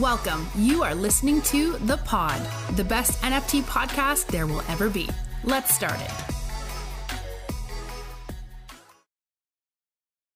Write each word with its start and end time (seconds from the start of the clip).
Welcome. 0.00 0.48
You 0.56 0.82
are 0.82 0.92
listening 0.92 1.40
to 1.42 1.74
The 1.78 1.98
Pod, 1.98 2.40
the 2.74 2.82
best 2.82 3.20
NFT 3.22 3.62
podcast 3.62 4.26
there 4.26 4.44
will 4.44 4.62
ever 4.68 4.90
be. 4.90 5.08
Let's 5.44 5.72
start 5.72 6.00
it. 6.00 6.10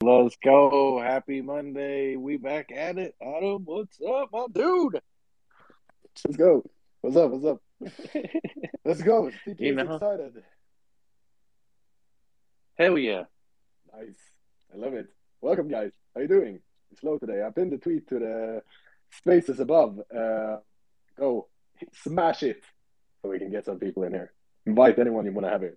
Let's 0.00 0.36
go. 0.36 1.00
Happy 1.00 1.40
Monday. 1.40 2.14
We 2.14 2.36
back 2.36 2.70
at 2.70 2.98
it. 2.98 3.16
Adam, 3.20 3.64
what's 3.64 4.00
up, 4.00 4.28
my 4.32 4.46
dude? 4.52 5.00
Let's 6.24 6.36
go. 6.36 6.62
What's 7.00 7.16
up? 7.16 7.30
What's 7.32 7.44
up? 7.44 7.60
Let's 8.84 9.02
go. 9.02 9.28
TK 9.44 9.58
You 9.58 9.74
know. 9.74 9.96
excited. 9.96 10.42
Hell 12.76 12.96
yeah. 12.96 13.24
Nice. 13.92 14.18
I 14.72 14.76
love 14.76 14.94
it. 14.94 15.08
Welcome, 15.40 15.66
guys. 15.66 15.90
How 16.14 16.20
you 16.20 16.28
doing? 16.28 16.60
It's 16.92 17.00
slow 17.00 17.18
today. 17.18 17.42
I 17.44 17.50
pinned 17.50 17.72
the 17.72 17.78
tweet 17.78 18.06
to 18.10 18.20
the 18.20 18.62
spaces 19.10 19.60
above. 19.60 20.00
Uh, 20.14 20.56
go 21.18 21.48
smash 22.02 22.42
it 22.42 22.62
so 23.22 23.30
we 23.30 23.38
can 23.38 23.50
get 23.50 23.64
some 23.64 23.78
people 23.78 24.04
in 24.04 24.12
here. 24.12 24.32
Invite 24.66 24.98
anyone 24.98 25.24
you 25.24 25.32
want 25.32 25.46
to 25.46 25.50
have 25.50 25.60
here. 25.60 25.76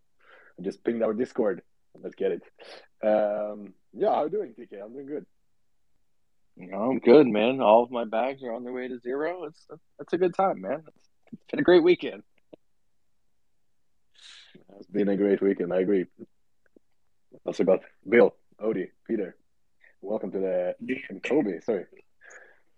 And 0.57 0.65
just 0.65 0.83
ping 0.83 1.01
our 1.03 1.13
Discord. 1.13 1.61
Let's 2.01 2.15
get 2.15 2.31
it. 2.31 2.43
Um, 3.03 3.73
yeah, 3.93 4.13
how 4.13 4.23
you 4.25 4.29
doing, 4.29 4.53
TK? 4.53 4.83
I'm 4.83 4.93
doing 4.93 5.07
good. 5.07 5.25
You 6.57 6.67
know, 6.67 6.77
I'm 6.77 6.99
good, 6.99 7.27
man. 7.27 7.61
All 7.61 7.83
of 7.83 7.91
my 7.91 8.05
bags 8.05 8.43
are 8.43 8.53
on 8.53 8.63
their 8.63 8.73
way 8.73 8.87
to 8.87 8.99
zero. 8.99 9.45
It's 9.45 9.65
it's 9.99 10.13
a 10.13 10.17
good 10.17 10.33
time, 10.33 10.61
man. 10.61 10.83
It's 11.31 11.43
been 11.49 11.59
a 11.59 11.63
great 11.63 11.83
weekend. 11.83 12.23
It's 14.79 14.89
been 14.89 15.09
a 15.09 15.17
great 15.17 15.41
weekend. 15.41 15.73
I 15.73 15.79
agree. 15.79 16.05
Also 17.45 17.63
got 17.63 17.79
Bill, 18.07 18.35
Odie, 18.61 18.89
Peter. 19.07 19.35
Welcome 20.01 20.31
to 20.31 20.39
the 20.39 20.75
and 21.09 21.23
Kobe. 21.23 21.59
Sorry. 21.61 21.85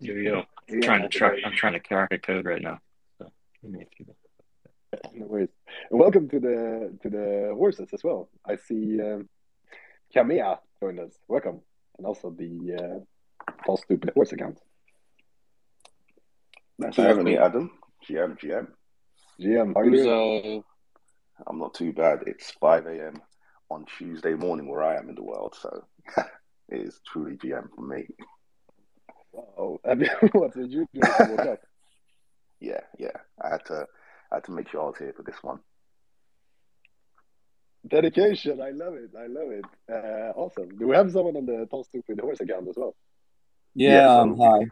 Yo, 0.00 0.14
yo. 0.14 0.42
I'm 0.70 0.80
trying 0.80 1.02
to 1.02 1.08
track. 1.08 1.34
I'm 1.44 1.52
trying 1.52 1.74
to 1.74 1.80
crack 1.80 2.12
a 2.12 2.18
code 2.18 2.46
right 2.46 2.60
now. 2.60 2.78
So, 3.18 3.30
give 3.62 3.70
me 3.70 3.82
a 3.82 3.86
few. 3.96 4.06
No 5.14 5.26
worries. 5.26 5.48
And 5.90 6.00
welcome 6.00 6.28
to 6.28 6.40
the 6.40 6.98
to 7.02 7.10
the 7.10 7.52
horses 7.54 7.88
as 7.92 8.02
well. 8.02 8.28
I 8.46 8.56
see 8.56 9.00
um, 9.00 9.28
Kamea 10.14 10.58
joined 10.80 11.00
us. 11.00 11.12
Welcome, 11.28 11.60
and 11.98 12.06
also 12.06 12.30
the 12.30 12.74
uh, 12.74 13.52
Tall 13.64 13.76
Stupid 13.76 14.10
Horse 14.14 14.32
account. 14.32 14.58
Thanks 16.80 16.96
for 16.96 17.02
having 17.02 17.24
me, 17.24 17.36
Adam. 17.36 17.70
GM, 18.08 18.38
GM. 18.38 18.66
GM, 19.40 19.74
how 19.74 19.80
are 19.80 19.84
you 19.84 19.90
Who's 19.90 20.02
doing? 20.02 20.58
uh 20.58 21.50
I'm 21.50 21.58
not 21.58 21.74
too 21.74 21.92
bad. 21.92 22.20
It's 22.26 22.52
5 22.60 22.86
a.m. 22.86 23.14
on 23.70 23.86
Tuesday 23.98 24.34
morning 24.34 24.68
where 24.68 24.82
I 24.82 24.96
am 24.96 25.08
in 25.08 25.14
the 25.14 25.22
world, 25.22 25.56
so 25.60 25.84
it 26.68 26.80
is 26.80 27.00
truly 27.10 27.36
GM 27.36 27.68
for 27.74 27.82
me. 27.82 28.06
Oh, 29.36 29.80
have 29.84 30.00
you- 30.00 30.08
what 30.32 30.54
did 30.54 30.70
you 30.72 30.86
do? 30.94 31.00
to 31.00 31.26
woke 31.30 31.40
up? 31.40 31.60
Yeah, 32.60 32.80
yeah. 32.98 33.10
I 33.42 33.48
had 33.50 33.64
to, 33.66 33.86
I 34.30 34.36
had 34.36 34.44
to 34.44 34.52
make 34.52 34.68
sure 34.68 34.82
I 34.82 34.86
was 34.86 34.98
here 34.98 35.12
for 35.16 35.22
this 35.22 35.42
one. 35.42 35.60
Dedication. 37.86 38.62
I 38.62 38.70
love 38.70 38.94
it. 38.94 39.10
I 39.18 39.26
love 39.26 39.50
it. 39.50 39.64
Uh, 39.92 40.32
awesome. 40.38 40.70
Do 40.78 40.88
we 40.88 40.96
have 40.96 41.10
someone 41.12 41.36
on 41.36 41.44
the 41.46 41.66
Tall 41.70 41.84
Stupid 41.84 42.18
Horse 42.20 42.40
account 42.40 42.68
as 42.68 42.76
well? 42.76 42.94
Yeah, 43.74 43.96
Yeah, 44.06 44.20
um, 44.20 44.38
hi. 44.38 44.66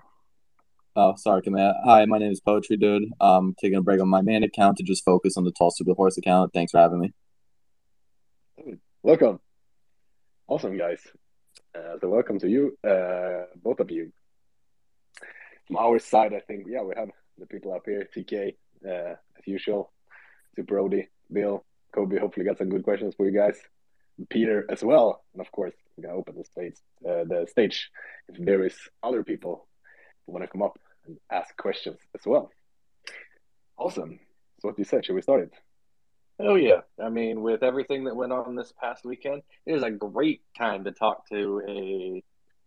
Oh, 0.95 1.15
sorry, 1.17 1.43
Kamal. 1.43 1.75
Hi, 1.85 2.05
my 2.07 2.19
name 2.19 2.33
is 2.33 2.41
Poetry 2.41 2.77
Dude. 2.77 3.05
I'm 3.21 3.55
taking 3.61 3.77
a 3.79 3.83
break 3.83 4.01
on 4.01 4.09
my 4.09 4.23
main 4.23 4.43
account 4.43 4.77
to 4.79 4.83
just 4.83 5.05
focus 5.05 5.37
on 5.37 5.45
the 5.45 5.53
Tall 5.53 5.71
Stupid 5.71 5.95
Horse 5.97 6.17
account. 6.19 6.53
Thanks 6.55 6.73
for 6.73 6.79
having 6.79 7.01
me. 7.01 7.13
Welcome. 9.03 9.41
Awesome, 10.49 10.77
guys. 10.79 11.01
Uh, 11.75 11.99
so 12.01 12.09
welcome 12.09 12.39
to 12.39 12.49
you, 12.49 12.77
uh, 12.87 13.45
both 13.63 13.81
of 13.81 13.91
you. 13.91 14.13
From 15.73 15.83
our 15.87 15.98
side, 15.98 16.34
I 16.34 16.41
think, 16.41 16.67
yeah, 16.69 16.83
we 16.83 16.92
have 16.98 17.09
the 17.39 17.47
people 17.47 17.73
up 17.73 17.84
here, 17.87 18.06
TK, 18.15 18.56
uh, 18.87 19.15
as 19.39 19.47
usual, 19.47 19.91
to 20.55 20.62
Brody, 20.62 21.08
Bill, 21.33 21.64
Kobe, 21.95 22.19
hopefully 22.19 22.45
got 22.45 22.58
some 22.58 22.69
good 22.69 22.83
questions 22.83 23.14
for 23.14 23.24
you 23.24 23.33
guys. 23.33 23.57
Peter 24.29 24.67
as 24.69 24.85
well. 24.85 25.24
And 25.33 25.41
of 25.41 25.51
course, 25.51 25.73
we're 25.97 26.08
to 26.08 26.14
open 26.14 26.35
the 26.36 26.45
stage, 26.45 26.74
uh, 27.08 27.24
the 27.24 27.47
stage 27.48 27.91
if 28.29 28.36
there 28.45 28.67
is 28.67 28.77
other 29.02 29.24
people 29.24 29.67
who 30.27 30.33
want 30.35 30.45
to 30.45 30.48
come 30.48 30.61
up 30.61 30.79
and 31.07 31.17
ask 31.30 31.57
questions 31.57 31.97
as 32.14 32.20
well. 32.27 32.51
Awesome. 33.79 34.20
So 34.61 34.68
what 34.68 34.79
you 34.79 34.85
said, 34.85 35.07
should 35.07 35.14
we 35.14 35.23
start 35.23 35.45
it? 35.45 35.55
Oh 36.39 36.57
yeah. 36.57 36.83
I 37.02 37.08
mean, 37.08 37.41
with 37.41 37.63
everything 37.63 38.05
that 38.05 38.14
went 38.14 38.33
on 38.33 38.57
this 38.57 38.74
past 38.79 39.07
weekend, 39.07 39.41
it 39.64 39.74
is 39.74 39.83
a 39.83 39.91
great 39.91 40.42
time 40.55 40.85
to 40.85 40.92
talk 40.92 41.27
to 41.30 41.63
a 41.67 42.23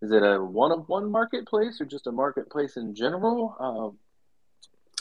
is 0.05 0.11
it 0.11 0.23
a 0.23 0.39
one 0.39 0.71
of 0.71 0.87
one 0.87 1.11
marketplace 1.11 1.81
or 1.81 1.85
just 1.85 2.05
a 2.05 2.11
marketplace 2.11 2.77
in 2.77 2.93
general? 2.93 3.55
Um, 3.59 3.97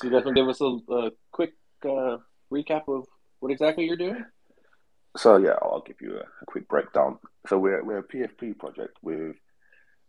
you 0.03 0.11
guys 0.11 0.25
to 0.25 0.33
give 0.33 0.49
us 0.49 0.61
a, 0.63 0.79
a 0.93 1.11
quick 1.31 1.53
uh, 1.85 2.17
recap 2.51 2.89
of 2.89 3.07
what 3.41 3.53
exactly 3.53 3.85
you're 3.85 3.97
doing? 3.97 4.25
So 5.17 5.37
yeah, 5.37 5.57
I'll 5.63 5.85
give 5.87 6.01
you 6.01 6.17
a, 6.17 6.21
a 6.21 6.47
quick 6.47 6.69
breakdown. 6.69 7.19
So 7.49 7.59
we're 7.59 7.85
we're 7.85 7.99
a 7.99 8.09
PFP 8.09 8.59
project 8.59 8.97
with 9.03 9.37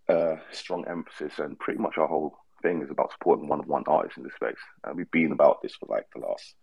uh, 0.07 0.37
strong 0.51 0.85
emphasis, 0.87 1.39
and 1.39 1.59
pretty 1.59 1.79
much 1.79 1.97
our 1.97 2.07
whole 2.07 2.37
thing 2.61 2.81
is 2.81 2.89
about 2.89 3.11
supporting 3.11 3.49
one 3.49 3.59
of 3.59 3.67
one 3.67 3.83
artists 3.87 4.17
in 4.17 4.23
this 4.23 4.33
space. 4.35 4.55
And 4.85 4.95
we've 4.95 5.11
been 5.11 5.33
about 5.33 5.61
this 5.61 5.75
for 5.75 5.87
like 5.89 6.05
the 6.15 6.21
last 6.21 6.55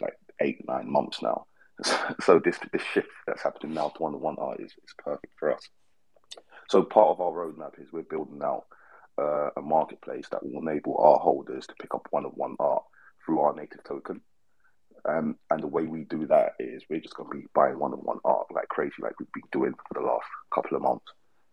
like 0.00 0.14
eight 0.40 0.66
nine 0.66 0.90
months 0.90 1.20
now. 1.22 1.44
So 2.22 2.40
this 2.42 2.58
this 2.72 2.82
shift 2.94 3.08
that's 3.26 3.42
happening 3.42 3.74
now 3.74 3.88
to 3.88 4.02
one 4.02 4.14
of 4.14 4.20
one 4.20 4.36
art 4.38 4.60
is, 4.60 4.72
is 4.72 4.94
perfect 4.98 5.34
for 5.38 5.52
us. 5.52 5.68
So 6.70 6.84
part 6.84 7.08
of 7.08 7.20
our 7.20 7.32
roadmap 7.32 7.82
is 7.82 7.92
we're 7.92 8.02
building 8.02 8.40
out 8.44 8.66
uh, 9.20 9.50
a 9.56 9.60
marketplace 9.60 10.26
that 10.30 10.46
will 10.46 10.62
enable 10.62 10.96
our 10.98 11.18
holders 11.18 11.66
to 11.66 11.74
pick 11.80 11.92
up 11.96 12.06
one-on-one 12.10 12.54
art 12.60 12.84
through 13.26 13.40
our 13.40 13.52
native 13.56 13.82
token. 13.82 14.20
Um, 15.04 15.36
and 15.50 15.60
the 15.60 15.66
way 15.66 15.86
we 15.86 16.04
do 16.04 16.28
that 16.28 16.52
is 16.60 16.84
we're 16.88 17.00
just 17.00 17.16
going 17.16 17.28
to 17.28 17.38
be 17.38 17.48
buying 17.54 17.76
one-on-one 17.76 18.20
art 18.24 18.46
like 18.54 18.68
crazy, 18.68 18.94
like 19.00 19.18
we've 19.18 19.32
been 19.32 19.42
doing 19.50 19.72
for 19.72 20.00
the 20.00 20.06
last 20.06 20.26
couple 20.54 20.76
of 20.76 20.82
months, 20.82 21.06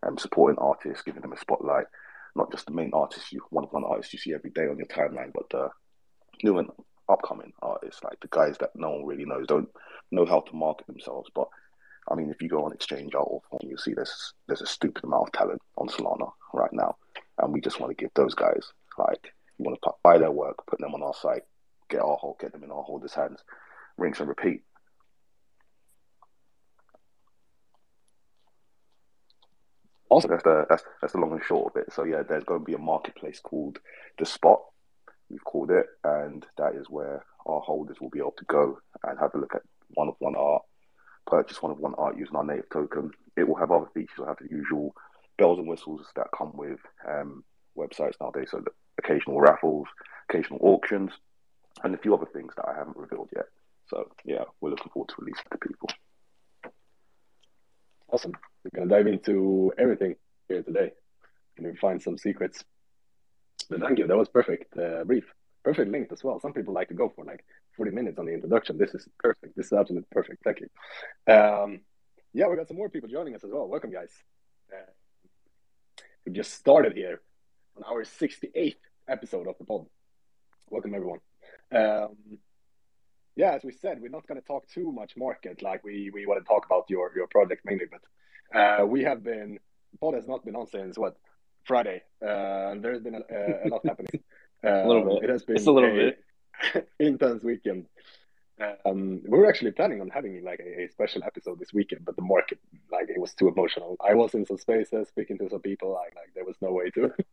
and 0.04 0.20
supporting 0.20 0.58
artists, 0.60 1.02
giving 1.02 1.22
them 1.22 1.32
a 1.32 1.38
spotlight. 1.38 1.86
Not 2.36 2.52
just 2.52 2.66
the 2.66 2.72
main 2.72 2.92
artists, 2.94 3.32
you 3.32 3.40
one-on-one 3.50 3.82
artists 3.82 4.12
you 4.12 4.20
see 4.20 4.34
every 4.34 4.50
day 4.50 4.68
on 4.68 4.78
your 4.78 4.86
timeline, 4.86 5.32
but 5.34 5.50
the 5.50 5.68
new 6.44 6.58
and 6.58 6.70
upcoming 7.08 7.52
artists, 7.60 8.04
like 8.04 8.20
the 8.20 8.28
guys 8.30 8.56
that 8.58 8.70
no 8.76 8.90
one 8.90 9.04
really 9.04 9.24
knows, 9.24 9.48
don't 9.48 9.68
know 10.12 10.26
how 10.26 10.42
to 10.42 10.54
market 10.54 10.86
themselves. 10.86 11.28
But 11.34 11.48
I 12.10 12.14
mean, 12.14 12.30
if 12.30 12.40
you 12.40 12.48
go 12.48 12.64
on 12.64 12.72
Exchange 12.72 13.12
Form, 13.12 13.40
you'll 13.62 13.78
see 13.78 13.94
there's 13.94 14.34
there's 14.46 14.62
a 14.62 14.66
stupid 14.66 15.04
amount 15.04 15.28
of 15.28 15.32
talent 15.32 15.60
on 15.76 15.88
Solana 15.88 16.30
right 16.52 16.72
now, 16.72 16.96
and 17.38 17.52
we 17.52 17.60
just 17.60 17.80
want 17.80 17.96
to 17.96 18.02
give 18.02 18.10
those 18.14 18.34
guys 18.34 18.72
like 18.98 19.32
you 19.58 19.64
want 19.64 19.78
to 19.82 19.90
buy 20.02 20.18
their 20.18 20.30
work, 20.30 20.66
put 20.66 20.78
them 20.80 20.94
on 20.94 21.02
our 21.02 21.14
site, 21.14 21.42
get 21.88 22.00
our 22.00 22.16
hold, 22.16 22.38
get 22.38 22.52
them 22.52 22.64
in 22.64 22.70
our 22.70 22.82
holders' 22.82 23.14
hands, 23.14 23.42
rinse 23.96 24.20
and 24.20 24.28
repeat. 24.28 24.62
Also, 30.10 30.28
That's 30.28 30.42
the 30.42 30.64
that's 30.70 30.82
that's 31.00 31.12
the 31.12 31.18
long 31.18 31.32
and 31.32 31.44
short 31.44 31.74
of 31.74 31.82
it. 31.82 31.92
So 31.92 32.04
yeah, 32.04 32.22
there's 32.22 32.44
going 32.44 32.60
to 32.60 32.64
be 32.64 32.72
a 32.72 32.78
marketplace 32.78 33.40
called 33.40 33.78
the 34.18 34.24
Spot. 34.24 34.60
We've 35.28 35.44
called 35.44 35.70
it, 35.70 35.84
and 36.02 36.46
that 36.56 36.74
is 36.74 36.88
where 36.88 37.24
our 37.44 37.60
holders 37.60 37.98
will 38.00 38.08
be 38.08 38.18
able 38.18 38.34
to 38.38 38.44
go 38.46 38.78
and 39.04 39.18
have 39.18 39.34
a 39.34 39.38
look 39.38 39.54
at 39.54 39.62
one 39.90 40.08
of 40.08 40.14
one 40.18 40.34
art, 40.34 40.62
purchase 41.28 41.62
one 41.62 41.72
of 41.72 41.78
one 41.78 41.94
art 41.98 42.16
using 42.16 42.36
our 42.36 42.44
native 42.44 42.70
token. 42.70 43.12
It 43.36 43.46
will 43.46 43.56
have 43.56 43.70
other 43.70 43.88
features. 43.94 44.14
It'll 44.18 44.28
have 44.28 44.38
the 44.40 44.50
usual 44.50 44.94
bells 45.36 45.58
and 45.58 45.68
whistles 45.68 46.06
that 46.16 46.26
come 46.36 46.52
with 46.54 46.80
um, 47.08 47.44
websites 47.76 48.14
nowadays. 48.20 48.48
So 48.50 48.64
occasional 48.98 49.40
raffles, 49.40 49.86
occasional 50.28 50.58
auctions, 50.62 51.12
and 51.84 51.94
a 51.94 51.98
few 51.98 52.14
other 52.14 52.26
things 52.26 52.52
that 52.56 52.66
I 52.68 52.76
haven't 52.76 52.96
revealed 52.96 53.30
yet. 53.34 53.46
So 53.88 54.10
yeah, 54.24 54.44
we're 54.60 54.70
looking 54.70 54.90
forward 54.92 55.08
to 55.10 55.14
releasing 55.18 55.44
to 55.50 55.58
people. 55.58 55.88
Awesome. 58.10 58.32
We're 58.64 58.80
gonna 58.80 58.90
dive 58.90 59.06
into 59.06 59.72
everything 59.78 60.16
here 60.48 60.62
today, 60.62 60.92
and 61.56 61.66
we 61.66 61.76
find 61.76 62.02
some 62.02 62.18
secrets. 62.18 62.64
But 63.70 63.80
thank 63.80 63.98
you. 63.98 64.06
That 64.06 64.16
was 64.16 64.28
perfect. 64.28 64.76
Uh, 64.76 65.04
brief, 65.04 65.24
perfect 65.64 65.90
length 65.90 66.12
as 66.12 66.24
well. 66.24 66.40
Some 66.40 66.52
people 66.52 66.74
like 66.74 66.88
to 66.88 66.94
go 66.94 67.12
for 67.14 67.24
like 67.24 67.44
forty 67.76 67.90
minutes 67.90 68.18
on 68.18 68.26
the 68.26 68.32
introduction. 68.32 68.78
This 68.78 68.94
is 68.94 69.08
perfect. 69.18 69.56
This 69.56 69.66
is 69.66 69.72
absolutely 69.72 70.08
perfect. 70.10 70.42
Thank 70.44 70.60
you. 70.60 70.68
Um, 71.32 71.80
yeah, 72.32 72.46
we 72.48 72.56
got 72.56 72.68
some 72.68 72.76
more 72.76 72.90
people 72.90 73.08
joining 73.08 73.34
us 73.34 73.44
as 73.44 73.50
well. 73.52 73.68
Welcome, 73.68 73.90
guys. 73.90 74.12
Uh, 74.72 74.92
we 76.24 76.32
just 76.32 76.52
started 76.54 76.94
here 76.94 77.20
on 77.76 77.84
our 77.84 78.04
sixty-eighth 78.04 78.80
episode 79.08 79.46
of 79.48 79.56
the 79.58 79.64
pod. 79.64 79.86
Welcome, 80.70 80.94
everyone. 80.94 81.20
Um, 81.72 82.38
yeah, 83.36 83.52
as 83.52 83.64
we 83.64 83.72
said, 83.72 84.00
we're 84.00 84.08
not 84.08 84.26
going 84.26 84.40
to 84.40 84.46
talk 84.46 84.68
too 84.68 84.92
much 84.92 85.16
market. 85.16 85.62
Like 85.62 85.84
we 85.84 86.10
we 86.12 86.26
want 86.26 86.42
to 86.42 86.48
talk 86.48 86.66
about 86.66 86.84
your 86.88 87.12
your 87.16 87.26
project 87.28 87.62
mainly, 87.64 87.86
but 87.90 88.02
uh, 88.58 88.84
we 88.86 89.04
have 89.04 89.22
been 89.22 89.58
pod 90.00 90.14
has 90.14 90.26
not 90.28 90.44
been 90.44 90.56
on 90.56 90.66
since 90.66 90.98
what 90.98 91.16
Friday. 91.64 92.02
Uh, 92.20 92.74
there's 92.80 93.00
been 93.00 93.14
a, 93.14 93.66
a 93.66 93.68
lot 93.68 93.86
happening. 93.86 94.22
A 94.64 94.86
little 94.86 95.02
Um, 95.02 95.08
bit. 95.20 95.24
It 95.24 95.30
has 95.30 95.44
been 95.44 95.56
Just 95.56 95.68
a 95.68 95.72
little 95.72 95.90
bit. 95.90 96.24
intense 96.98 97.42
weekend. 97.44 97.86
Um, 98.84 99.22
we 99.24 99.38
were 99.38 99.48
actually 99.48 99.70
planning 99.70 100.00
on 100.00 100.08
having 100.10 100.42
like 100.42 100.58
a, 100.58 100.82
a 100.82 100.88
special 100.88 101.22
episode 101.22 101.60
this 101.60 101.72
weekend, 101.72 102.04
but 102.04 102.16
the 102.16 102.22
market 102.22 102.58
like 102.90 103.08
it 103.08 103.20
was 103.20 103.32
too 103.32 103.46
emotional. 103.48 103.96
I 104.04 104.14
was 104.14 104.34
in 104.34 104.44
some 104.46 104.58
spaces 104.58 105.06
speaking 105.08 105.38
to 105.38 105.48
some 105.48 105.60
people. 105.60 105.92
Like, 105.92 106.16
like 106.16 106.34
there 106.34 106.44
was 106.44 106.56
no 106.60 106.72
way 106.72 106.90
to 106.90 107.12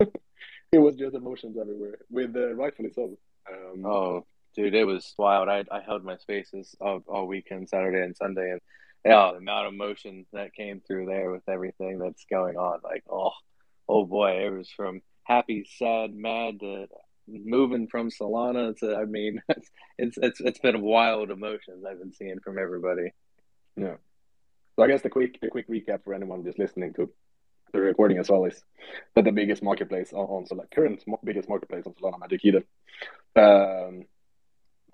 it 0.72 0.78
was 0.78 0.94
just 0.94 1.16
emotions 1.16 1.56
everywhere, 1.60 1.98
with 2.10 2.36
uh, 2.36 2.54
rightfully 2.54 2.90
so. 2.94 3.18
Um, 3.52 3.84
oh, 3.84 4.24
dude, 4.54 4.74
it 4.74 4.84
was 4.84 5.14
wild. 5.18 5.48
I 5.48 5.64
I 5.72 5.80
held 5.80 6.04
my 6.04 6.16
spaces 6.16 6.76
all, 6.80 7.02
all 7.08 7.26
weekend, 7.26 7.68
Saturday 7.68 8.02
and 8.04 8.16
Sunday, 8.16 8.52
and 8.52 8.60
yeah, 9.04 9.32
the 9.32 9.38
amount 9.38 9.66
of 9.66 9.74
emotion 9.74 10.26
that 10.32 10.54
came 10.54 10.80
through 10.80 11.06
there 11.06 11.32
with 11.32 11.42
everything 11.48 11.98
that's 11.98 12.24
going 12.30 12.56
on. 12.56 12.78
Like, 12.84 13.02
oh, 13.10 13.32
oh 13.88 14.04
boy, 14.04 14.46
it 14.46 14.50
was 14.50 14.70
from 14.70 15.02
happy, 15.24 15.66
sad, 15.76 16.14
mad 16.14 16.60
to 16.60 16.86
moving 17.28 17.88
from 17.88 18.10
Solana 18.10 18.76
to. 18.78 18.96
I 18.96 19.04
mean, 19.04 19.42
it's 19.98 20.18
it's 20.18 20.40
it's, 20.40 20.58
been 20.58 20.80
wild 20.80 21.30
emotions 21.30 21.84
I've 21.84 21.98
been 21.98 22.12
seeing 22.12 22.40
from 22.40 22.58
everybody. 22.58 23.12
Yeah. 23.76 23.96
So 24.76 24.82
I 24.82 24.88
guess 24.88 25.02
the 25.02 25.10
quick 25.10 25.40
the 25.40 25.48
quick 25.48 25.68
recap 25.68 26.04
for 26.04 26.14
anyone 26.14 26.44
just 26.44 26.58
listening 26.58 26.94
to 26.94 27.10
the 27.72 27.80
recording 27.80 28.18
as 28.18 28.30
well 28.30 28.44
is 28.44 28.62
that 29.14 29.24
the 29.24 29.32
biggest 29.32 29.62
marketplace 29.62 30.12
on, 30.12 30.26
on 30.26 30.44
Solana, 30.46 30.70
current 30.70 31.02
biggest 31.24 31.48
marketplace 31.48 31.84
on 31.86 31.94
Solana 31.94 32.20
Magic 32.20 32.44
Eden, 32.44 32.64
um, 33.34 34.04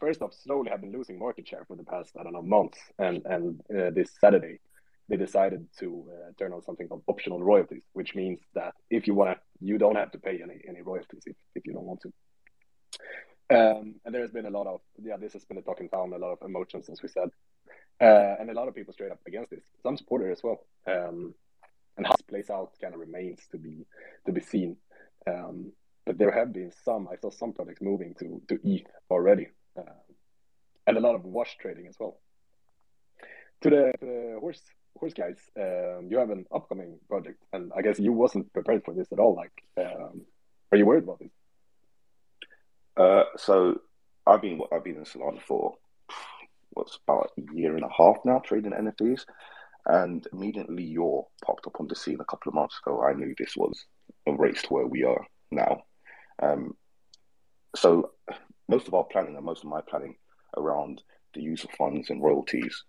first 0.01 0.23
off, 0.23 0.35
slowly 0.35 0.71
have 0.71 0.81
been 0.81 0.93
losing 0.93 1.19
market 1.19 1.47
share 1.47 1.65
for 1.67 1.77
the 1.77 1.85
past 1.85 2.13
I 2.19 2.23
don't 2.23 2.33
know 2.33 2.43
months, 2.43 2.79
and 2.99 3.23
and 3.27 3.61
uh, 3.71 3.91
this 3.91 4.11
Saturday 4.21 4.61
they 5.09 5.17
decided 5.17 5.67
to 5.79 6.05
uh, 6.09 6.33
turn 6.39 6.53
on 6.53 6.63
something 6.63 6.89
called 6.89 7.03
optional 7.07 7.43
royalties, 7.43 7.83
which 7.93 8.15
means 8.15 8.41
that 8.55 8.75
if 8.91 9.07
you 9.07 9.15
want 9.15 9.37
to, 9.37 9.41
you 9.61 9.79
don't 9.79 9.97
have 9.97 10.11
to 10.13 10.19
pay 10.19 10.41
any 10.43 10.61
any 10.69 10.83
royalties 10.83 11.23
if, 11.27 11.37
if 11.55 11.67
you 11.67 11.73
don't 11.73 11.85
want 11.85 12.01
to. 12.03 12.13
Um, 13.51 13.97
and 14.05 14.15
there 14.15 14.23
has 14.23 14.31
been 14.31 14.47
a 14.47 14.51
lot 14.51 14.67
of 14.67 14.81
yeah, 15.03 15.17
this 15.17 15.33
has 15.35 15.45
been 15.45 15.59
a 15.59 15.63
talking 15.63 15.89
town, 15.89 16.13
a 16.13 16.19
lot 16.19 16.33
of 16.33 16.39
emotions, 16.43 16.89
as 16.89 17.03
we 17.03 17.09
said, 17.09 17.29
uh, 18.01 18.37
and 18.41 18.51
a 18.51 18.55
lot 18.55 18.69
of 18.69 18.75
people 18.75 18.93
straight 18.93 19.13
up 19.13 19.21
against 19.27 19.51
this. 19.51 19.65
Some 19.83 19.97
supporters 19.97 20.39
as 20.39 20.43
well. 20.43 20.67
Um, 20.87 21.35
and 21.97 22.07
how 22.07 22.13
this 22.13 22.23
plays 22.23 22.51
out 22.51 22.73
kind 22.81 22.95
of 22.95 23.01
remains 23.01 23.41
to 23.51 23.59
be 23.59 23.85
to 24.27 24.33
be 24.33 24.41
seen. 24.41 24.77
Um, 25.27 25.73
but 26.07 26.19
there 26.19 26.33
have 26.33 26.53
been 26.53 26.73
some. 26.85 27.09
I 27.13 27.17
saw 27.17 27.31
some 27.31 27.53
projects 27.53 27.81
moving 27.81 28.15
to 28.19 28.41
to 28.49 28.59
ETH 28.65 28.87
already, 29.11 29.49
uh, 29.79 30.01
and 30.87 30.97
a 30.97 31.01
lot 31.01 31.15
of 31.15 31.25
wash 31.25 31.57
trading 31.61 31.87
as 31.87 31.97
well. 31.99 32.19
To 33.63 33.71
the, 33.71 33.93
to 34.01 34.07
the 34.07 34.37
horse 34.41 34.61
horse 35.03 35.15
guys, 35.15 35.37
um, 35.59 36.07
you 36.09 36.17
have 36.17 36.31
an 36.31 36.47
upcoming 36.55 36.97
project, 37.09 37.43
and 37.53 37.73
I 37.77 37.83
guess 37.83 37.99
you 37.99 38.13
wasn't 38.13 38.53
prepared 38.53 38.85
for 38.85 38.95
this 38.95 39.11
at 39.11 39.19
all. 39.19 39.35
Like, 39.35 39.51
um, 39.77 40.23
are 40.71 40.79
you 40.79 40.87
worried 40.87 41.03
about 41.03 41.19
this? 41.19 41.33
Uh, 42.97 43.25
so 43.37 43.81
I've 44.29 44.41
been 44.41 44.61
I've 44.73 44.85
been 44.85 44.99
in 44.99 45.05
Solana 45.05 45.43
for 45.43 45.75
what's 46.71 47.01
about 47.09 47.33
a 47.37 47.53
year 47.53 47.75
and 47.75 47.85
a 47.85 47.89
half 47.89 48.19
now 48.25 48.39
trading 48.39 48.71
NFTs, 48.71 49.25
and 49.87 50.25
immediately 50.33 50.85
your 50.85 51.27
popped 51.45 51.67
up 51.67 51.81
on 51.81 51.89
the 51.89 51.97
scene 51.97 52.21
a 52.21 52.25
couple 52.25 52.51
of 52.51 52.55
months 52.55 52.79
ago. 52.79 53.03
I 53.03 53.13
knew 53.13 53.35
this 53.37 53.57
was 53.57 53.85
a 54.29 54.33
race 54.33 54.63
to 54.63 54.69
where 54.69 54.87
we 54.87 55.03
are 55.03 55.27
now. 55.51 55.83
Um, 56.41 56.77
so 57.75 58.13
most 58.69 58.87
of 58.87 58.95
our 58.95 59.05
planning 59.05 59.35
and 59.35 59.45
most 59.45 59.65
of 59.65 59.69
my 59.69 59.81
planning 59.81 60.15
around 60.57 61.03
the 61.35 61.43
use 61.43 61.65
of 61.65 61.71
funds 61.73 62.09
and 62.11 62.23
royalties, 62.23 62.85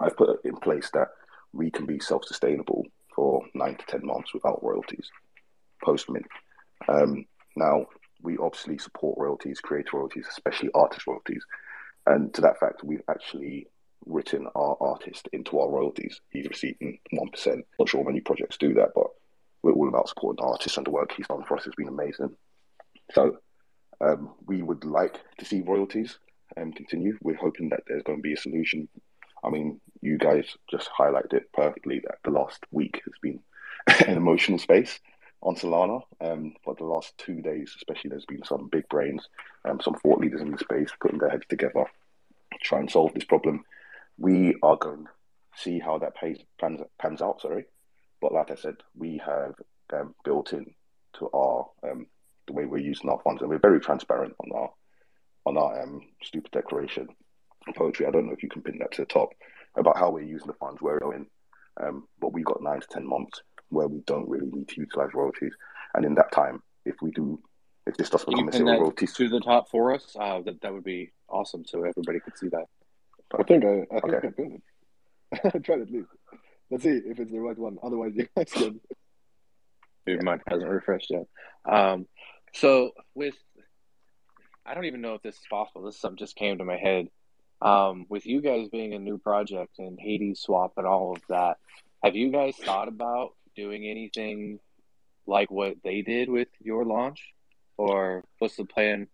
I've 0.00 0.16
put 0.16 0.44
in 0.44 0.56
place 0.56 0.90
that 0.94 1.08
we 1.52 1.70
can 1.70 1.86
be 1.86 1.98
self-sustainable 1.98 2.84
for 3.14 3.42
nine 3.54 3.76
to 3.76 3.86
ten 3.86 4.04
months 4.04 4.32
without 4.34 4.62
royalties 4.62 5.10
post 5.82 6.08
mint. 6.10 6.26
Um, 6.88 7.24
now 7.56 7.86
we 8.22 8.36
obviously 8.38 8.78
support 8.78 9.18
royalties, 9.18 9.60
creator 9.60 9.90
royalties, 9.94 10.26
especially 10.28 10.70
artist 10.74 11.06
royalties. 11.06 11.44
And 12.06 12.32
to 12.34 12.40
that 12.42 12.58
fact, 12.58 12.82
we've 12.82 13.02
actually 13.08 13.68
written 14.06 14.46
our 14.54 14.76
artist 14.80 15.28
into 15.32 15.58
our 15.58 15.70
royalties. 15.70 16.20
He's 16.30 16.48
receiving 16.48 16.98
1%. 17.14 17.62
Not 17.78 17.88
sure 17.88 18.04
many 18.04 18.20
projects 18.20 18.56
do 18.56 18.74
that, 18.74 18.90
but 18.94 19.06
we're 19.62 19.72
all 19.72 19.88
about 19.88 20.08
supporting 20.08 20.44
artists 20.44 20.76
and 20.76 20.86
the 20.86 20.90
work 20.90 21.12
he's 21.16 21.26
done 21.26 21.44
for 21.46 21.56
us 21.56 21.64
has 21.64 21.74
been 21.76 21.88
amazing. 21.88 22.34
So 23.12 23.38
um, 24.00 24.34
we 24.46 24.62
would 24.62 24.84
like 24.84 25.20
to 25.38 25.44
see 25.44 25.60
royalties 25.60 26.18
um, 26.56 26.72
continue. 26.72 27.18
We're 27.22 27.36
hoping 27.36 27.68
that 27.70 27.82
there's 27.86 28.02
going 28.04 28.18
to 28.18 28.22
be 28.22 28.32
a 28.32 28.38
solution. 28.38 28.88
I 29.44 29.50
mean, 29.50 29.80
you 30.08 30.18
guys 30.18 30.56
just 30.70 30.88
highlighted 30.98 31.34
it 31.34 31.52
perfectly 31.52 32.00
that 32.00 32.18
the 32.24 32.30
last 32.30 32.64
week 32.70 33.02
has 33.04 33.14
been 33.22 33.40
an 34.08 34.16
emotional 34.16 34.58
space 34.58 34.98
on 35.42 35.54
Solana. 35.54 36.02
Um, 36.20 36.54
for 36.64 36.74
the 36.74 36.84
last 36.84 37.16
two 37.18 37.40
days, 37.42 37.72
especially, 37.76 38.10
there's 38.10 38.24
been 38.24 38.44
some 38.44 38.68
big 38.68 38.88
brains, 38.88 39.28
um, 39.64 39.80
some 39.80 39.94
thought 39.94 40.20
leaders 40.20 40.40
in 40.40 40.50
the 40.50 40.58
space 40.58 40.90
putting 41.00 41.18
their 41.18 41.30
heads 41.30 41.44
together, 41.48 41.84
to 42.52 42.58
try 42.62 42.80
and 42.80 42.90
solve 42.90 43.12
this 43.14 43.24
problem. 43.24 43.64
We 44.16 44.56
are 44.62 44.76
going 44.76 45.04
to 45.04 45.10
see 45.62 45.78
how 45.78 45.98
that 45.98 46.16
pays, 46.16 46.38
pans, 46.60 46.80
pans 46.98 47.22
out. 47.22 47.42
Sorry, 47.42 47.66
but 48.20 48.32
like 48.32 48.50
I 48.50 48.56
said, 48.56 48.76
we 48.96 49.20
have 49.24 49.54
um, 49.92 50.14
built 50.24 50.52
in 50.52 50.74
to 51.18 51.28
our 51.32 51.66
um, 51.84 52.06
the 52.46 52.54
way 52.54 52.64
we're 52.64 52.78
using 52.78 53.10
our 53.10 53.20
funds, 53.22 53.42
and 53.42 53.50
we're 53.50 53.58
very 53.58 53.80
transparent 53.80 54.34
on 54.40 54.58
our 54.58 54.70
on 55.44 55.56
our 55.58 55.82
um, 55.82 56.00
stupid 56.22 56.50
declaration 56.50 57.08
poetry. 57.76 58.06
I 58.06 58.10
don't 58.10 58.26
know 58.26 58.32
if 58.32 58.42
you 58.42 58.48
can 58.48 58.62
pin 58.62 58.78
that 58.78 58.92
to 58.92 59.02
the 59.02 59.06
top 59.06 59.34
about 59.76 59.98
how 59.98 60.10
we're 60.10 60.22
using 60.22 60.46
the 60.46 60.54
funds, 60.54 60.80
where 60.80 60.94
we're 60.94 61.00
going. 61.00 61.26
Um, 61.80 62.08
but 62.20 62.32
we've 62.32 62.44
got 62.44 62.62
nine 62.62 62.80
to 62.80 62.86
ten 62.90 63.06
months 63.06 63.40
where 63.68 63.86
we 63.86 64.00
don't 64.00 64.28
really 64.28 64.50
need 64.50 64.68
to 64.68 64.80
utilize 64.80 65.10
royalties. 65.14 65.52
And 65.94 66.04
in 66.04 66.14
that 66.14 66.32
time, 66.32 66.62
if 66.84 66.96
we 67.02 67.10
do, 67.10 67.40
if 67.86 67.96
this 67.96 68.10
does 68.10 68.24
become 68.24 68.48
a 68.48 68.52
zero 68.52 68.80
royalties 68.80 69.14
to 69.14 69.28
the 69.28 69.40
top 69.40 69.70
for 69.70 69.94
us, 69.94 70.16
uh, 70.18 70.40
that 70.42 70.60
that 70.62 70.72
would 70.72 70.84
be 70.84 71.12
awesome. 71.28 71.64
So 71.64 71.84
everybody 71.84 72.20
could 72.20 72.36
see 72.36 72.48
that. 72.48 72.66
I 73.38 73.42
think 73.42 73.64
I, 73.64 73.86
I 73.94 74.00
think 74.00 74.14
okay. 74.14 74.28
I 74.28 74.30
pinned 74.30 74.62
it. 75.32 75.64
Try 75.64 75.76
it 75.76 75.82
at 75.82 75.90
least. 75.90 76.08
Let's 76.70 76.82
see 76.82 77.00
if 77.04 77.18
it's 77.18 77.30
the 77.30 77.40
right 77.40 77.58
one. 77.58 77.78
Otherwise, 77.82 78.12
you 78.16 78.28
guys 78.36 78.50
can. 78.52 78.80
Maybe 80.06 80.24
mine 80.24 80.40
hasn't 80.46 80.70
refreshed 80.70 81.10
yet. 81.10 81.26
Um, 81.70 82.06
so 82.54 82.92
with, 83.14 83.34
I 84.64 84.72
don't 84.72 84.86
even 84.86 85.02
know 85.02 85.14
if 85.14 85.22
this 85.22 85.34
is 85.34 85.46
possible. 85.50 85.82
This 85.82 86.00
something 86.00 86.16
just 86.16 86.34
came 86.34 86.56
to 86.58 86.64
my 86.64 86.78
head. 86.78 87.08
Um, 87.60 88.06
with 88.08 88.26
you 88.26 88.40
guys 88.40 88.68
being 88.68 88.94
a 88.94 88.98
new 88.98 89.18
project 89.18 89.78
and 89.78 89.98
Hadeswap 89.98 90.72
and 90.76 90.86
all 90.86 91.12
of 91.12 91.22
that, 91.28 91.58
have 92.02 92.14
you 92.14 92.30
guys 92.30 92.56
thought 92.56 92.88
about 92.88 93.34
doing 93.56 93.84
anything 93.84 94.60
like 95.26 95.50
what 95.50 95.76
they 95.82 96.02
did 96.02 96.28
with 96.28 96.48
your 96.60 96.84
launch, 96.84 97.34
or 97.76 98.24
what's 98.38 98.56
the 98.56 98.64
plan? 98.64 99.08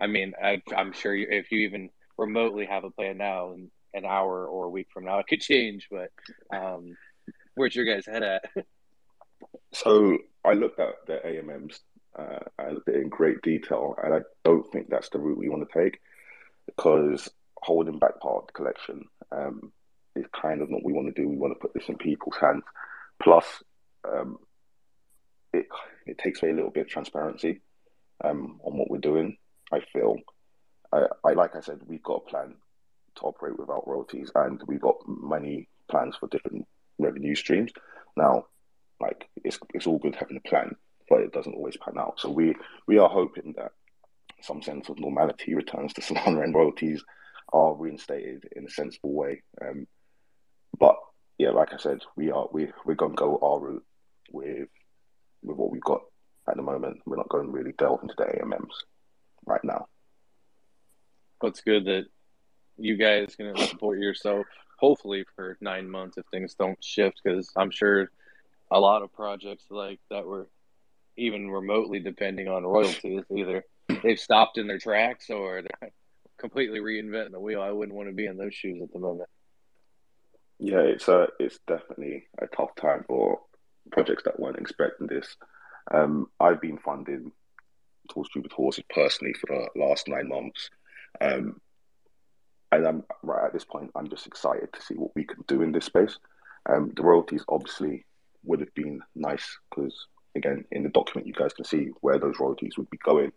I 0.00 0.06
mean, 0.06 0.32
I, 0.42 0.62
am 0.74 0.92
sure 0.92 1.14
you, 1.14 1.26
if 1.30 1.50
you 1.50 1.60
even 1.60 1.90
remotely 2.16 2.66
have 2.66 2.84
a 2.84 2.90
plan 2.90 3.18
now, 3.18 3.52
in 3.52 3.70
an 3.92 4.04
hour 4.04 4.46
or 4.46 4.66
a 4.66 4.70
week 4.70 4.88
from 4.92 5.04
now, 5.04 5.18
it 5.18 5.26
could 5.26 5.40
change. 5.40 5.88
But 5.90 6.10
um, 6.56 6.96
where's 7.54 7.74
your 7.74 7.84
guys' 7.84 8.06
head 8.06 8.22
at? 8.22 8.44
so 9.72 10.18
I 10.44 10.54
looked 10.54 10.80
at 10.80 10.94
the 11.06 11.20
AMMs. 11.24 11.80
Uh, 12.18 12.38
I 12.58 12.70
looked 12.70 12.88
at 12.88 12.94
it 12.94 13.02
in 13.02 13.08
great 13.08 13.42
detail, 13.42 13.96
and 14.02 14.14
I 14.14 14.20
don't 14.44 14.70
think 14.72 14.88
that's 14.88 15.10
the 15.10 15.18
route 15.18 15.38
we 15.38 15.48
want 15.48 15.68
to 15.68 15.82
take 15.82 16.00
because 16.66 17.28
holding 17.62 17.98
back 17.98 18.20
part 18.20 18.36
of 18.42 18.46
the 18.46 18.52
collection 18.52 19.04
um, 19.32 19.72
is 20.16 20.26
kind 20.40 20.62
of 20.62 20.70
not 20.70 20.82
what 20.82 20.84
we 20.84 20.92
want 20.92 21.14
to 21.14 21.20
do. 21.20 21.28
We 21.28 21.36
want 21.36 21.54
to 21.54 21.60
put 21.60 21.74
this 21.74 21.88
in 21.88 21.96
people's 21.96 22.36
hands. 22.40 22.62
Plus, 23.22 23.44
um, 24.08 24.38
it 25.52 25.66
it 26.06 26.18
takes 26.18 26.42
away 26.42 26.52
a 26.52 26.54
little 26.54 26.70
bit 26.70 26.82
of 26.82 26.88
transparency 26.88 27.60
um, 28.24 28.60
on 28.64 28.76
what 28.76 28.90
we're 28.90 28.98
doing. 28.98 29.36
I 29.72 29.80
feel, 29.92 30.16
I, 30.92 31.06
I 31.24 31.32
like 31.32 31.54
I 31.54 31.60
said, 31.60 31.80
we've 31.86 32.02
got 32.02 32.22
a 32.26 32.30
plan 32.30 32.54
to 33.16 33.22
operate 33.22 33.58
without 33.58 33.86
royalties, 33.86 34.30
and 34.34 34.60
we've 34.66 34.80
got 34.80 34.96
many 35.06 35.68
plans 35.88 36.16
for 36.16 36.28
different 36.28 36.66
revenue 36.98 37.34
streams. 37.34 37.72
Now, 38.16 38.46
like 39.00 39.28
it's 39.44 39.58
it's 39.74 39.86
all 39.86 39.98
good 39.98 40.16
having 40.16 40.36
a 40.36 40.48
plan, 40.48 40.76
but 41.08 41.20
it 41.20 41.32
doesn't 41.32 41.54
always 41.54 41.76
pan 41.76 41.98
out. 41.98 42.20
So 42.20 42.30
we 42.30 42.54
we 42.86 42.98
are 42.98 43.08
hoping 43.08 43.54
that 43.56 43.72
some 44.42 44.62
sense 44.62 44.88
of 44.88 44.98
normality 44.98 45.54
returns 45.54 45.92
to 45.94 46.00
Solana 46.00 46.42
and 46.42 46.54
royalties 46.54 47.04
are 47.52 47.74
reinstated 47.74 48.48
in 48.54 48.66
a 48.66 48.70
sensible 48.70 49.12
way. 49.12 49.42
Um, 49.60 49.86
but 50.78 50.96
yeah, 51.38 51.50
like 51.50 51.72
I 51.72 51.78
said, 51.78 52.00
we 52.16 52.30
are 52.30 52.48
we 52.52 52.68
we're 52.84 52.94
gonna 52.94 53.14
go 53.14 53.38
our 53.42 53.60
route 53.60 53.84
with 54.32 54.68
with 55.42 55.56
what 55.56 55.70
we've 55.70 55.80
got 55.80 56.02
at 56.48 56.56
the 56.56 56.62
moment. 56.62 57.00
We're 57.06 57.16
not 57.16 57.28
going 57.28 57.46
to 57.46 57.52
really 57.52 57.72
delve 57.72 58.02
into 58.02 58.14
the 58.16 58.24
AMMs 58.24 58.74
right 59.46 59.62
now. 59.64 59.86
It's 61.42 61.62
good 61.62 61.86
that 61.86 62.04
you 62.76 62.96
guys 62.96 63.34
can 63.36 63.56
support 63.56 63.98
yourself, 63.98 64.46
hopefully 64.78 65.24
for 65.34 65.56
nine 65.60 65.88
months 65.88 66.18
if 66.18 66.26
things 66.26 66.54
don't 66.54 66.82
shift, 66.84 67.20
because 67.24 67.50
I'm 67.56 67.70
sure 67.70 68.10
a 68.70 68.78
lot 68.78 69.02
of 69.02 69.12
projects 69.12 69.64
like 69.70 70.00
that 70.10 70.26
were 70.26 70.48
even 71.16 71.50
remotely 71.50 72.00
depending 72.00 72.48
on 72.48 72.64
royalties 72.64 73.24
either 73.34 73.64
they've 74.02 74.18
stopped 74.18 74.58
in 74.58 74.66
their 74.66 74.78
tracks 74.78 75.28
or 75.30 75.62
they're 75.62 75.90
completely 76.40 76.80
reinventing 76.80 77.32
the 77.32 77.40
wheel. 77.40 77.62
I 77.62 77.70
wouldn't 77.70 77.96
want 77.96 78.08
to 78.08 78.14
be 78.14 78.26
in 78.26 78.36
those 78.36 78.54
shoes 78.54 78.80
at 78.82 78.92
the 78.92 78.98
moment. 78.98 79.28
Yeah, 80.58 80.80
it's 80.80 81.08
a 81.08 81.28
it's 81.38 81.58
definitely 81.66 82.24
a 82.40 82.46
tough 82.46 82.74
time 82.74 83.04
for 83.06 83.40
projects 83.92 84.24
that 84.24 84.38
weren't 84.38 84.58
expecting 84.58 85.06
this. 85.06 85.36
Um, 85.92 86.26
I've 86.38 86.60
been 86.60 86.78
funding 86.78 87.32
Tall 88.10 88.24
Stupid 88.24 88.52
Horses 88.52 88.84
personally 88.90 89.34
for 89.34 89.68
the 89.74 89.80
last 89.80 90.08
nine 90.08 90.28
months. 90.28 90.70
Um, 91.20 91.60
and 92.72 92.86
I'm 92.86 93.04
right 93.22 93.46
at 93.46 93.52
this 93.52 93.64
point, 93.64 93.90
I'm 93.96 94.08
just 94.08 94.26
excited 94.26 94.72
to 94.72 94.82
see 94.82 94.94
what 94.94 95.10
we 95.14 95.24
can 95.24 95.42
do 95.48 95.62
in 95.62 95.72
this 95.72 95.86
space. 95.86 96.18
Um, 96.68 96.92
the 96.94 97.02
royalties 97.02 97.44
obviously 97.48 98.04
would 98.44 98.60
have 98.60 98.74
been 98.74 99.00
nice 99.14 99.58
because 99.70 100.06
again, 100.36 100.64
in 100.70 100.82
the 100.82 100.88
document, 100.90 101.26
you 101.26 101.32
guys 101.32 101.52
can 101.52 101.64
see 101.64 101.90
where 102.00 102.18
those 102.18 102.38
royalties 102.38 102.76
would 102.78 102.90
be 102.90 102.98
going. 102.98 103.32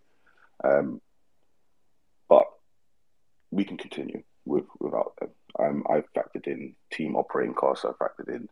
Um, 0.63 1.01
but 2.29 2.45
we 3.53 3.63
can 3.63 3.77
continue 3.77 4.23
with 4.45 4.65
without 4.79 5.13
them. 5.19 5.29
Um, 5.59 5.83
I've 5.89 6.11
factored 6.13 6.47
in 6.47 6.75
team 6.91 7.15
operating 7.15 7.53
costs. 7.53 7.85
I've 7.85 7.97
factored 7.97 8.33
in 8.33 8.49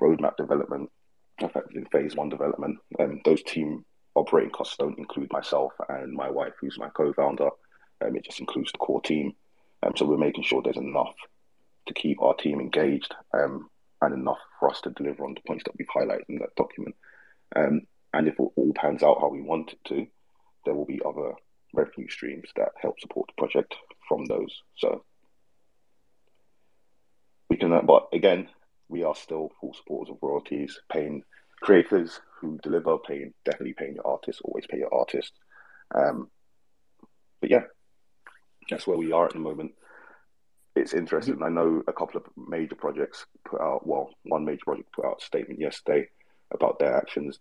roadmap 0.00 0.36
development. 0.36 0.90
I've 1.40 1.52
factored 1.52 1.76
in 1.76 1.86
phase 1.86 2.16
one 2.16 2.28
development. 2.28 2.78
Um, 2.98 3.20
those 3.24 3.42
team 3.42 3.84
operating 4.14 4.50
costs 4.50 4.76
don't 4.76 4.98
include 4.98 5.32
myself 5.32 5.72
and 5.88 6.12
my 6.12 6.30
wife, 6.30 6.54
who's 6.60 6.78
my 6.78 6.88
co-founder. 6.88 7.50
Um, 8.00 8.16
it 8.16 8.24
just 8.24 8.40
includes 8.40 8.72
the 8.72 8.78
core 8.78 9.02
team. 9.02 9.34
Um, 9.82 9.92
so 9.96 10.06
we're 10.06 10.16
making 10.16 10.44
sure 10.44 10.62
there's 10.62 10.76
enough 10.76 11.14
to 11.86 11.94
keep 11.94 12.20
our 12.20 12.34
team 12.34 12.60
engaged 12.60 13.14
um, 13.32 13.68
and 14.02 14.14
enough 14.14 14.38
for 14.58 14.70
us 14.70 14.80
to 14.82 14.90
deliver 14.90 15.24
on 15.24 15.34
the 15.34 15.40
points 15.46 15.64
that 15.64 15.74
we've 15.78 15.88
highlighted 15.88 16.28
in 16.28 16.38
that 16.38 16.54
document. 16.56 16.96
Um, 17.54 17.82
and 18.12 18.26
if 18.26 18.34
it 18.34 18.40
all 18.56 18.72
pans 18.74 19.02
out 19.02 19.20
how 19.20 19.28
we 19.28 19.40
want 19.40 19.72
it 19.72 19.78
to, 19.88 20.06
there 20.64 20.74
will 20.74 20.86
be 20.86 21.00
other 21.06 21.34
revenue 21.74 22.08
streams 22.08 22.48
that 22.56 22.72
help 22.80 22.98
support 23.00 23.28
the 23.28 23.40
project 23.40 23.74
from 24.08 24.24
those. 24.26 24.62
So 24.76 25.04
we 27.48 27.56
can, 27.56 27.72
uh, 27.72 27.82
but 27.82 28.08
again, 28.12 28.48
we 28.88 29.04
are 29.04 29.14
still 29.14 29.52
full 29.60 29.74
supporters 29.74 30.12
of 30.12 30.18
royalties, 30.22 30.80
paying 30.90 31.22
creators 31.60 32.20
who 32.40 32.58
deliver, 32.62 32.98
paying 32.98 33.34
definitely 33.44 33.74
paying 33.74 33.94
your 33.94 34.06
artists, 34.06 34.40
always 34.42 34.66
pay 34.66 34.78
your 34.78 34.94
artist. 34.94 35.32
Um, 35.94 36.30
but 37.40 37.50
yeah, 37.50 37.62
that's 38.70 38.86
where 38.86 38.98
we 38.98 39.12
are 39.12 39.26
at 39.26 39.32
the 39.32 39.38
moment. 39.38 39.72
It's 40.76 40.94
interesting. 40.94 41.42
I 41.42 41.48
know 41.48 41.82
a 41.88 41.92
couple 41.92 42.20
of 42.20 42.26
major 42.36 42.76
projects 42.76 43.26
put 43.44 43.60
out. 43.60 43.86
Well, 43.86 44.10
one 44.22 44.44
major 44.44 44.62
project 44.64 44.92
put 44.92 45.04
out 45.04 45.20
a 45.20 45.24
statement 45.24 45.60
yesterday 45.60 46.08
about 46.52 46.78
their 46.78 46.96
actions. 46.96 47.38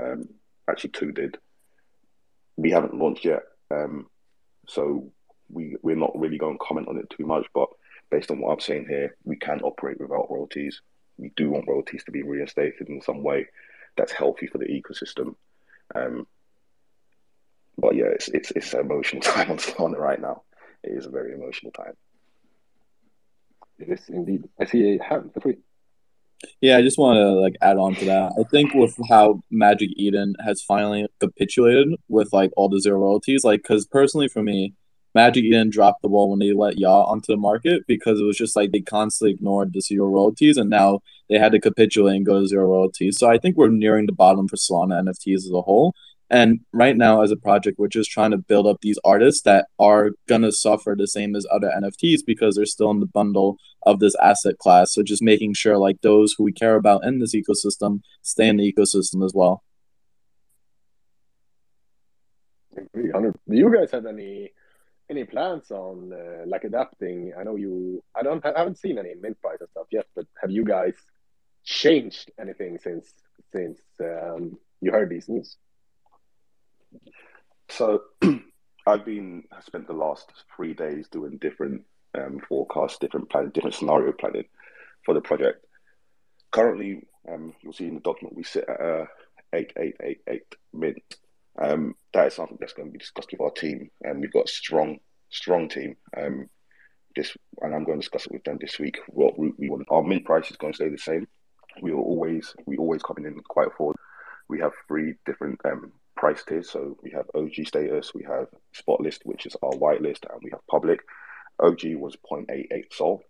Um, 0.00 0.28
actually, 0.70 0.90
two 0.90 1.12
did. 1.12 1.38
We 2.56 2.70
haven't 2.70 2.94
launched 2.94 3.24
yet, 3.24 3.42
um, 3.70 4.06
so 4.66 5.12
we 5.50 5.76
we're 5.82 5.96
not 5.96 6.18
really 6.18 6.38
going 6.38 6.58
to 6.58 6.64
comment 6.64 6.88
on 6.88 6.98
it 6.98 7.10
too 7.10 7.26
much. 7.26 7.46
But 7.54 7.68
based 8.10 8.30
on 8.30 8.40
what 8.40 8.52
I'm 8.52 8.60
saying 8.60 8.86
here, 8.88 9.16
we 9.24 9.36
can 9.36 9.60
operate 9.60 10.00
without 10.00 10.30
royalties. 10.30 10.80
We 11.18 11.32
do 11.36 11.50
want 11.50 11.68
royalties 11.68 12.04
to 12.04 12.12
be 12.12 12.22
reinstated 12.22 12.88
in 12.88 13.00
some 13.00 13.22
way 13.22 13.46
that's 13.96 14.12
healthy 14.12 14.46
for 14.46 14.58
the 14.58 14.66
ecosystem. 14.66 15.34
Um, 15.94 16.26
but 17.78 17.94
yeah, 17.94 18.06
it's 18.06 18.28
it's 18.28 18.50
it's 18.52 18.74
an 18.74 18.80
emotional 18.80 19.22
time 19.22 19.50
on 19.50 19.58
Solana 19.58 19.98
right 19.98 20.20
now. 20.20 20.42
It 20.82 20.92
is 20.92 21.06
a 21.06 21.10
very 21.10 21.34
emotional 21.34 21.72
time. 21.72 21.94
It 23.78 23.88
is 23.88 24.08
indeed. 24.08 24.48
I 24.60 24.64
see 24.64 24.96
a 24.96 25.02
hand 25.02 25.32
for 25.34 25.40
free. 25.40 25.58
Yeah, 26.60 26.76
I 26.76 26.82
just 26.82 26.98
want 26.98 27.16
to 27.16 27.30
like 27.32 27.56
add 27.62 27.76
on 27.78 27.94
to 27.96 28.04
that. 28.06 28.32
I 28.38 28.44
think 28.50 28.74
with 28.74 28.94
how 29.08 29.42
Magic 29.50 29.90
Eden 29.96 30.34
has 30.44 30.62
finally 30.62 31.06
capitulated 31.18 31.88
with 32.08 32.32
like 32.32 32.52
all 32.56 32.68
the 32.68 32.80
zero 32.80 32.98
royalties, 32.98 33.44
like 33.44 33.62
because 33.62 33.86
personally 33.86 34.28
for 34.28 34.42
me, 34.42 34.74
Magic 35.16 35.44
Eden 35.44 35.70
drop 35.70 35.96
the 36.02 36.10
ball 36.10 36.28
when 36.28 36.40
they 36.40 36.52
let 36.52 36.76
Yawww 36.76 37.08
onto 37.08 37.32
the 37.32 37.38
market 37.38 37.84
because 37.88 38.20
it 38.20 38.24
was 38.24 38.36
just 38.36 38.54
like 38.54 38.70
they 38.70 38.82
constantly 38.82 39.32
ignored 39.32 39.72
the 39.72 39.80
zero 39.80 40.08
royalties 40.08 40.58
and 40.58 40.68
now 40.68 41.00
they 41.30 41.38
had 41.38 41.52
to 41.52 41.58
capitulate 41.58 42.16
and 42.16 42.26
go 42.26 42.38
to 42.38 42.46
zero 42.46 42.66
royalties. 42.66 43.16
So 43.18 43.26
I 43.26 43.38
think 43.38 43.56
we're 43.56 43.68
nearing 43.68 44.04
the 44.04 44.12
bottom 44.12 44.46
for 44.46 44.56
Solana 44.56 45.02
NFTs 45.02 45.36
as 45.36 45.50
a 45.54 45.62
whole. 45.62 45.94
And 46.28 46.60
right 46.74 46.98
now, 46.98 47.22
as 47.22 47.30
a 47.30 47.36
project, 47.36 47.78
we're 47.78 47.88
just 47.88 48.10
trying 48.10 48.32
to 48.32 48.36
build 48.36 48.66
up 48.66 48.82
these 48.82 48.98
artists 49.04 49.40
that 49.42 49.68
are 49.78 50.10
gonna 50.28 50.52
suffer 50.52 50.94
the 50.98 51.06
same 51.06 51.34
as 51.34 51.46
other 51.50 51.72
NFTs 51.74 52.20
because 52.26 52.56
they're 52.56 52.66
still 52.66 52.90
in 52.90 53.00
the 53.00 53.06
bundle 53.06 53.56
of 53.86 54.00
this 54.00 54.16
asset 54.16 54.58
class. 54.58 54.92
So 54.92 55.02
just 55.02 55.22
making 55.22 55.54
sure 55.54 55.78
like 55.78 56.02
those 56.02 56.34
who 56.36 56.44
we 56.44 56.52
care 56.52 56.76
about 56.76 57.06
in 57.06 57.20
this 57.20 57.34
ecosystem 57.34 58.00
stay 58.20 58.48
in 58.48 58.58
the 58.58 58.70
ecosystem 58.70 59.24
as 59.24 59.32
well. 59.34 59.62
Do 62.94 63.32
you 63.48 63.74
guys 63.74 63.90
have 63.92 64.04
any 64.04 64.50
any 65.10 65.24
plans 65.24 65.70
on 65.70 66.12
uh, 66.12 66.44
like 66.46 66.64
adapting? 66.64 67.32
I 67.38 67.44
know 67.44 67.56
you. 67.56 68.02
I 68.14 68.22
don't. 68.22 68.44
I 68.44 68.52
haven't 68.56 68.78
seen 68.78 68.98
any 68.98 69.14
mint 69.14 69.40
price 69.40 69.58
and 69.60 69.68
stuff 69.70 69.86
yet, 69.90 70.06
but 70.14 70.26
have 70.40 70.50
you 70.50 70.64
guys 70.64 70.94
changed 71.64 72.30
anything 72.40 72.78
since 72.78 73.12
since 73.52 73.80
um, 74.00 74.58
you 74.80 74.90
heard 74.92 75.10
these 75.10 75.28
news? 75.28 75.56
So, 77.68 78.02
I've 78.86 79.04
been 79.04 79.44
I 79.52 79.60
spent 79.60 79.86
the 79.86 79.92
last 79.92 80.32
three 80.54 80.74
days 80.74 81.08
doing 81.08 81.38
different 81.38 81.82
um, 82.16 82.40
forecasts, 82.48 82.98
different 82.98 83.30
planning, 83.30 83.50
different 83.50 83.74
scenario 83.74 84.12
planning 84.12 84.44
for 85.04 85.14
the 85.14 85.20
project. 85.20 85.64
Currently, 86.52 87.02
um, 87.30 87.54
you'll 87.60 87.72
see 87.72 87.86
in 87.86 87.94
the 87.94 88.00
document 88.00 88.36
we 88.36 88.44
sit 88.44 88.68
at 88.68 88.80
a 88.80 89.06
eight 89.52 89.72
eight 89.78 89.96
eight 90.02 90.20
eight 90.28 90.54
mint. 90.72 91.02
Um, 91.58 91.94
that 92.12 92.26
is 92.26 92.34
something 92.34 92.58
that's 92.60 92.72
going 92.72 92.88
to 92.88 92.92
be 92.92 92.98
discussed 92.98 93.32
with 93.32 93.40
our 93.40 93.50
team, 93.50 93.90
and 94.02 94.20
we've 94.20 94.32
got 94.32 94.46
a 94.46 94.52
strong, 94.52 94.98
strong 95.30 95.68
team. 95.68 95.96
Um, 96.16 96.48
this, 97.14 97.34
and 97.62 97.74
I'm 97.74 97.84
going 97.84 97.98
to 97.98 98.02
discuss 98.02 98.26
it 98.26 98.32
with 98.32 98.44
them 98.44 98.58
this 98.60 98.78
week. 98.78 98.98
What 99.08 99.38
route 99.38 99.56
we 99.58 99.70
want. 99.70 99.86
Our 99.90 100.02
mint 100.02 100.24
price 100.24 100.50
is 100.50 100.56
going 100.56 100.74
to 100.74 100.76
stay 100.76 100.88
the 100.88 100.98
same. 100.98 101.26
We 101.80 101.92
are 101.92 101.96
always, 101.96 102.54
we 102.66 102.76
always 102.76 103.02
coming 103.02 103.24
in 103.24 103.38
quite 103.48 103.68
affordable. 103.68 103.94
We 104.48 104.60
have 104.60 104.72
three 104.86 105.14
different 105.24 105.60
um, 105.64 105.92
price 106.16 106.42
tiers. 106.46 106.70
So 106.70 106.96
we 107.02 107.10
have 107.12 107.26
OG 107.34 107.66
status, 107.66 108.12
we 108.14 108.24
have 108.24 108.46
spot 108.72 109.00
list, 109.00 109.22
which 109.24 109.46
is 109.46 109.56
our 109.62 109.72
whitelist, 109.72 110.24
and 110.30 110.40
we 110.42 110.50
have 110.50 110.66
public. 110.70 111.00
OG 111.60 111.80
was 111.96 112.16
0.88 112.30 112.92
sol. 112.92 113.22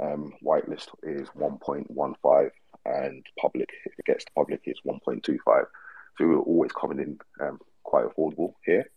Um, 0.00 0.32
whitelist 0.42 0.88
is 1.02 1.28
1.15, 1.38 2.50
and 2.86 3.26
public, 3.38 3.68
if 3.84 3.92
it 3.98 4.04
gets 4.06 4.24
to 4.24 4.32
public, 4.34 4.62
is 4.64 4.80
1.25. 4.86 5.64
So 6.18 6.26
we're 6.26 6.38
always 6.38 6.72
coming 6.72 6.98
in 6.98 7.18
um, 7.40 7.58
quite 7.82 8.04
affordable 8.04 8.54
here. 8.64 8.90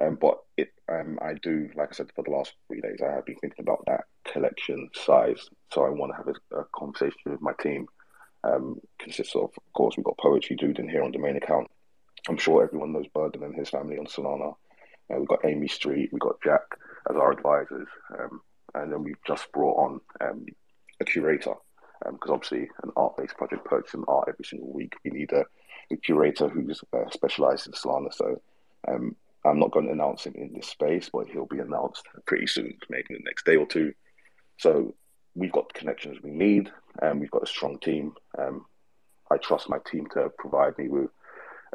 Um, 0.00 0.16
but 0.20 0.38
it, 0.56 0.68
um, 0.90 1.18
I 1.20 1.34
do, 1.34 1.68
like 1.74 1.90
I 1.90 1.92
said, 1.92 2.10
for 2.14 2.24
the 2.24 2.30
last 2.30 2.54
three 2.66 2.80
days, 2.80 3.00
I 3.02 3.12
have 3.12 3.26
been 3.26 3.36
thinking 3.36 3.64
about 3.64 3.84
that 3.86 4.04
collection 4.24 4.88
size. 4.94 5.48
So 5.72 5.84
I 5.84 5.90
want 5.90 6.12
to 6.12 6.16
have 6.16 6.28
a, 6.28 6.60
a 6.60 6.64
conversation 6.74 7.18
with 7.26 7.42
my 7.42 7.52
team. 7.60 7.86
Um, 8.42 8.80
consists 8.98 9.34
of, 9.34 9.50
of 9.56 9.72
course, 9.74 9.96
we've 9.96 10.04
got 10.04 10.16
Poetry 10.16 10.56
Dude 10.56 10.78
in 10.78 10.88
here 10.88 11.02
on 11.02 11.12
the 11.12 11.18
main 11.18 11.36
account. 11.36 11.68
I'm 12.28 12.38
sure 12.38 12.62
everyone 12.62 12.92
knows 12.92 13.06
Burden 13.08 13.42
and 13.42 13.54
his 13.54 13.68
family 13.68 13.98
on 13.98 14.06
Solana. 14.06 14.54
Uh, 15.12 15.18
we've 15.18 15.28
got 15.28 15.44
Amy 15.44 15.68
Street, 15.68 16.10
we've 16.12 16.20
got 16.20 16.40
Jack 16.42 16.62
as 17.08 17.16
our 17.16 17.32
advisors, 17.32 17.88
um, 18.18 18.40
and 18.74 18.92
then 18.92 19.02
we've 19.02 19.22
just 19.26 19.50
brought 19.52 19.76
on 19.76 20.00
um, 20.20 20.46
a 21.00 21.04
curator 21.04 21.54
because 22.04 22.30
um, 22.30 22.34
obviously 22.34 22.68
an 22.82 22.90
art-based 22.96 23.36
project 23.36 23.64
purchasing 23.64 24.04
art 24.08 24.28
every 24.28 24.44
single 24.44 24.72
week. 24.72 24.94
We 25.04 25.10
need 25.10 25.32
a 25.32 25.44
curator 25.96 26.48
who's 26.48 26.82
uh, 26.92 27.10
specialised 27.10 27.66
in 27.66 27.72
Solana. 27.72 28.12
So 28.12 28.40
um, 28.88 29.16
I'm 29.44 29.58
not 29.58 29.72
going 29.72 29.86
to 29.86 29.92
announce 29.92 30.24
him 30.24 30.34
in 30.36 30.52
this 30.52 30.68
space, 30.68 31.10
but 31.12 31.28
he'll 31.28 31.46
be 31.46 31.58
announced 31.58 32.04
pretty 32.26 32.46
soon, 32.46 32.76
maybe 32.88 33.06
the 33.10 33.24
next 33.24 33.46
day 33.46 33.56
or 33.56 33.66
two. 33.66 33.92
So 34.58 34.94
we've 35.34 35.52
got 35.52 35.72
the 35.72 35.78
connections 35.78 36.18
we 36.22 36.30
need, 36.30 36.70
and 37.00 37.20
we've 37.20 37.30
got 37.30 37.42
a 37.42 37.46
strong 37.46 37.78
team. 37.78 38.12
Um, 38.38 38.66
I 39.30 39.36
trust 39.38 39.70
my 39.70 39.78
team 39.90 40.06
to 40.14 40.30
provide 40.38 40.76
me 40.76 40.88
with 40.88 41.10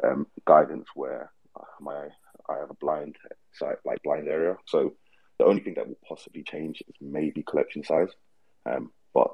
um, 0.04 0.26
guidance 0.44 0.88
where 0.94 1.32
my 1.80 2.08
I 2.48 2.58
have 2.58 2.70
a 2.70 2.74
blind 2.74 3.16
site, 3.54 3.78
like 3.84 4.02
blind 4.02 4.28
area. 4.28 4.56
So 4.66 4.94
the 5.38 5.46
only 5.46 5.62
thing 5.62 5.74
that 5.74 5.88
will 5.88 5.98
possibly 6.06 6.42
change 6.42 6.82
is 6.86 6.94
maybe 7.00 7.42
collection 7.42 7.82
size. 7.82 8.10
Um, 8.66 8.92
but 9.14 9.30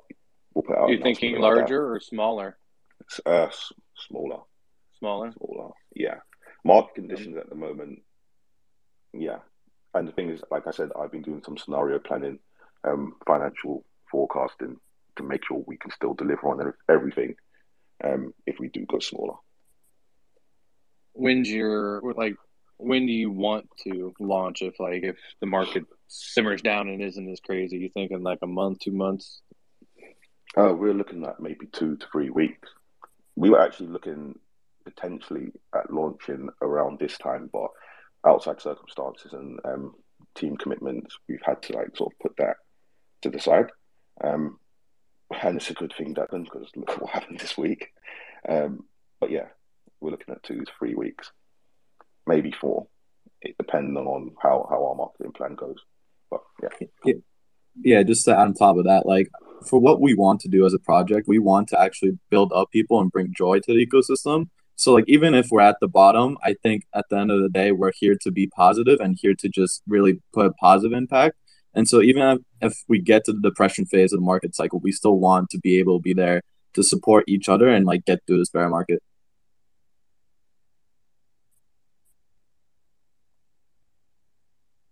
we'll 0.55 0.63
put 0.63 0.79
out. 0.79 0.89
You're 0.89 1.03
thinking 1.03 1.39
larger 1.39 1.83
like 1.83 1.97
or 1.97 2.01
smaller? 2.01 2.59
Uh, 3.27 3.49
smaller. 4.09 4.41
Smaller. 5.03 5.33
Smaller. 5.33 5.71
Yeah. 5.95 6.17
Market 6.65 6.95
conditions 6.95 7.37
at 7.37 7.49
the 7.49 7.57
moment. 7.57 8.03
Yeah. 9.13 9.39
And 9.95 10.07
the 10.07 10.13
thing 10.13 10.31
is, 10.31 10.41
like 10.51 10.67
I 10.67 10.71
said, 10.71 10.91
I've 10.99 11.13
been 11.13 11.23
doing 11.23 11.43
some 11.45 11.59
scenario 11.59 11.99
planning, 11.99 12.39
um, 12.85 13.15
financial 13.27 13.85
forecasting 14.11 14.77
to 15.17 15.23
make 15.23 15.45
sure 15.45 15.63
we 15.67 15.77
can 15.77 15.91
still 15.91 16.15
deliver 16.15 16.49
on 16.49 16.73
everything 16.89 17.35
um, 18.05 18.33
if 18.47 18.59
we 18.59 18.69
do 18.69 18.87
go 18.87 18.99
smaller 18.99 19.35
when's 21.13 21.51
your 21.51 22.03
like 22.15 22.35
when 22.79 23.07
do 23.07 23.13
you 23.13 23.31
want 23.31 23.69
to 23.85 24.13
launch 24.19 24.63
if 24.63 24.79
like 24.81 25.03
if 25.03 25.17
the 25.41 25.47
market 25.47 25.85
simmers 26.09 26.63
down 26.63 26.89
and 26.89 27.03
isn't 27.03 27.31
as 27.31 27.41
crazy 27.41 27.79
you 27.79 27.91
thinking 27.93 28.23
like 28.23 28.39
a 28.43 28.47
month 28.47 28.79
two 28.81 28.93
months 28.93 29.43
oh 30.57 30.75
we're 30.75 30.95
looking 30.95 31.25
at 31.25 31.41
maybe 31.41 31.67
two 31.67 31.97
to 31.97 32.07
three 32.11 32.31
weeks 32.31 32.69
we 33.37 33.51
were 33.51 33.61
actually 33.61 33.89
looking 33.89 34.39
potentially 34.85 35.53
at 35.75 35.93
launching 35.93 36.49
around 36.61 36.99
this 36.99 37.17
time 37.19 37.49
but 37.53 37.69
outside 38.27 38.61
circumstances 38.61 39.33
and 39.33 39.59
um, 39.65 39.95
team 40.35 40.57
commitments 40.57 41.17
we've 41.29 41.43
had 41.45 41.63
to 41.63 41.73
like 41.75 41.97
sort 41.97 42.13
of 42.13 42.19
put 42.19 42.37
that 42.39 42.57
to 43.21 43.31
the 43.31 43.41
side 43.41 43.67
um, 44.23 44.59
and 45.43 45.57
it's 45.57 45.71
a 45.71 45.75
good 45.75 45.93
thing 45.97 46.15
that 46.15 46.31
done 46.31 46.45
because 46.45 46.69
look 46.77 47.01
what 47.01 47.11
happened 47.11 47.39
this 47.39 47.57
week 47.57 47.89
um, 48.49 48.85
but 49.21 49.31
yeah 49.31 49.47
we're 50.03 50.11
looking 50.11 50.35
at 50.35 50.43
two 50.43 50.65
to 50.65 50.73
three 50.79 50.95
weeks, 50.95 51.31
maybe 52.27 52.53
four, 52.53 52.89
it, 53.41 53.57
depends 53.57 53.97
on 53.97 54.33
how, 54.43 54.67
how 54.69 54.85
our 54.87 54.95
marketing 54.95 55.33
plan 55.33 55.55
goes. 55.55 55.77
But 56.31 56.41
yeah. 56.63 56.87
yeah. 57.05 57.15
Yeah, 57.83 58.03
just 58.03 58.27
to 58.27 58.33
add 58.33 58.49
on 58.49 58.55
top 58.55 58.77
of 58.77 58.85
that, 58.85 59.07
like 59.07 59.31
for 59.67 59.81
what 59.81 59.99
we 59.99 60.13
want 60.13 60.41
to 60.41 60.49
do 60.49 60.67
as 60.67 60.75
a 60.75 60.79
project, 60.79 61.27
we 61.27 61.39
want 61.39 61.69
to 61.69 61.81
actually 61.81 62.19
build 62.29 62.53
up 62.53 62.71
people 62.71 63.01
and 63.01 63.11
bring 63.11 63.33
joy 63.35 63.61
to 63.61 63.73
the 63.73 63.87
ecosystem. 63.87 64.51
So 64.83 64.93
like 64.93 65.05
even 65.07 65.33
if 65.33 65.47
we're 65.53 65.61
at 65.61 65.77
the 65.81 65.87
bottom, 65.87 66.37
I 66.43 66.57
think 66.61 66.87
at 66.93 67.05
the 67.09 67.17
end 67.17 67.31
of 67.31 67.41
the 67.41 67.49
day 67.49 67.71
we're 67.71 67.93
here 67.95 68.17
to 68.21 68.33
be 68.33 68.49
positive 68.49 68.99
and 68.99 69.17
here 69.17 69.33
to 69.33 69.49
just 69.49 69.81
really 69.87 70.21
put 70.33 70.45
a 70.45 70.53
positive 70.55 70.93
impact. 70.93 71.37
And 71.73 71.87
so 71.87 72.03
even 72.03 72.45
if, 72.61 72.75
we 72.89 72.99
get 72.99 73.25
to 73.27 73.33
the 73.33 73.41
depression 73.41 73.87
phase 73.87 74.13
of 74.13 74.19
the 74.19 74.27
market 74.27 74.57
cycle, 74.57 74.81
we 74.81 74.91
still 74.91 75.21
want 75.21 75.51
to 75.51 75.59
be 75.59 75.79
able 75.79 75.99
to 76.01 76.03
be 76.03 76.15
there 76.15 76.43
to 76.75 76.83
support 76.83 77.23
each 77.29 77.49
other 77.49 77.69
and 77.69 77.87
like 77.87 78.05
get 78.05 78.19
through 78.27 78.39
this 78.39 78.51
bear 78.51 78.69
market. 78.69 79.01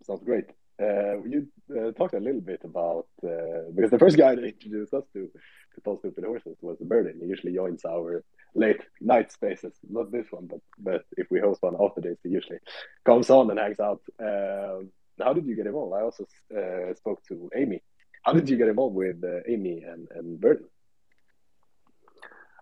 Sounds 0.07 0.23
great. 0.23 0.45
Uh, 0.81 1.21
you 1.23 1.49
uh, 1.71 1.91
talked 1.93 2.13
a 2.13 2.19
little 2.19 2.41
bit 2.41 2.61
about 2.63 3.07
uh, 3.23 3.69
because 3.75 3.91
the 3.91 3.99
first 3.99 4.17
guy 4.17 4.35
that 4.35 4.43
introduced 4.43 4.93
us 4.93 5.03
to 5.13 5.29
to 5.73 5.81
Tall 5.81 5.99
Stupid 5.99 6.25
Horses 6.25 6.57
was 6.61 6.77
Burden. 6.81 7.19
He 7.21 7.27
usually 7.27 7.53
joins 7.53 7.85
our 7.85 8.23
late 8.55 8.81
night 8.99 9.31
spaces, 9.31 9.73
not 9.89 10.11
this 10.11 10.27
one, 10.31 10.47
but 10.47 10.61
but 10.77 11.05
if 11.17 11.27
we 11.31 11.39
host 11.39 11.61
one 11.61 11.75
after 11.81 12.01
this, 12.01 12.17
he 12.23 12.29
usually 12.29 12.59
comes 13.05 13.29
on 13.29 13.49
and 13.49 13.59
hangs 13.59 13.79
out. 13.79 14.01
Um, 14.19 14.91
how 15.19 15.33
did 15.33 15.45
you 15.45 15.55
get 15.55 15.67
involved? 15.67 15.95
I 15.95 16.01
also 16.01 16.25
uh, 16.55 16.93
spoke 16.95 17.23
to 17.27 17.49
Amy. 17.55 17.81
How 18.23 18.33
did 18.33 18.49
you 18.49 18.57
get 18.57 18.67
involved 18.67 18.95
with 18.95 19.23
uh, 19.23 19.41
Amy 19.47 19.83
and 19.83 20.07
and 20.15 20.39
Burden? 20.39 20.67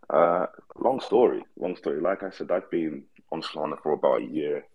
Uh, 0.09 0.47
long 0.79 0.99
story, 0.99 1.43
long 1.57 1.75
story. 1.75 2.01
Like 2.01 2.23
I 2.23 2.31
said, 2.31 2.51
I've 2.51 2.69
been 2.71 3.03
on 3.31 3.41
Solana 3.41 3.81
for 3.81 3.91
about 3.91 4.21
a 4.21 4.25
year, 4.25 4.65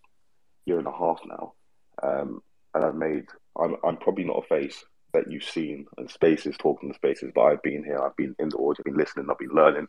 year 0.64 0.78
and 0.78 0.86
a 0.86 0.92
half 0.92 1.20
now. 1.26 1.54
Um, 2.02 2.40
and 2.74 2.84
I've 2.84 2.94
made. 2.94 3.26
I'm 3.60 3.76
I'm 3.84 3.96
probably 3.96 4.24
not 4.24 4.42
a 4.44 4.48
face 4.48 4.84
that 5.12 5.30
you've 5.30 5.44
seen 5.44 5.86
and 5.96 6.10
spaces, 6.10 6.56
talking 6.58 6.90
to 6.90 6.94
spaces, 6.94 7.30
but 7.34 7.42
I've 7.42 7.62
been 7.62 7.84
here. 7.84 8.00
I've 8.00 8.16
been 8.16 8.34
in 8.38 8.48
the 8.50 8.56
audience, 8.56 8.80
I've 8.80 8.84
been 8.84 8.96
listening, 8.96 9.26
I've 9.30 9.38
been 9.38 9.54
learning. 9.54 9.86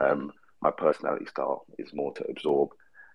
Um, 0.00 0.32
my 0.62 0.70
personality 0.70 1.26
style 1.26 1.64
is 1.78 1.94
more 1.94 2.12
to 2.14 2.24
absorb 2.30 2.68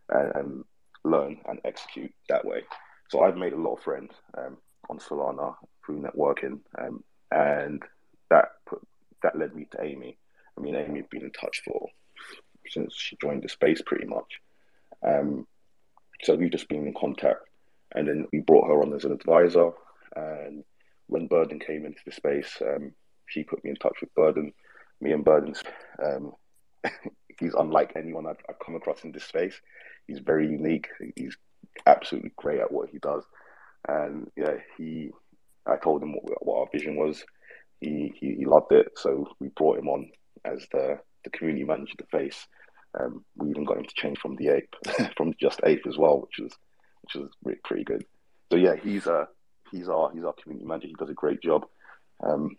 and, 0.09 0.35
and, 0.35 0.63
learn 1.03 1.37
and 1.47 1.59
execute 1.63 2.11
that 2.29 2.43
way. 2.43 2.63
So 3.09 3.21
I've 3.21 3.37
made 3.37 3.53
a 3.53 3.61
lot 3.61 3.75
of 3.75 3.83
friends 3.83 4.11
um, 4.35 4.57
on 4.89 4.97
Solana 4.97 5.53
through 5.85 6.01
networking, 6.01 6.61
um, 6.79 7.03
and 7.29 7.83
that 8.31 8.45
put, 8.65 8.81
that 9.21 9.37
led 9.37 9.55
me 9.55 9.67
to 9.71 9.83
Amy. 9.83 10.17
I 10.57 10.61
mean, 10.61 10.75
Amy 10.75 11.01
had 11.01 11.09
been 11.11 11.21
in 11.21 11.31
touch 11.31 11.61
for 11.63 11.89
since 12.67 12.95
she 12.97 13.17
joined 13.21 13.43
the 13.43 13.49
space, 13.49 13.83
pretty 13.85 14.07
much. 14.07 14.39
Um, 15.05 15.45
so 16.23 16.33
we've 16.33 16.51
just 16.51 16.69
been 16.69 16.87
in 16.87 16.93
contact 16.95 17.41
and 17.95 18.07
then 18.07 18.27
we 18.31 18.39
brought 18.39 18.67
her 18.67 18.81
on 18.81 18.93
as 18.93 19.05
an 19.05 19.13
advisor. 19.13 19.71
And 20.15 20.63
when 21.07 21.27
Burden 21.27 21.59
came 21.59 21.85
into 21.85 22.01
the 22.05 22.11
space, 22.11 22.57
um, 22.61 22.91
she 23.27 23.43
put 23.43 23.63
me 23.63 23.71
in 23.71 23.77
touch 23.77 23.97
with 24.01 24.13
Burden. 24.13 24.53
Me 25.01 25.11
and 25.11 25.25
Burden's, 25.25 25.63
um, 26.03 26.33
he's 27.39 27.53
unlike 27.53 27.93
anyone 27.95 28.27
I've, 28.27 28.43
I've, 28.49 28.59
come 28.63 28.75
across 28.75 29.03
in 29.03 29.11
this 29.11 29.23
space. 29.23 29.59
He's 30.07 30.19
very 30.19 30.47
unique. 30.47 30.87
He's 31.15 31.35
absolutely 31.85 32.31
great 32.35 32.59
at 32.59 32.71
what 32.71 32.89
he 32.89 32.99
does. 32.99 33.23
And 33.87 34.29
yeah, 34.35 34.55
he, 34.77 35.11
I 35.65 35.77
told 35.77 36.03
him 36.03 36.13
what, 36.13 36.45
what 36.45 36.59
our 36.59 36.67
vision 36.71 36.97
was. 36.97 37.23
He, 37.81 38.13
he, 38.19 38.35
he 38.35 38.45
loved 38.45 38.71
it. 38.71 38.87
So 38.97 39.27
we 39.39 39.49
brought 39.49 39.79
him 39.79 39.87
on 39.87 40.09
as 40.43 40.65
the, 40.71 40.99
the 41.23 41.29
community 41.29 41.65
manager 41.65 41.93
to 41.97 42.05
face. 42.05 42.47
Um, 42.99 43.25
we 43.35 43.49
even 43.49 43.65
got 43.65 43.77
him 43.77 43.85
to 43.85 43.93
change 43.95 44.19
from 44.19 44.35
the 44.37 44.49
ape, 44.49 44.73
from 45.17 45.33
just 45.39 45.59
ape 45.65 45.85
as 45.87 45.97
well, 45.97 46.21
which 46.21 46.39
was 46.39 46.53
which 47.05 47.23
is 47.23 47.59
pretty 47.63 47.83
good. 47.83 48.05
So 48.51 48.57
yeah, 48.57 48.75
he's 48.75 49.07
a 49.07 49.27
he's 49.71 49.89
our 49.89 50.11
he's 50.13 50.23
our 50.23 50.33
community 50.33 50.67
manager. 50.67 50.87
He 50.87 50.95
does 50.97 51.09
a 51.09 51.13
great 51.13 51.41
job. 51.41 51.65
Um, 52.23 52.57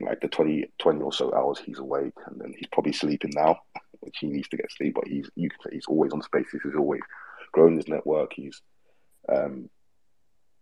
like 0.00 0.20
the 0.20 0.28
20, 0.28 0.66
20 0.80 1.00
or 1.00 1.12
so 1.12 1.32
hours 1.32 1.60
he's 1.64 1.78
awake, 1.78 2.14
and 2.26 2.40
then 2.40 2.52
he's 2.56 2.66
probably 2.72 2.92
sleeping 2.92 3.30
now, 3.34 3.60
which 4.00 4.16
he 4.20 4.26
needs 4.26 4.48
to 4.48 4.56
get 4.56 4.70
sleep. 4.72 4.94
But 4.94 5.08
he's 5.08 5.28
you 5.36 5.48
can 5.48 5.58
say 5.62 5.70
he's 5.74 5.86
always 5.88 6.12
on 6.12 6.22
spaces. 6.22 6.60
He's 6.62 6.74
always 6.76 7.02
growing 7.52 7.76
his 7.76 7.88
network. 7.88 8.32
He's 8.34 8.60
um, 9.28 9.68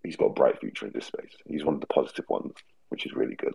he's 0.03 0.17
got 0.17 0.27
a 0.27 0.35
bright 0.35 0.61
future 0.61 0.87
in 0.87 0.93
this 0.93 1.07
space. 1.07 1.33
He's 1.47 1.65
one 1.65 1.75
of 1.75 1.81
the 1.81 1.87
positive 1.87 2.27
ones, 2.29 2.53
which 2.89 3.07
is 3.07 3.13
really 3.13 3.37
good. 3.37 3.55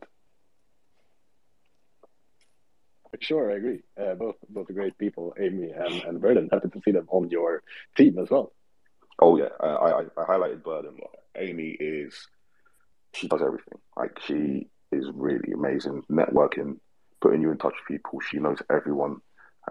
Sure, 3.21 3.49
I 3.49 3.55
agree. 3.55 3.79
Uh, 3.97 4.13
both 4.15 4.35
both 4.49 4.67
great 4.67 4.97
people, 4.97 5.33
Amy 5.39 5.69
and, 5.71 6.03
and 6.03 6.21
Burden. 6.21 6.49
Happy 6.51 6.67
to 6.69 6.81
see 6.83 6.91
them 6.91 7.07
on 7.09 7.29
your 7.29 7.63
team 7.95 8.19
as 8.19 8.29
well. 8.29 8.51
Oh 9.19 9.37
yeah, 9.37 9.49
I, 9.59 9.67
I, 9.67 10.01
I 10.17 10.25
highlighted 10.25 10.63
Burden. 10.63 10.97
Amy 11.37 11.75
is 11.79 12.27
she 13.13 13.27
does 13.27 13.41
everything. 13.41 13.79
Like 13.95 14.19
she 14.25 14.67
is 14.91 15.07
really 15.13 15.51
amazing. 15.53 16.03
Networking, 16.11 16.79
putting 17.21 17.41
you 17.41 17.51
in 17.51 17.57
touch 17.57 17.73
with 17.73 17.97
people. 17.97 18.19
She 18.19 18.39
knows 18.39 18.59
everyone. 18.69 19.17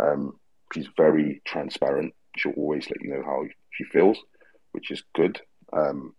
Um, 0.00 0.38
she's 0.72 0.88
very 0.96 1.42
transparent. 1.44 2.14
She'll 2.36 2.52
always 2.52 2.88
let 2.90 3.02
you 3.02 3.10
know 3.14 3.22
how 3.22 3.44
she 3.70 3.84
feels, 3.84 4.18
which 4.72 4.90
is 4.90 5.02
good. 5.14 5.40
Um, 5.72 6.14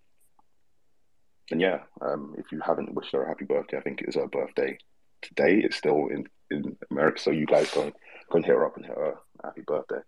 and 1.51 1.61
yeah, 1.61 1.79
um, 2.01 2.35
if 2.37 2.51
you 2.51 2.61
haven't 2.65 2.93
wished 2.93 3.11
her 3.13 3.23
a 3.23 3.27
happy 3.27 3.45
birthday, 3.45 3.77
I 3.77 3.81
think 3.81 4.01
it 4.01 4.09
is 4.09 4.15
her 4.15 4.27
birthday 4.27 4.77
today. 5.21 5.61
It's 5.63 5.75
still 5.75 6.07
in, 6.07 6.25
in 6.51 6.77
America, 6.91 7.21
so 7.21 7.31
you 7.31 7.45
guys 7.45 7.71
go 7.71 7.91
and 8.31 8.45
hit 8.45 8.55
her 8.55 8.65
up 8.65 8.77
and 8.77 8.85
hit 8.85 8.95
her 8.95 9.15
happy 9.43 9.61
birthday 9.61 9.99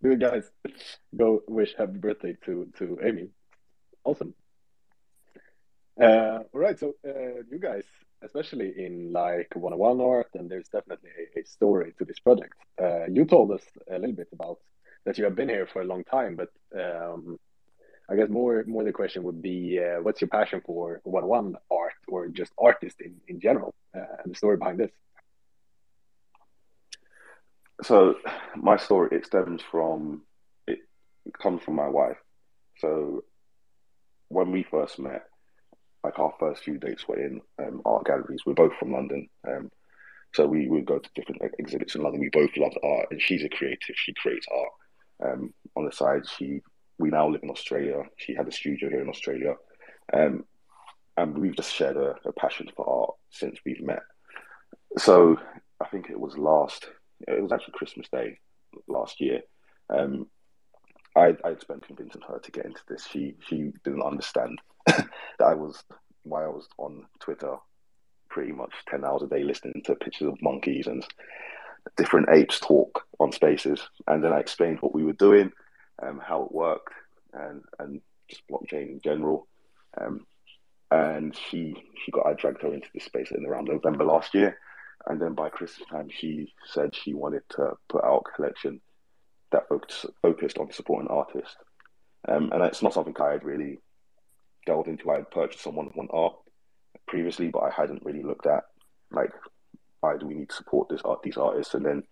you 0.02 0.16
guys 0.16 0.50
go 1.16 1.42
wish 1.48 1.74
happy 1.76 1.98
birthday 1.98 2.36
to 2.44 2.68
to 2.78 2.98
Amy. 3.02 3.28
Awesome. 4.04 4.34
Uh, 6.00 6.40
all 6.54 6.60
right, 6.60 6.78
so 6.78 6.94
uh, 7.06 7.42
you 7.50 7.58
guys, 7.60 7.84
especially 8.22 8.72
in 8.78 9.12
like 9.12 9.48
one-on-one 9.54 10.00
art, 10.00 10.28
and 10.34 10.50
there's 10.50 10.68
definitely 10.68 11.10
a, 11.36 11.40
a 11.40 11.44
story 11.44 11.92
to 11.98 12.04
this 12.04 12.18
project. 12.20 12.54
Uh, 12.82 13.04
you 13.06 13.24
told 13.26 13.52
us 13.52 13.62
a 13.90 13.98
little 13.98 14.16
bit 14.16 14.28
about 14.32 14.58
that 15.04 15.18
you 15.18 15.24
have 15.24 15.34
been 15.34 15.48
here 15.48 15.66
for 15.66 15.82
a 15.82 15.84
long 15.84 16.04
time, 16.04 16.36
but 16.36 16.48
um, 16.78 17.38
I 18.08 18.16
guess 18.16 18.28
more 18.30 18.64
more 18.66 18.84
the 18.84 18.92
question 18.92 19.22
would 19.24 19.42
be, 19.42 19.78
uh, 19.78 20.00
what's 20.02 20.20
your 20.20 20.28
passion 20.28 20.62
for 20.64 21.00
one-on-one 21.04 21.56
art 21.70 21.94
or 22.08 22.28
just 22.28 22.52
artists 22.58 23.00
in 23.00 23.16
in 23.28 23.38
general, 23.40 23.74
uh, 23.94 24.22
and 24.24 24.32
the 24.32 24.36
story 24.36 24.56
behind 24.56 24.78
this? 24.80 24.90
So 27.82 28.16
my 28.56 28.76
story 28.76 29.08
it 29.12 29.26
stems 29.26 29.62
from 29.70 30.22
it, 30.66 30.80
comes 31.42 31.62
from 31.62 31.76
my 31.76 31.88
wife. 31.88 32.18
So 32.78 33.24
when 34.28 34.52
we 34.52 34.62
first 34.62 34.98
met, 34.98 35.24
like 36.04 36.18
our 36.18 36.32
first 36.38 36.64
few 36.64 36.78
dates 36.78 37.06
were 37.06 37.18
in 37.18 37.40
um, 37.58 37.82
art 37.84 38.06
galleries. 38.06 38.40
We're 38.46 38.54
both 38.54 38.72
from 38.78 38.92
London, 38.92 39.28
um, 39.46 39.70
so 40.34 40.46
we 40.46 40.68
would 40.68 40.86
go 40.86 40.98
to 40.98 41.10
different 41.14 41.42
exhibits 41.58 41.94
in 41.94 42.02
London. 42.02 42.20
We 42.20 42.30
both 42.30 42.56
loved 42.56 42.78
art, 42.82 43.08
and 43.10 43.20
she's 43.20 43.44
a 43.44 43.48
creative. 43.48 43.96
She 43.96 44.14
creates 44.14 44.46
art. 44.50 45.32
Um, 45.32 45.54
on 45.76 45.84
the 45.84 45.92
side, 45.92 46.22
she 46.26 46.60
we 46.98 47.10
now 47.10 47.28
live 47.28 47.42
in 47.42 47.50
Australia. 47.50 48.02
She 48.16 48.34
had 48.34 48.48
a 48.48 48.52
studio 48.52 48.88
here 48.88 49.02
in 49.02 49.08
Australia, 49.08 49.56
um, 50.12 50.44
and 51.16 51.36
we've 51.36 51.56
just 51.56 51.74
shared 51.74 51.96
a, 51.96 52.14
a 52.24 52.32
passion 52.32 52.68
for 52.74 52.88
art 52.88 53.14
since 53.30 53.58
we've 53.64 53.82
met. 53.82 54.02
So 54.98 55.38
I 55.80 55.86
think 55.88 56.08
it 56.10 56.18
was 56.18 56.38
last 56.38 56.86
it 57.28 57.42
was 57.42 57.52
actually 57.52 57.74
Christmas 57.74 58.08
Day 58.08 58.38
last 58.88 59.20
year. 59.20 59.40
Um, 59.88 60.26
I 61.16 61.36
I 61.44 61.56
spent 61.60 61.86
convincing 61.86 62.22
her 62.28 62.38
to 62.38 62.50
get 62.50 62.66
into 62.66 62.82
this. 62.88 63.06
She 63.06 63.34
she 63.48 63.72
didn't 63.84 64.02
understand 64.02 64.60
that 64.86 65.08
I 65.40 65.54
was 65.54 65.82
why 66.22 66.44
I 66.44 66.48
was 66.48 66.68
on 66.78 67.06
Twitter 67.18 67.56
pretty 68.28 68.52
much 68.52 68.72
ten 68.88 69.04
hours 69.04 69.22
a 69.22 69.26
day 69.26 69.42
listening 69.42 69.82
to 69.84 69.94
pictures 69.96 70.28
of 70.28 70.42
monkeys 70.42 70.86
and 70.86 71.04
different 71.96 72.28
apes 72.30 72.60
talk 72.60 73.04
on 73.18 73.32
Spaces, 73.32 73.88
and 74.06 74.22
then 74.22 74.32
I 74.32 74.40
explained 74.40 74.78
what 74.80 74.94
we 74.94 75.04
were 75.04 75.12
doing, 75.12 75.50
um, 76.02 76.20
how 76.24 76.44
it 76.44 76.52
worked, 76.52 76.92
and 77.32 77.62
and 77.78 78.00
just 78.28 78.42
blockchain 78.48 78.90
in 78.90 79.00
general. 79.02 79.46
Um, 80.00 80.26
and 80.90 81.36
she 81.36 81.74
she 82.04 82.10
got 82.12 82.26
I 82.26 82.34
dragged 82.34 82.62
her 82.62 82.72
into 82.72 82.88
this 82.94 83.04
space 83.04 83.30
in 83.30 83.46
around 83.46 83.68
November 83.68 84.04
last 84.04 84.34
year, 84.34 84.58
and 85.06 85.20
then 85.20 85.34
by 85.34 85.48
Christmas 85.48 85.88
time, 85.88 86.08
she 86.10 86.52
said 86.64 86.94
she 86.94 87.14
wanted 87.14 87.42
to 87.50 87.72
put 87.88 88.04
out 88.04 88.24
a 88.26 88.36
collection 88.36 88.80
that 89.52 89.68
focused, 89.68 90.06
focused 90.22 90.58
on 90.58 90.72
supporting 90.72 91.08
artists. 91.08 91.56
Um, 92.28 92.50
and 92.52 92.62
it's 92.62 92.82
not 92.82 92.94
something 92.94 93.16
I 93.20 93.32
had 93.32 93.44
really 93.44 93.78
delved 94.66 94.88
into. 94.88 95.10
I 95.10 95.16
had 95.16 95.30
purchased 95.30 95.64
some 95.64 95.74
one-on-one 95.74 96.08
art 96.12 96.34
previously, 97.06 97.48
but 97.48 97.60
I 97.60 97.70
hadn't 97.70 98.04
really 98.04 98.22
looked 98.22 98.46
at 98.46 98.64
like 99.10 99.32
why 100.00 100.16
do 100.16 100.26
we 100.26 100.34
need 100.34 100.48
to 100.48 100.54
support 100.54 100.88
this 100.88 101.02
art, 101.04 101.22
these 101.22 101.36
artists? 101.36 101.74
And 101.74 101.84
then 101.84 102.02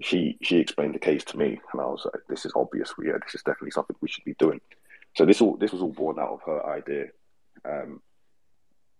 she 0.00 0.38
she 0.42 0.58
explained 0.58 0.94
the 0.94 1.00
case 1.00 1.24
to 1.24 1.36
me, 1.36 1.60
and 1.72 1.80
I 1.80 1.86
was 1.86 2.04
like, 2.04 2.22
this 2.28 2.44
is 2.44 2.52
obvious. 2.54 2.96
We 2.96 3.08
yeah, 3.08 3.18
this 3.24 3.34
is 3.34 3.42
definitely 3.42 3.72
something 3.72 3.96
we 4.00 4.08
should 4.08 4.24
be 4.24 4.34
doing. 4.38 4.60
So 5.16 5.24
this 5.24 5.40
all 5.40 5.56
this 5.56 5.72
was 5.72 5.82
all 5.82 5.92
born 5.92 6.18
out 6.18 6.30
of 6.30 6.40
her 6.46 6.66
idea 6.66 7.06
um, 7.64 8.00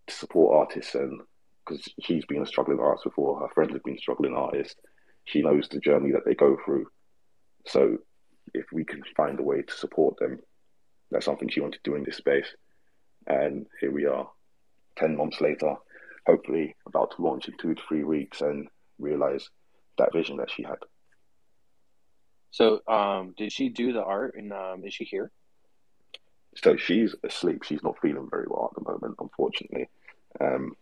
to 0.06 0.14
support 0.14 0.56
artists 0.68 0.94
and 0.94 1.20
because 1.68 1.86
she's 2.00 2.24
been 2.26 2.42
a 2.42 2.46
struggling 2.46 2.80
artist 2.80 3.04
before. 3.04 3.40
Her 3.40 3.52
friends 3.54 3.72
have 3.72 3.84
been 3.84 3.98
struggling 3.98 4.34
artists. 4.34 4.76
She 5.24 5.42
knows 5.42 5.68
the 5.68 5.80
journey 5.80 6.12
that 6.12 6.24
they 6.24 6.34
go 6.34 6.56
through. 6.64 6.86
So 7.66 7.98
if 8.54 8.66
we 8.72 8.84
can 8.84 9.02
find 9.16 9.38
a 9.38 9.42
way 9.42 9.62
to 9.62 9.74
support 9.74 10.18
them, 10.18 10.40
that's 11.10 11.24
something 11.24 11.48
she 11.48 11.60
wanted 11.60 11.82
to 11.82 11.90
do 11.90 11.96
in 11.96 12.04
this 12.04 12.16
space. 12.16 12.46
And 13.26 13.66
here 13.80 13.92
we 13.92 14.06
are, 14.06 14.28
10 14.96 15.16
months 15.16 15.40
later, 15.40 15.74
hopefully 16.26 16.76
about 16.86 17.14
to 17.16 17.22
launch 17.22 17.48
in 17.48 17.56
two 17.58 17.74
to 17.74 17.82
three 17.88 18.04
weeks 18.04 18.40
and 18.40 18.68
realize 18.98 19.48
that 19.98 20.12
vision 20.12 20.38
that 20.38 20.50
she 20.50 20.62
had. 20.62 20.78
So, 22.50 22.80
um, 22.88 23.34
did 23.36 23.52
she 23.52 23.68
do 23.68 23.92
the 23.92 24.02
art, 24.02 24.34
and 24.36 24.52
um, 24.54 24.82
is 24.84 24.94
she 24.94 25.04
here? 25.04 25.30
So 26.56 26.76
she's 26.76 27.14
asleep. 27.22 27.62
She's 27.62 27.82
not 27.82 27.98
feeling 28.00 28.28
very 28.30 28.46
well 28.48 28.70
at 28.70 28.82
the 28.82 28.90
moment, 28.90 29.16
unfortunately. 29.20 29.88
Um, 30.40 30.74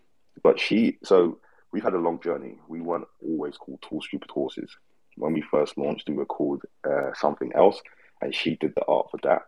but 0.42 0.60
she, 0.60 0.98
so 1.04 1.38
we've 1.72 1.82
had 1.82 1.94
a 1.94 1.98
long 1.98 2.20
journey. 2.20 2.58
We 2.68 2.80
weren't 2.80 3.08
always 3.22 3.56
called 3.56 3.82
Tall 3.82 4.02
Stupid 4.02 4.30
Horses. 4.30 4.76
When 5.16 5.32
we 5.32 5.42
first 5.42 5.78
launched, 5.78 6.08
we 6.08 6.14
were 6.14 6.26
called 6.26 6.62
uh, 6.88 7.12
something 7.14 7.52
else, 7.54 7.80
and 8.20 8.34
she 8.34 8.56
did 8.56 8.74
the 8.74 8.84
art 8.86 9.10
for 9.10 9.18
that. 9.22 9.42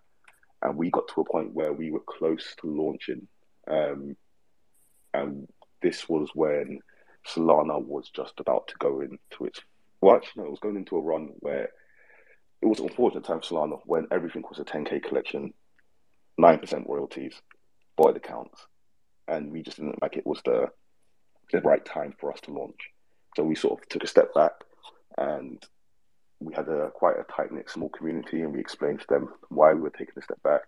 And 0.63 0.77
we 0.77 0.91
got 0.91 1.09
to 1.09 1.21
a 1.21 1.25
point 1.25 1.55
where 1.55 1.73
we 1.73 1.91
were 1.91 2.03
close 2.07 2.55
to 2.61 2.67
launching. 2.67 3.29
Um, 3.71 4.17
and 5.15 5.49
this 5.83 6.09
was 6.09 6.31
when 6.35 6.81
Solana 7.27 7.83
was 7.83 8.11
just 8.11 8.41
about 8.41 8.69
to 8.69 8.75
go 8.79 9.01
into 9.01 9.45
its, 9.45 9.61
well, 10.01 10.17
actually, 10.17 10.43
no, 10.43 10.49
it 10.49 10.51
was 10.51 10.61
going 10.61 10.77
into 10.77 10.97
a 10.97 11.03
run 11.03 11.31
where 11.41 11.71
it 12.61 12.67
was 12.67 12.81
unfortunate 12.81 13.25
time 13.25 13.41
for 13.41 13.55
Solana 13.55 13.81
when 13.85 14.09
everything 14.11 14.43
was 14.49 14.59
a 14.59 14.65
10K 14.65 15.03
collection, 15.03 15.53
9% 16.41 16.89
royalties, 16.89 17.35
void 17.97 18.17
accounts. 18.17 18.67
And 19.29 19.53
we 19.53 19.63
just 19.63 19.77
didn't 19.77 20.01
like 20.01 20.17
it 20.17 20.27
was 20.27 20.41
the, 20.45 20.69
the 21.53 21.61
right 21.61 21.85
time 21.85 22.15
for 22.19 22.33
us 22.33 22.41
to 22.43 22.53
launch. 22.53 22.91
So 23.37 23.45
we 23.45 23.55
sort 23.55 23.81
of 23.81 23.89
took 23.89 24.05
a 24.05 24.09
step 24.09 24.35
back 24.35 24.53
and 25.17 25.65
we 26.41 26.55
had 26.55 26.69
a 26.69 26.91
quite 26.91 27.17
a 27.19 27.25
tight 27.33 27.53
knit 27.53 27.71
small 27.71 27.89
community 27.89 28.43
and 28.43 28.53
we 28.53 28.61
explained 28.61 29.01
to 29.01 29.07
them 29.09 29.29
why 29.49 29.73
we 29.75 29.81
were 29.81 29.91
taking 29.91 30.15
a 30.17 30.23
step 30.23 30.43
back. 30.43 30.63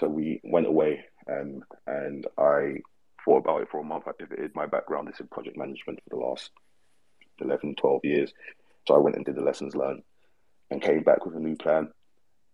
So 0.00 0.08
we 0.08 0.40
went 0.44 0.66
away 0.66 1.04
um, 1.30 1.64
and 1.86 2.26
I 2.38 2.78
thought 3.24 3.38
about 3.38 3.62
it 3.62 3.70
for 3.70 3.80
a 3.80 3.84
month. 3.84 4.04
I 4.06 4.12
pivoted. 4.12 4.54
My 4.54 4.66
background 4.66 5.08
is 5.08 5.20
in 5.20 5.28
project 5.28 5.56
management 5.56 6.00
for 6.04 6.16
the 6.16 6.22
last 6.22 6.50
11, 7.40 7.76
12 7.76 8.04
years. 8.04 8.32
So 8.86 8.94
I 8.94 8.98
went 8.98 9.16
and 9.16 9.24
did 9.24 9.36
the 9.36 9.42
lessons 9.42 9.74
learned 9.74 10.02
and 10.70 10.82
came 10.82 11.02
back 11.02 11.24
with 11.24 11.36
a 11.36 11.40
new 11.40 11.56
plan. 11.56 11.90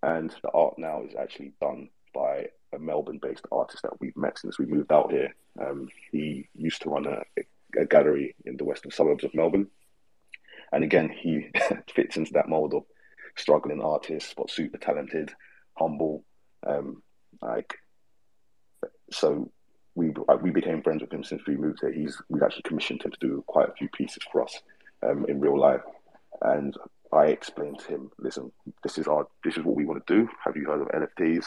And 0.03 0.35
the 0.43 0.51
art 0.51 0.75
now 0.79 1.03
is 1.03 1.15
actually 1.19 1.53
done 1.61 1.91
by 2.15 2.47
a 2.73 2.79
Melbourne-based 2.79 3.47
artist 3.51 3.83
that 3.83 4.01
we've 4.01 4.17
met 4.17 4.39
since 4.39 4.59
we 4.59 4.67
moved 4.67 4.93
out 4.93 5.11
here. 5.11 5.35
Um, 5.61 5.89
he 6.13 6.49
used 6.55 6.83
to 6.83 6.91
run 6.91 7.07
a, 7.07 7.23
a, 7.81 7.85
gallery 7.87 8.35
in 8.45 8.57
the 8.57 8.65
western 8.65 8.91
suburbs 8.91 9.25
of 9.25 9.35
Melbourne, 9.35 9.69
and 10.73 10.85
again, 10.85 11.09
he 11.09 11.51
fits 11.95 12.17
into 12.17 12.33
that 12.35 12.49
mold 12.49 12.75
of 12.75 12.85
struggling 13.37 13.83
artist, 13.83 14.35
but 14.37 14.51
super 14.51 14.79
talented, 14.79 15.33
humble. 15.75 16.25
Um, 16.67 17.03
like, 17.43 17.75
so 19.11 19.51
we 19.95 20.13
we 20.41 20.51
became 20.51 20.83
friends 20.83 21.03
with 21.03 21.13
him 21.13 21.25
since 21.25 21.43
we 21.47 21.57
moved 21.57 21.81
here. 21.81 21.93
He's 21.93 22.21
we've 22.29 22.43
actually 22.43 22.63
commissioned 22.63 23.03
him 23.03 23.11
to 23.11 23.19
do 23.21 23.45
quite 23.47 23.69
a 23.69 23.75
few 23.75 23.89
pieces 23.89 24.23
for 24.31 24.43
us 24.43 24.61
um, 25.03 25.27
in 25.29 25.41
real 25.41 25.59
life, 25.59 25.83
and 26.43 26.77
I 27.13 27.27
explained 27.27 27.81
to 27.81 27.89
him, 27.89 28.11
listen, 28.19 28.53
this 28.83 28.97
is 28.99 29.09
our, 29.09 29.27
this 29.45 29.57
is 29.57 29.65
what 29.65 29.75
we 29.75 29.85
want 29.85 30.07
to 30.07 30.15
do. 30.15 30.29
Have 30.45 30.57
you 30.57 30.67
heard 30.67 30.81
of 30.81 30.89
NFTs? 30.89 31.47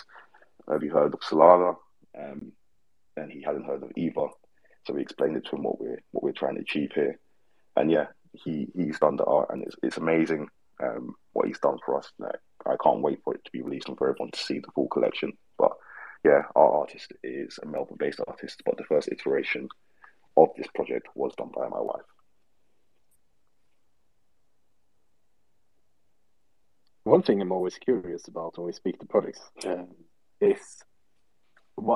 Have 0.69 0.83
you 0.83 0.91
heard 0.91 1.13
of 1.13 1.19
Solana? 1.21 1.75
Um, 2.17 2.51
and 3.17 3.31
he 3.31 3.41
hadn't 3.41 3.65
heard 3.65 3.83
of 3.83 3.91
either. 3.95 4.27
So 4.85 4.93
we 4.93 5.01
explained 5.01 5.37
it 5.37 5.45
to 5.45 5.55
him 5.55 5.63
what 5.63 5.79
we're 5.79 6.01
what 6.11 6.23
we're 6.23 6.31
trying 6.31 6.55
to 6.55 6.61
achieve 6.61 6.91
here. 6.93 7.19
And 7.75 7.91
yeah, 7.91 8.07
he 8.33 8.67
he's 8.75 8.99
done 8.99 9.15
the 9.15 9.25
art, 9.25 9.49
and 9.51 9.63
it's 9.63 9.75
it's 9.81 9.97
amazing 9.97 10.47
um, 10.81 11.15
what 11.33 11.47
he's 11.47 11.59
done 11.59 11.77
for 11.85 11.97
us. 11.97 12.11
Like, 12.19 12.39
I 12.65 12.75
can't 12.83 13.01
wait 13.01 13.19
for 13.23 13.33
it 13.33 13.43
to 13.45 13.51
be 13.51 13.61
released 13.61 13.87
and 13.87 13.97
for 13.97 14.09
everyone 14.09 14.31
to 14.31 14.39
see 14.39 14.59
the 14.59 14.71
full 14.73 14.87
collection. 14.87 15.33
But 15.57 15.71
yeah, 16.25 16.43
our 16.55 16.79
artist 16.79 17.13
is 17.23 17.59
a 17.61 17.65
Melbourne-based 17.65 18.21
artist, 18.27 18.61
but 18.65 18.77
the 18.77 18.85
first 18.85 19.09
iteration 19.11 19.67
of 20.37 20.49
this 20.57 20.67
project 20.73 21.07
was 21.15 21.33
done 21.35 21.51
by 21.55 21.67
my 21.67 21.81
wife. 21.81 22.01
One 27.03 27.21
thing 27.21 27.41
I'm 27.41 27.51
always 27.51 27.77
curious 27.77 28.27
about 28.29 28.57
when 28.57 28.67
we 28.67 28.73
speak 28.73 28.99
to 28.99 29.05
products, 29.05 29.41
is 30.43 30.83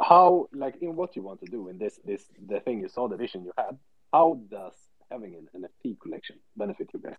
how, 0.07 0.47
like, 0.53 0.75
in 0.81 0.95
what 0.95 1.15
you 1.15 1.21
want 1.21 1.39
to 1.41 1.51
do 1.51 1.69
in 1.69 1.77
this, 1.77 1.99
this, 2.03 2.23
the 2.47 2.59
thing 2.59 2.79
you 2.81 2.89
saw, 2.89 3.07
the 3.07 3.17
vision 3.17 3.43
you 3.43 3.51
had. 3.57 3.77
How 4.11 4.39
does 4.49 4.73
having 5.11 5.35
an 5.35 5.47
NFT 5.55 5.99
collection 5.99 6.37
benefit 6.55 6.89
you 6.93 6.99
guys? 6.99 7.15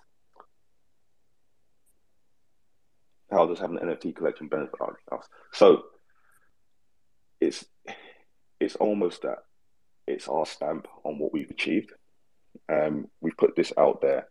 How 3.30 3.46
does 3.46 3.58
having 3.58 3.78
an 3.78 3.88
NFT 3.88 4.16
collection 4.16 4.48
benefit 4.48 4.80
us? 5.12 5.28
So 5.52 5.82
it's 7.40 7.64
it's 8.58 8.76
almost 8.76 9.22
that 9.22 9.38
it's 10.06 10.28
our 10.28 10.46
stamp 10.46 10.88
on 11.04 11.18
what 11.18 11.32
we've 11.32 11.50
achieved. 11.50 11.92
Um, 12.72 13.06
we've 13.20 13.36
put 13.36 13.54
this 13.54 13.72
out 13.78 14.00
there, 14.00 14.28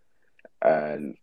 and 0.61 1.15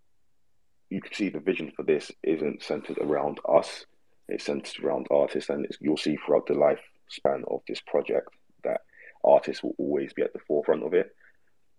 you 0.88 1.00
can 1.00 1.12
see 1.12 1.28
the 1.28 1.40
vision 1.40 1.72
for 1.74 1.82
this 1.82 2.10
isn't 2.22 2.62
centered 2.62 2.98
around 2.98 3.40
us. 3.48 3.84
It's 4.28 4.44
centered 4.44 4.82
around 4.82 5.06
artists, 5.10 5.50
and 5.50 5.66
you'll 5.80 5.96
see 5.96 6.16
throughout 6.16 6.46
the 6.46 6.54
lifespan 6.54 7.44
of 7.48 7.60
this 7.68 7.80
project 7.80 8.28
that 8.62 8.80
artists 9.22 9.62
will 9.62 9.74
always 9.78 10.12
be 10.12 10.22
at 10.22 10.32
the 10.32 10.38
forefront 10.38 10.84
of 10.84 10.94
it, 10.94 11.14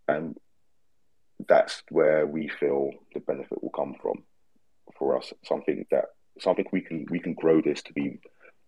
and 0.07 0.37
that's 1.47 1.83
where 1.89 2.25
we 2.25 2.47
feel 2.47 2.91
the 3.13 3.19
benefit 3.19 3.61
will 3.61 3.71
come 3.71 3.95
from 4.01 4.23
for 4.97 5.17
us. 5.17 5.33
Something 5.43 5.85
that 5.91 6.05
something 6.39 6.65
we 6.71 6.81
can 6.81 7.05
we 7.09 7.19
can 7.19 7.33
grow 7.33 7.61
this 7.61 7.81
to 7.83 7.93
be 7.93 8.19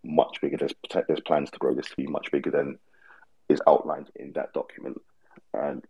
much 0.04 0.40
bigger. 0.40 0.56
There's 0.56 0.74
there's 1.06 1.20
plans 1.20 1.50
to 1.50 1.58
grow 1.58 1.74
this 1.74 1.88
to 1.88 1.96
be 1.96 2.06
much 2.06 2.30
bigger 2.30 2.50
than 2.50 2.78
is 3.48 3.60
outlined 3.66 4.10
in 4.16 4.32
that 4.32 4.52
document, 4.52 5.00
and 5.54 5.84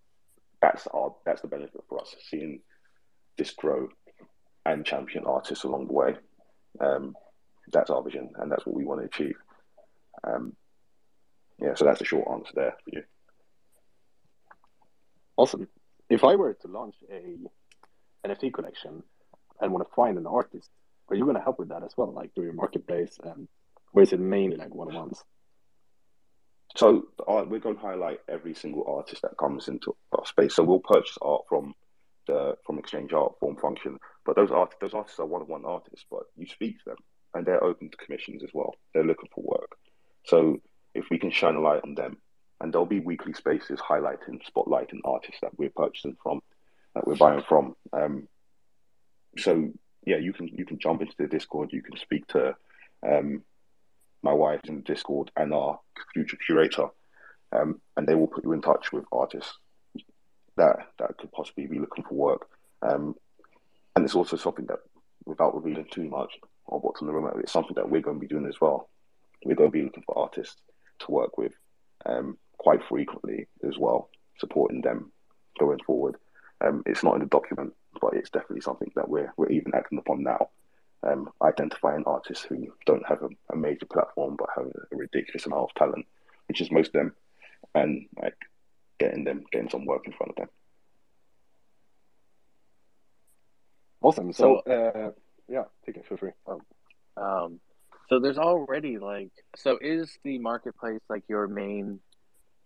that's 0.61 0.87
our 0.89 1.15
that's 1.25 1.43
the 1.43 1.49
benefit 1.49 1.83
for 1.89 2.01
us 2.01 2.15
seeing 2.29 2.61
this 3.37 3.51
grow 3.53 3.89
and 4.67 4.85
champion 4.85 5.25
artists 5.25 5.65
along 5.65 5.87
the 5.87 5.93
way. 5.93 6.17
Um, 6.81 7.15
that's 7.73 7.91
our 7.91 8.03
vision, 8.03 8.31
and 8.37 8.51
that's 8.51 8.67
what 8.67 8.75
we 8.75 8.85
want 8.85 9.01
to 9.01 9.07
achieve. 9.07 9.37
Um, 10.25 10.55
yeah, 11.61 11.75
so 11.75 11.85
that's 11.85 12.01
a 12.01 12.05
short 12.05 12.29
answer 12.31 12.53
there 12.55 12.77
for 12.85 12.91
you. 12.93 13.03
Awesome. 15.37 15.69
If 16.09 16.25
I 16.25 16.37
were 16.37 16.55
to 16.55 16.69
launch 16.69 16.97
a 17.13 17.37
NFT 18.27 18.53
collection 18.53 19.03
and 19.61 19.73
want 19.73 19.87
to 19.89 19.95
find 19.95 20.19
an 20.19 20.27
artist, 20.27 20.71
are 21.09 21.17
you 21.17 21.25
going 21.25 21.37
to 21.37 21.43
help 21.43 21.59
with 21.59 21.69
that 21.69 21.83
as 21.83 21.97
well, 21.97 22.13
like 22.13 22.35
through 22.35 22.45
your 22.45 22.53
marketplace, 22.53 23.19
and 23.23 23.49
or 23.93 24.03
is 24.03 24.13
it 24.13 24.21
mainly 24.21 24.57
like 24.57 24.75
one 24.75 24.89
on 24.89 24.95
ones? 24.95 25.25
So 26.77 27.09
uh, 27.27 27.45
we're 27.49 27.61
going 27.61 27.77
to 27.77 27.81
highlight 27.81 28.21
every 28.29 28.55
single 28.55 28.85
artist 28.87 29.23
that 29.23 29.39
comes 29.39 29.69
into 29.69 29.97
our 30.13 30.27
space. 30.27 30.55
So 30.55 30.63
we'll 30.63 30.81
purchase 30.81 31.17
art 31.23 31.43
from 31.49 31.75
the 32.27 32.57
from 32.65 32.79
Exchange 32.79 33.13
Art 33.13 33.33
Form 33.41 33.57
Function, 33.57 33.99
but 34.25 34.37
those 34.37 34.51
art 34.51 34.75
those 34.81 34.95
artists 34.95 35.19
are 35.19 35.27
one 35.27 35.43
on 35.43 35.49
one 35.49 35.65
artists. 35.65 36.05
But 36.11 36.25
you 36.37 36.47
speak 36.47 36.79
to 36.79 36.91
them, 36.91 36.99
and 37.35 37.45
they're 37.47 37.63
open 37.63 37.91
to 37.91 37.97
commissions 37.97 38.43
as 38.43 38.51
well. 38.53 38.75
They're 38.95 39.05
looking 39.05 39.29
for 39.35 39.43
work. 39.43 39.77
So 40.25 40.61
if 40.95 41.07
we 41.11 41.19
can 41.19 41.31
shine 41.31 41.55
a 41.55 41.61
light 41.61 41.83
on 41.85 41.95
them, 41.95 42.19
and 42.61 42.73
there'll 42.73 42.87
be 42.87 43.01
weekly 43.01 43.33
spaces 43.35 43.79
highlighting, 43.79 44.41
spotlighting 44.45 45.01
artists 45.05 45.41
that 45.43 45.57
we're 45.57 45.71
purchasing 45.71 46.17
from, 46.23 46.41
that 46.95 47.07
we're 47.07 47.17
buying 47.17 47.43
from. 47.49 47.77
Um, 47.93 48.29
so 49.37 49.71
yeah, 50.05 50.17
you 50.17 50.33
can 50.33 50.49
you 50.49 50.65
can 50.65 50.79
jump 50.79 51.01
into 51.01 51.15
the 51.19 51.29
Discord. 51.29 51.73
You 51.73 51.83
can 51.83 51.97
speak 51.97 52.27
to 52.29 52.57
um, 53.07 53.43
my 54.23 54.33
wife 54.33 54.61
in 54.65 54.77
the 54.77 54.83
Discord 54.83 55.31
and 55.37 55.55
our 55.55 55.79
future 56.13 56.39
curator, 56.45 56.89
um, 57.53 57.81
and 57.97 58.07
they 58.07 58.15
will 58.15 58.27
put 58.27 58.45
you 58.45 58.53
in 58.53 58.63
touch 58.63 58.93
with 58.93 59.05
artists 59.13 59.55
that 60.57 60.77
that 60.99 61.17
could 61.19 61.31
possibly 61.31 61.67
be 61.67 61.79
looking 61.79 62.05
for 62.05 62.15
work. 62.15 62.49
Um, 62.83 63.15
and 63.95 64.05
it's 64.05 64.15
also 64.15 64.37
something 64.37 64.67
that, 64.67 64.79
without 65.25 65.55
revealing 65.55 65.87
too 65.91 66.09
much 66.09 66.33
of 66.69 66.83
what's 66.83 67.01
on 67.01 67.09
the 67.09 67.15
remote, 67.15 67.41
it's 67.41 67.53
something 67.53 67.75
that 67.75 67.91
we're 67.91 68.01
going 68.03 68.17
to 68.17 68.21
be 68.21 68.27
doing 68.27 68.47
as 68.47 68.61
well. 68.61 68.89
We're 69.45 69.55
going 69.55 69.71
to 69.71 69.79
be 69.79 69.85
looking 69.85 70.03
for 70.05 70.19
artists 70.19 70.57
to 71.01 71.11
work 71.11 71.39
with 71.39 71.53
um, 72.07 72.39
quite 72.59 72.81
frequently 72.89 73.47
as 73.67 73.79
well, 73.79 74.11
supporting 74.39 74.81
them 74.81 75.13
going 75.59 75.79
forward. 75.87 76.17
Um, 76.61 76.83
it's 76.87 77.05
not 77.05 77.15
in 77.15 77.21
the 77.21 77.27
document, 77.27 77.75
but 78.01 78.15
it's 78.15 78.31
definitely 78.31 78.61
something 78.61 78.91
that 78.97 79.09
we're 79.09 79.33
we're 79.37 79.51
even 79.51 79.75
acting 79.75 79.99
upon 79.99 80.23
now. 80.23 80.49
Um, 81.05 81.31
identifying 81.43 82.03
artists 82.07 82.45
who 82.45 82.67
don't 82.85 83.07
have 83.07 83.23
a, 83.23 83.29
a, 83.53 83.57
major 83.57 83.87
platform 83.87 84.35
but 84.37 84.49
have 84.57 84.67
a 84.67 84.97
ridiculous 84.97 85.47
amount 85.47 85.71
of 85.71 85.75
talent, 85.75 86.07
which 86.49 86.61
is 86.61 86.73
most 86.73 86.89
of 86.89 86.95
them, 86.95 87.15
and 87.77 88.07
like 88.21 88.35
getting 88.99 89.23
them 89.23 89.45
getting 89.53 89.71
some 89.71 89.87
work 89.87 90.07
in 90.07 90.13
front 90.13 90.31
of 90.31 90.37
them. 90.37 90.49
Awesome. 94.01 94.33
So, 94.33 94.59
uh, 94.59 95.11
yeah, 95.49 95.65
take 95.85 95.97
it 95.97 96.07
for 96.07 96.17
free. 96.17 96.31
Um, 96.47 96.61
um, 97.17 97.61
so 98.09 98.21
there's 98.21 98.39
already 98.39 98.99
like, 98.99 99.31
so 99.57 99.79
is 99.81 100.17
the 100.25 100.39
marketplace 100.39 101.01
like 101.09 101.25
your 101.29 101.47
main 101.47 102.01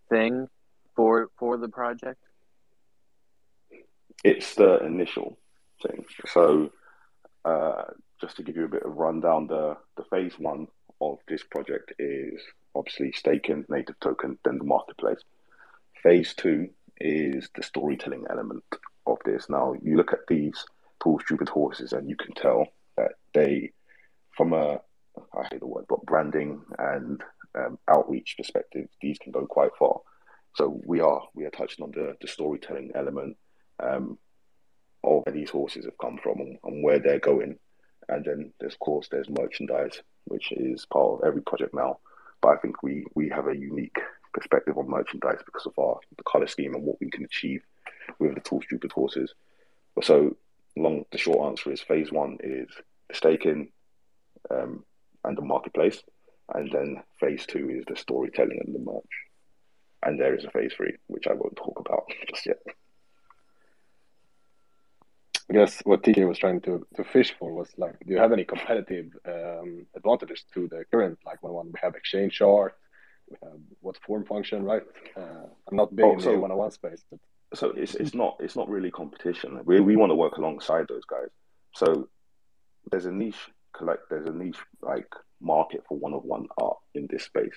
thing 0.08 0.48
for 0.94 1.30
for 1.38 1.56
the 1.56 1.68
project? 1.68 2.20
It's 4.22 4.54
the 4.54 4.84
initial 4.84 5.38
thing. 5.82 6.04
So, 6.26 6.70
uh, 7.44 7.84
just 8.20 8.36
to 8.36 8.42
give 8.42 8.56
you 8.56 8.66
a 8.66 8.68
bit 8.68 8.84
of 8.84 8.96
rundown, 8.96 9.46
the 9.46 9.76
the 9.96 10.04
phase 10.04 10.34
one 10.38 10.68
of 11.00 11.18
this 11.26 11.42
project 11.42 11.92
is 11.98 12.40
obviously 12.74 13.12
staking 13.12 13.64
native 13.68 13.98
token, 14.00 14.38
then 14.44 14.58
the 14.58 14.64
marketplace. 14.64 15.18
Phase 16.02 16.34
two 16.34 16.68
is 17.00 17.48
the 17.56 17.62
storytelling 17.62 18.24
element 18.30 18.64
of 19.06 19.18
this. 19.24 19.48
Now 19.48 19.74
you 19.82 19.96
look 19.96 20.12
at 20.12 20.26
these 20.28 20.64
tall 21.02 21.20
stupid 21.20 21.48
horses, 21.48 21.92
and 21.92 22.08
you 22.08 22.16
can 22.16 22.34
tell 22.34 22.66
that 22.96 23.12
they, 23.34 23.72
from 24.36 24.52
a 24.52 24.80
I 25.34 25.44
hate 25.50 25.60
the 25.60 25.66
word, 25.66 25.84
but 25.88 26.06
branding 26.06 26.62
and 26.78 27.22
um, 27.54 27.78
outreach 27.88 28.34
perspective, 28.36 28.88
these 29.00 29.18
can 29.18 29.32
go 29.32 29.46
quite 29.46 29.72
far. 29.78 30.00
So 30.54 30.80
we 30.84 31.00
are 31.00 31.22
we 31.34 31.44
are 31.44 31.50
touching 31.50 31.82
on 31.84 31.90
the, 31.92 32.14
the 32.20 32.28
storytelling 32.28 32.92
element 32.94 33.36
um, 33.82 34.18
of 35.04 35.22
where 35.24 35.34
these 35.34 35.50
horses 35.50 35.84
have 35.84 35.98
come 35.98 36.18
from 36.22 36.40
and, 36.40 36.58
and 36.64 36.84
where 36.84 36.98
they're 36.98 37.18
going. 37.18 37.58
And 38.08 38.24
then 38.24 38.52
of 38.62 38.78
course 38.78 39.08
there's 39.10 39.28
merchandise, 39.30 40.02
which 40.24 40.52
is 40.52 40.86
part 40.86 41.20
of 41.20 41.26
every 41.26 41.42
project 41.42 41.74
now. 41.74 41.98
But 42.40 42.48
I 42.50 42.56
think 42.56 42.82
we 42.82 43.04
we 43.14 43.28
have 43.30 43.48
a 43.48 43.56
unique 43.56 43.98
perspective 44.34 44.76
on 44.78 44.88
merchandise 44.88 45.40
because 45.44 45.66
of 45.66 45.78
our 45.78 45.98
the 46.16 46.24
color 46.24 46.46
scheme 46.46 46.74
and 46.74 46.84
what 46.84 47.00
we 47.00 47.10
can 47.10 47.24
achieve 47.24 47.62
with 48.18 48.34
the 48.34 48.40
tall 48.40 48.62
stupid 48.62 48.92
horses. 48.92 49.34
So 50.02 50.36
long 50.76 51.04
the 51.10 51.18
short 51.18 51.50
answer 51.50 51.72
is 51.72 51.80
phase 51.80 52.10
one 52.10 52.38
is 52.42 52.68
the 53.08 53.14
staking 53.14 53.70
um, 54.50 54.84
and 55.24 55.36
the 55.36 55.42
marketplace. 55.42 56.02
And 56.54 56.70
then 56.72 57.02
phase 57.20 57.46
two 57.46 57.70
is 57.70 57.84
the 57.86 57.96
storytelling 57.96 58.60
and 58.64 58.74
the 58.74 58.78
merch. 58.78 59.04
And 60.04 60.18
there 60.18 60.34
is 60.34 60.44
a 60.44 60.50
phase 60.50 60.72
three, 60.76 60.96
which 61.06 61.26
I 61.26 61.32
won't 61.32 61.56
talk 61.56 61.78
about 61.78 62.04
just 62.30 62.46
yet. 62.46 62.58
I 65.50 65.54
guess 65.54 65.80
what 65.84 66.02
TK 66.02 66.26
was 66.26 66.38
trying 66.38 66.60
to, 66.62 66.86
to 66.96 67.04
fish 67.04 67.34
for 67.38 67.52
was 67.52 67.68
like, 67.76 67.98
do 68.06 68.12
you 68.12 68.18
have 68.18 68.32
any 68.32 68.44
competitive 68.44 69.12
um, 69.26 69.86
advantages 69.94 70.44
to 70.54 70.66
the 70.68 70.84
current 70.90 71.18
like 71.26 71.42
one 71.42 71.52
one? 71.52 71.66
We 71.66 71.78
have 71.82 71.94
exchange 71.94 72.40
art, 72.40 72.74
we 73.28 73.36
have 73.42 73.60
what 73.80 73.98
form 73.98 74.24
function, 74.24 74.62
right? 74.64 74.82
Uh, 75.16 75.46
I'm 75.68 75.76
not 75.76 75.94
big 75.94 76.06
oh, 76.06 76.14
in 76.14 76.20
so, 76.20 76.32
the 76.32 76.38
one 76.38 76.50
on 76.52 76.56
one 76.56 76.70
space, 76.70 77.04
but 77.10 77.20
so 77.54 77.70
it's 77.70 77.94
it's 77.94 78.14
not 78.14 78.36
it's 78.40 78.56
not 78.56 78.68
really 78.68 78.90
competition. 78.90 79.60
We 79.64 79.80
we 79.80 79.96
want 79.96 80.10
to 80.10 80.16
work 80.16 80.36
alongside 80.36 80.86
those 80.88 81.04
guys. 81.04 81.28
So 81.74 82.08
there's 82.90 83.06
a 83.06 83.12
niche 83.12 83.50
collect. 83.72 84.10
There's 84.10 84.26
a 84.26 84.32
niche 84.32 84.58
like 84.80 85.12
market 85.40 85.82
for 85.88 85.98
one 85.98 86.14
of 86.14 86.24
one 86.24 86.46
art 86.60 86.78
in 86.94 87.08
this 87.10 87.24
space. 87.24 87.54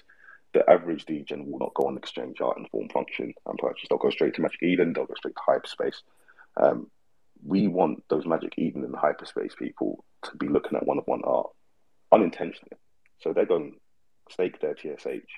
The 0.53 0.69
average 0.69 1.05
degen 1.05 1.49
will 1.49 1.59
not 1.59 1.73
go 1.73 1.87
on 1.87 1.97
exchange 1.97 2.39
art 2.41 2.57
and 2.57 2.69
form 2.69 2.89
function 2.89 3.33
and 3.45 3.57
purchase. 3.57 3.87
They'll 3.89 3.99
go 3.99 4.09
straight 4.09 4.35
to 4.35 4.41
Magic 4.41 4.63
Eden. 4.63 4.93
They'll 4.93 5.05
go 5.05 5.13
straight 5.15 5.35
to 5.35 5.41
hyperspace. 5.45 6.01
Um, 6.57 6.89
we 7.45 7.67
want 7.67 8.03
those 8.09 8.25
Magic 8.25 8.53
Eden 8.57 8.83
and 8.85 8.95
hyperspace 8.95 9.55
people 9.55 10.03
to 10.23 10.37
be 10.37 10.47
looking 10.47 10.77
at 10.77 10.85
one 10.85 10.97
of 10.97 11.05
one 11.05 11.21
art 11.25 11.47
unintentionally. 12.11 12.77
So 13.19 13.33
they're 13.33 13.45
going 13.45 13.73
to 13.73 14.33
stake 14.33 14.59
their 14.61 14.75
TSH. 14.75 15.29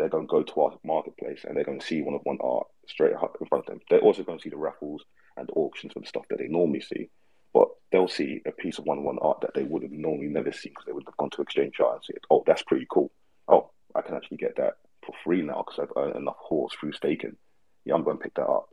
They're 0.00 0.08
going 0.08 0.26
to 0.26 0.30
go 0.30 0.42
to 0.42 0.60
our 0.60 0.78
marketplace 0.84 1.44
and 1.44 1.56
they're 1.56 1.64
going 1.64 1.80
to 1.80 1.86
see 1.86 2.02
one 2.02 2.14
of 2.14 2.22
one 2.24 2.38
art 2.42 2.66
straight 2.88 3.14
up 3.14 3.36
in 3.40 3.46
front 3.46 3.66
of 3.66 3.70
them. 3.70 3.80
They're 3.88 4.00
also 4.00 4.22
going 4.22 4.38
to 4.38 4.42
see 4.42 4.50
the 4.50 4.56
raffles 4.56 5.04
and 5.36 5.46
the 5.46 5.52
auctions 5.52 5.92
and 5.94 6.06
stuff 6.06 6.24
that 6.30 6.38
they 6.38 6.48
normally 6.48 6.80
see 6.80 7.10
but 7.52 7.68
they'll 7.90 8.08
see 8.08 8.42
a 8.46 8.52
piece 8.52 8.78
of 8.78 8.84
one 8.84 9.02
one 9.02 9.18
art 9.20 9.40
that 9.40 9.54
they 9.54 9.64
would 9.64 9.82
have 9.82 9.92
normally 9.92 10.28
never 10.28 10.52
seen 10.52 10.72
because 10.72 10.84
they 10.86 10.92
would 10.92 11.04
have 11.06 11.16
gone 11.16 11.30
to 11.30 11.42
exchange 11.42 11.80
art 11.80 11.96
and 11.96 12.04
said, 12.04 12.22
"Oh, 12.30 12.42
that's 12.46 12.62
pretty 12.62 12.86
cool. 12.90 13.10
Oh, 13.48 13.70
I 13.94 14.02
can 14.02 14.14
actually 14.14 14.36
get 14.36 14.56
that 14.56 14.74
for 15.04 15.14
free 15.24 15.42
now 15.42 15.64
because 15.66 15.80
I've 15.80 16.02
earned 16.02 16.16
enough 16.16 16.36
horse 16.38 16.74
through 16.78 16.92
staking. 16.92 17.36
Yeah, 17.84 17.94
I'm 17.94 18.04
going 18.04 18.18
to 18.18 18.22
pick 18.22 18.34
that 18.34 18.46
up." 18.46 18.68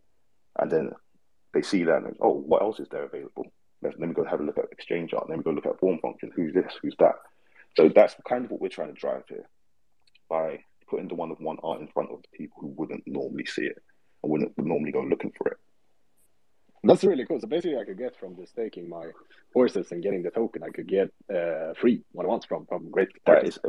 And 0.59 0.71
then 0.71 0.91
they 1.53 1.61
see 1.61 1.83
that 1.83 2.03
and 2.03 2.15
oh, 2.21 2.33
what 2.33 2.61
else 2.61 2.79
is 2.79 2.87
there 2.89 3.03
available? 3.03 3.45
Let, 3.81 3.99
let 3.99 4.09
me 4.09 4.15
go 4.15 4.23
have 4.23 4.39
a 4.39 4.43
look 4.43 4.57
at 4.57 4.71
exchange 4.71 5.13
art. 5.13 5.29
Let 5.29 5.37
me 5.37 5.43
go 5.43 5.51
look 5.51 5.65
at 5.65 5.79
form 5.79 5.99
function. 5.99 6.31
Who's 6.35 6.53
this? 6.53 6.73
Who's 6.81 6.95
that? 6.99 7.15
So 7.75 7.89
that's 7.89 8.15
kind 8.27 8.45
of 8.45 8.51
what 8.51 8.61
we're 8.61 8.69
trying 8.69 8.93
to 8.93 8.99
drive 8.99 9.23
here 9.27 9.47
by 10.29 10.59
putting 10.89 11.07
the 11.07 11.15
one 11.15 11.31
of 11.31 11.39
one 11.39 11.57
art 11.63 11.81
in 11.81 11.87
front 11.87 12.11
of 12.11 12.21
the 12.21 12.37
people 12.37 12.57
who 12.61 12.67
wouldn't 12.67 13.03
normally 13.05 13.45
see 13.45 13.63
it 13.65 13.77
and 14.23 14.31
wouldn't 14.31 14.57
normally 14.57 14.91
go 14.91 15.01
looking 15.01 15.31
for 15.37 15.49
it. 15.49 15.57
That's 16.83 17.03
really 17.03 17.25
cool. 17.25 17.39
So 17.39 17.47
basically, 17.47 17.77
I 17.77 17.85
could 17.85 17.97
get 17.97 18.15
from 18.17 18.35
just 18.35 18.55
taking 18.55 18.87
my 18.87 19.07
horses 19.53 19.91
and 19.91 20.03
getting 20.03 20.23
the 20.23 20.29
token, 20.29 20.63
I 20.63 20.69
could 20.69 20.87
get 20.87 21.11
uh, 21.33 21.73
free 21.73 22.03
one 22.11 22.27
once 22.27 22.45
from 22.45 22.65
from 22.65 22.89
great. 22.91 23.09
That 23.25 23.45
is 23.45 23.59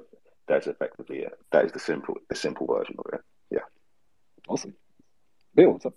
that's 0.47 0.67
effectively 0.67 1.19
it. 1.21 1.33
That 1.53 1.65
is 1.65 1.73
the 1.73 1.81
simple 1.81 2.15
the 2.29 2.37
simple 2.37 2.67
version 2.67 2.97
of 2.99 3.07
it. 3.13 3.21
Yeah. 3.51 3.67
Awesome. 4.49 4.75
Bill, 5.55 5.71
what's 5.73 5.87
up? 5.87 5.95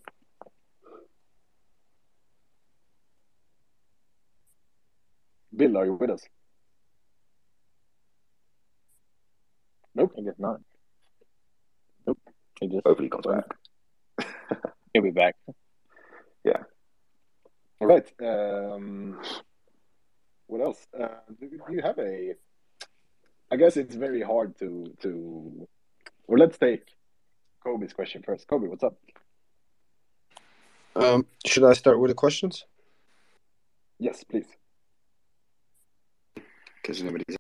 Bill, 5.56 5.78
are 5.78 5.86
you 5.86 5.94
with 5.94 6.10
us? 6.10 6.24
Nope. 9.94 10.14
I 10.18 10.22
guess 10.22 10.40
not. 10.40 10.62
Nope. 12.62 12.70
He 12.70 12.76
just 12.76 12.86
hopefully 12.86 13.10
comes 13.10 13.26
back. 13.26 14.62
He'll 14.94 15.04
be 15.04 15.12
back. 15.12 15.36
Yeah. 16.44 16.64
All 17.80 17.88
right. 17.88 18.12
Um, 18.22 19.20
what 20.48 20.62
else? 20.62 20.86
Uh, 20.98 21.08
do, 21.40 21.50
do 21.50 21.74
you 21.74 21.82
have 21.82 21.98
a? 22.00 22.36
I 23.52 23.56
guess 23.56 23.78
it's 23.78 23.96
very 23.96 24.22
hard 24.22 24.58
to 24.60 24.94
to. 25.02 25.68
Or 26.28 26.38
let's 26.38 26.58
take 26.58 26.84
Kobe's 27.64 27.94
question 27.94 28.24
first. 28.24 28.48
Kobe, 28.48 28.68
what's 28.68 28.84
up? 28.84 28.98
Um, 30.96 31.26
should 31.46 31.64
I 31.64 31.74
start 31.74 32.00
with 32.00 32.10
the 32.10 32.16
questions? 32.16 32.66
Yes, 34.00 34.24
please. 34.24 34.48
Because 36.82 37.02
nobody's. 37.04 37.38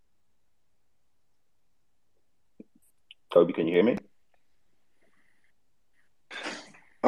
Kobe, 3.34 3.54
can 3.54 3.68
you 3.68 3.76
hear 3.76 3.84
me? 3.84 3.98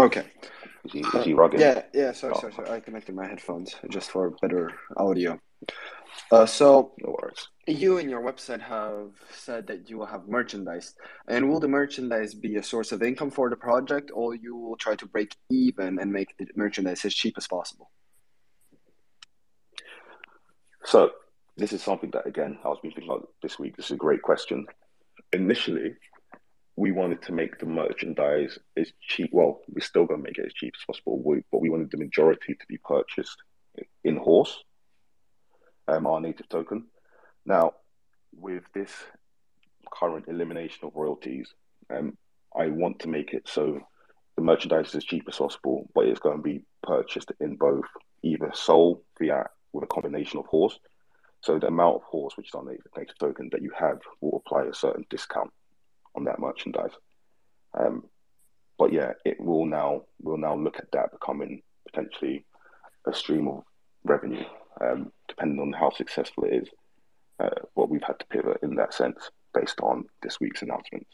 Okay. 0.03 0.25
Is 0.83 0.91
he, 0.91 0.99
is 0.99 1.23
he 1.23 1.33
rugged? 1.33 1.61
Yeah, 1.61 1.83
yeah. 1.93 2.11
Sorry, 2.11 2.33
oh. 2.35 2.41
sorry, 2.41 2.53
sorry. 2.53 2.69
I 2.69 2.79
connected 2.81 3.15
my 3.15 3.25
headphones 3.25 3.75
just 3.89 4.11
for 4.11 4.31
better 4.41 4.71
audio. 4.97 5.39
Uh, 6.29 6.45
so, 6.45 6.91
no. 6.99 7.15
You 7.67 7.97
and 7.99 8.09
your 8.09 8.21
website 8.21 8.59
have 8.59 9.11
said 9.31 9.65
that 9.67 9.89
you 9.89 9.97
will 9.97 10.05
have 10.05 10.27
merchandise, 10.27 10.93
and 11.29 11.49
will 11.49 11.61
the 11.61 11.69
merchandise 11.69 12.33
be 12.33 12.57
a 12.57 12.63
source 12.63 12.91
of 12.91 13.01
income 13.01 13.31
for 13.31 13.49
the 13.49 13.55
project, 13.55 14.11
or 14.13 14.35
you 14.35 14.57
will 14.57 14.75
try 14.75 14.95
to 14.95 15.05
break 15.05 15.33
even 15.49 15.99
and 15.99 16.11
make 16.11 16.35
the 16.37 16.47
merchandise 16.57 17.05
as 17.05 17.13
cheap 17.13 17.35
as 17.37 17.47
possible? 17.47 17.89
So, 20.83 21.11
this 21.55 21.71
is 21.71 21.81
something 21.81 22.11
that 22.11 22.27
again 22.27 22.57
I 22.65 22.67
was 22.67 22.79
thinking 22.81 23.05
about 23.05 23.29
this 23.41 23.57
week. 23.57 23.77
This 23.77 23.85
is 23.85 23.91
a 23.91 23.95
great 23.95 24.21
question. 24.21 24.65
Initially, 25.31 25.95
we 26.75 26.91
wanted 26.91 27.21
to 27.23 27.31
make 27.31 27.59
the 27.59 27.65
merchandise 27.65 28.57
as 28.77 28.91
cheap. 28.99 29.29
Well, 29.31 29.62
we're 29.67 29.81
still 29.81 30.05
going 30.05 30.21
to 30.21 30.23
make 30.23 30.38
it 30.38 30.45
as 30.47 30.53
cheap 30.53 30.73
as 30.75 30.86
possible, 30.86 31.21
but 31.51 31.62
we 31.62 31.69
wanted 31.69 31.91
the 31.91 31.97
majority 31.97 32.55
to 32.55 32.65
be 32.67 32.77
purchased 32.77 33.38
in 34.03 34.17
horse, 34.17 34.63
um, 35.88 36.07
our 36.07 36.19
native 36.19 36.49
token. 36.49 36.86
Now, 37.45 37.73
with 38.36 38.63
this 38.73 38.91
current 39.93 40.25
elimination 40.27 40.88
of 40.88 40.95
royalties, 40.95 41.53
um, 41.91 42.17
I 42.55 42.67
want 42.67 42.99
to 42.99 43.07
make 43.07 43.33
it 43.33 43.47
so 43.47 43.81
the 44.36 44.41
merchandise 44.41 44.89
is 44.89 44.95
as 44.95 45.03
cheap 45.03 45.25
as 45.27 45.38
possible, 45.38 45.89
but 45.93 46.05
it's 46.05 46.19
going 46.19 46.38
to 46.38 46.43
be 46.43 46.65
purchased 46.81 47.31
in 47.39 47.55
both 47.55 47.86
either 48.23 48.51
SOL 48.53 49.03
fiat 49.19 49.51
with 49.73 49.83
a 49.83 49.88
combination 49.88 50.39
of 50.39 50.47
horse. 50.47 50.79
So 51.41 51.59
the 51.59 51.67
amount 51.67 51.97
of 51.97 52.03
horse, 52.03 52.36
which 52.36 52.47
is 52.47 52.55
our 52.55 52.63
native, 52.63 52.86
native 52.97 53.17
token 53.19 53.49
that 53.51 53.62
you 53.62 53.71
have, 53.77 53.99
will 54.21 54.41
apply 54.43 54.63
a 54.63 54.73
certain 54.73 55.05
discount 55.09 55.51
on 56.15 56.26
that 56.26 56.39
merchandise. 56.39 56.91
Um, 57.78 58.04
but 58.78 58.91
yeah, 58.91 59.13
it 59.26 59.39
will 59.39 59.65
now 59.65 60.04
will 60.21 60.38
now 60.38 60.56
look 60.56 60.78
at 60.78 60.91
that 60.91 61.12
becoming 61.12 61.62
potentially 61.88 62.45
a 63.08 63.13
stream 63.13 63.47
of 63.47 63.63
revenue, 64.04 64.43
um, 64.82 65.12
depending 65.28 65.60
on 65.60 65.73
how 65.73 65.91
successful 65.91 66.45
it 66.45 66.63
is. 66.63 66.69
Uh, 67.39 67.49
what 67.73 67.89
we've 67.89 68.04
had 68.04 68.19
to 68.19 68.26
pivot 68.28 68.58
in 68.62 68.76
that 68.76 68.93
sense 68.93 69.32
based 69.54 69.80
on 69.82 70.06
this 70.21 70.39
week's 70.39 70.62
announcements. 70.62 71.10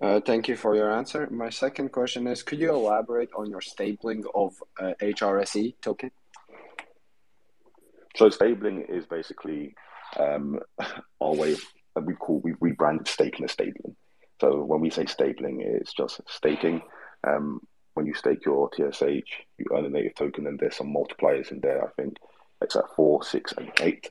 Uh, 0.00 0.20
thank 0.20 0.46
you 0.46 0.56
for 0.56 0.76
your 0.76 0.92
answer. 0.92 1.28
My 1.30 1.50
second 1.50 1.90
question 1.90 2.26
is: 2.28 2.42
Could 2.42 2.60
you 2.60 2.70
elaborate 2.70 3.30
on 3.36 3.50
your 3.50 3.60
stabling 3.60 4.24
of 4.34 4.54
uh, 4.80 4.92
HRSE 5.00 5.74
token? 5.82 6.10
So 8.16 8.30
stabling 8.30 8.84
is 8.88 9.06
basically 9.06 9.74
um, 10.18 10.60
our 11.20 11.34
way 11.34 11.52
of 11.52 11.60
we 12.00 12.14
call 12.14 12.40
we've 12.42 12.56
rebranded 12.60 13.08
staking 13.08 13.44
as 13.44 13.52
stabling. 13.52 13.96
So 14.40 14.64
when 14.64 14.80
we 14.80 14.90
say 14.90 15.06
stabling, 15.06 15.60
it's 15.60 15.92
just 15.92 16.20
staking. 16.26 16.82
Um, 17.26 17.60
when 17.94 18.06
you 18.06 18.14
stake 18.14 18.44
your 18.46 18.70
TSH, 18.72 19.30
you 19.58 19.66
earn 19.74 19.84
a 19.84 19.90
native 19.90 20.14
token, 20.14 20.46
and 20.46 20.58
there's 20.58 20.76
some 20.76 20.94
multipliers 20.94 21.50
in 21.50 21.60
there. 21.60 21.84
I 21.84 21.90
think 22.00 22.16
it's 22.62 22.76
at 22.76 22.84
four, 22.94 23.24
six, 23.24 23.52
and 23.56 23.72
eight. 23.80 24.10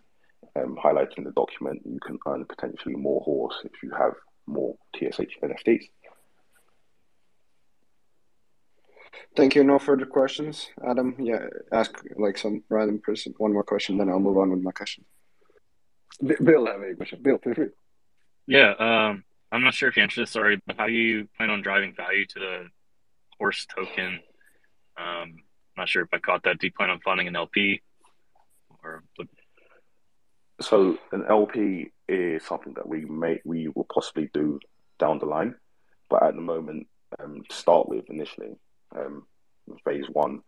Um, 0.58 0.78
highlighted 0.84 1.18
in 1.18 1.24
the 1.24 1.32
document, 1.32 1.82
you 1.86 2.00
can 2.06 2.18
earn 2.28 2.44
potentially 2.46 2.96
more 2.96 3.22
horse 3.22 3.56
if 3.64 3.72
you 3.82 3.92
have 3.92 4.14
more 4.46 4.76
TSH 4.96 5.38
NFTs. 5.42 5.86
Thank 9.36 9.56
you. 9.56 9.64
No 9.64 9.80
further 9.80 10.06
questions, 10.06 10.70
Adam. 10.86 11.16
Yeah, 11.20 11.46
ask 11.72 12.02
like 12.18 12.38
some 12.38 12.64
random 12.70 13.00
person 13.00 13.34
one 13.38 13.54
more 13.54 13.64
question, 13.64 13.98
then 13.98 14.10
I'll 14.10 14.20
move 14.20 14.38
on 14.38 14.50
with 14.50 14.62
my 14.62 14.72
question. 14.72 15.06
Bill 16.22 16.66
have 16.66 16.82
a 16.82 16.96
question. 16.96 17.20
Bill, 17.22 17.38
feel 17.38 17.54
free. 17.54 17.68
Yeah, 18.48 18.74
um, 18.80 19.24
I'm 19.52 19.64
not 19.64 19.74
sure 19.74 19.90
if 19.90 19.98
you 19.98 20.04
answered 20.04 20.22
this 20.24 20.36
already, 20.36 20.62
but 20.66 20.78
how 20.78 20.88
do 20.88 20.94
you 20.94 21.28
plan 21.38 21.50
on 21.50 21.62
driving 21.62 21.94
value 21.96 22.26
to 22.26 22.40
the 22.40 22.68
horse 23.38 23.66
token? 23.66 24.20
Um, 24.98 25.36
I'm 25.36 25.78
not 25.78 25.90
sure 25.90 26.04
if 26.04 26.10
I 26.14 26.20
caught 26.20 26.44
that. 26.44 26.60
Do 26.60 26.68
you 26.68 26.74
plan 26.74 26.90
on 26.90 27.00
funding 27.02 27.28
an 27.28 27.36
LP 27.36 27.82
or? 28.84 29.04
So 30.60 30.98
an 31.12 31.26
LP 31.30 31.92
is 32.08 32.44
something 32.44 32.74
that 32.76 32.88
we 32.88 33.06
may 33.06 33.40
we 33.46 33.68
will 33.68 33.88
possibly 33.94 34.30
do 34.34 34.60
down 34.98 35.20
the 35.20 35.26
line, 35.26 35.56
but 36.10 36.24
at 36.24 36.36
the 36.36 36.42
moment, 36.42 36.88
um, 37.20 37.44
to 37.48 37.56
start 37.56 37.88
with 37.88 38.10
initially, 38.10 38.56
um, 38.96 39.28
phase 39.86 40.06
one, 40.12 40.42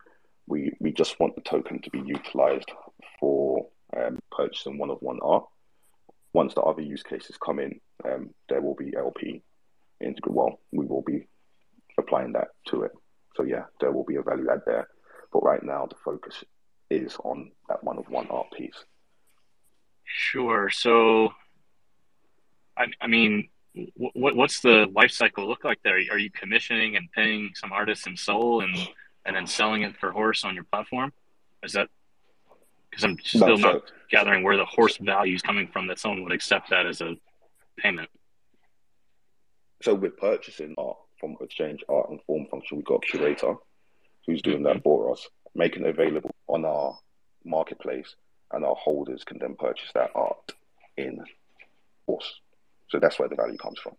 we 0.48 0.74
we 0.80 0.92
just 0.92 1.20
want 1.20 1.36
the 1.36 1.42
token 1.42 1.80
to 1.82 1.90
be 1.92 2.00
utilized 2.00 2.72
for 3.20 3.68
um, 3.96 4.20
purchasing 4.32 4.78
one 4.78 4.90
of 4.90 4.98
one 5.02 5.20
art. 5.22 5.46
Once 6.34 6.54
the 6.54 6.62
other 6.62 6.82
use 6.82 7.04
cases 7.04 7.38
come 7.44 7.60
in, 7.60 7.80
um, 8.06 8.30
there 8.50 8.62
will 8.62 8.76
be 8.76 8.94
LP 8.96 9.42
integrate. 10.02 10.36
Well, 10.36 10.60
we 10.72 10.86
will 10.86 11.02
be 11.02 11.28
applying 11.98 12.34
that 12.34 12.50
to 12.68 12.84
it. 12.84 12.92
So 13.36 13.44
yeah, 13.44 13.64
there 13.80 13.92
will 13.92 14.04
be 14.04 14.16
a 14.16 14.22
value 14.22 14.50
add 14.52 14.62
there. 14.66 14.88
But 15.32 15.44
right 15.44 15.64
now, 15.64 15.86
the 15.88 15.96
focus 16.04 16.44
is 16.90 17.16
on 17.24 17.52
that 17.68 17.84
one 17.84 17.98
of 17.98 18.10
one 18.10 18.28
art 18.30 18.48
piece. 18.56 18.86
Sure. 20.04 20.70
So, 20.70 21.30
I, 22.76 22.88
I 23.00 23.08
mean, 23.08 23.50
what, 23.96 24.36
what's 24.36 24.62
the 24.62 24.88
life 24.94 25.12
cycle 25.12 25.48
look 25.48 25.64
like 25.64 25.80
there? 25.84 25.98
Are 26.12 26.18
you 26.18 26.32
commissioning 26.32 26.96
and 26.96 27.12
paying 27.12 27.52
some 27.54 27.72
artists 27.72 28.08
in 28.08 28.18
Sol 28.18 28.62
and 28.62 28.76
and 29.26 29.36
then 29.36 29.46
selling 29.46 29.84
it 29.84 29.98
for 29.98 30.12
horse 30.12 30.44
on 30.44 30.56
your 30.56 30.64
platform? 30.64 31.14
Is 31.64 31.74
that 31.74 31.90
because 33.02 33.12
I'm 33.12 33.18
still 33.24 33.58
no, 33.58 33.74
not 33.74 33.92
gathering 34.10 34.44
where 34.44 34.58
the 34.58 34.66
horse 34.66 34.98
value 34.98 35.36
is 35.36 35.42
coming 35.42 35.68
from 35.68 35.88
that 35.88 36.00
someone 36.00 36.24
would 36.24 36.32
accept 36.32 36.70
that 36.70 36.86
as 36.86 37.02
a 37.02 37.16
payment? 37.78 38.10
So 39.82 39.94
we're 39.94 40.12
purchasing 40.12 40.76
art 40.78 40.98
from 41.20 41.38
Exchange 41.42 41.84
Art 41.88 42.10
and 42.10 42.22
Form 42.24 42.46
Function. 42.48 42.78
We've 42.78 42.86
got 42.86 43.04
a 43.04 43.12
curator 43.12 43.56
who's 44.26 44.42
doing 44.42 44.64
that 44.64 44.76
mm-hmm. 44.76 44.84
for 44.84 45.12
us, 45.12 45.28
making 45.56 45.86
it 45.86 45.90
available 45.90 46.32
on 46.48 46.66
our 46.66 46.98
marketplace, 47.46 48.16
and 48.52 48.66
our 48.66 48.76
holders 48.76 49.24
can 49.24 49.38
then 49.40 49.56
purchase 49.56 49.90
that 49.94 50.12
art 50.16 50.54
in 50.98 51.24
horse. 52.06 52.42
So 52.90 53.00
that's 53.00 53.20
where 53.20 53.30
the 53.30 53.36
value 53.36 53.58
comes 53.58 53.80
from. 53.80 53.94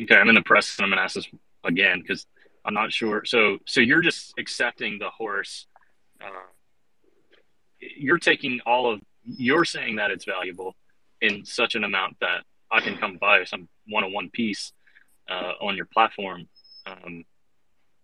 Okay, 0.00 0.16
I'm 0.16 0.28
in 0.28 0.34
the 0.34 0.42
press, 0.42 0.76
and 0.76 0.84
I'm 0.84 0.90
going 0.90 0.98
to 0.98 1.04
ask 1.04 1.14
this 1.14 1.28
again 1.62 2.00
because 2.00 2.26
I'm 2.64 2.74
not 2.74 2.92
sure. 2.92 3.24
So, 3.24 3.58
so 3.66 3.80
you're 3.80 4.02
just 4.02 4.34
accepting 4.38 4.98
the 4.98 5.10
horse. 5.10 5.66
Uh, 6.24 6.30
you're 7.78 8.18
taking 8.18 8.60
all 8.66 8.92
of. 8.92 9.00
You're 9.24 9.64
saying 9.64 9.96
that 9.96 10.10
it's 10.10 10.24
valuable 10.24 10.76
in 11.20 11.44
such 11.44 11.74
an 11.74 11.84
amount 11.84 12.16
that 12.20 12.44
I 12.70 12.80
can 12.80 12.98
come 12.98 13.16
buy 13.16 13.44
some 13.44 13.68
one-on-one 13.88 14.30
piece 14.30 14.72
uh, 15.30 15.52
on 15.60 15.76
your 15.76 15.86
platform. 15.86 16.46
Um, 16.86 17.24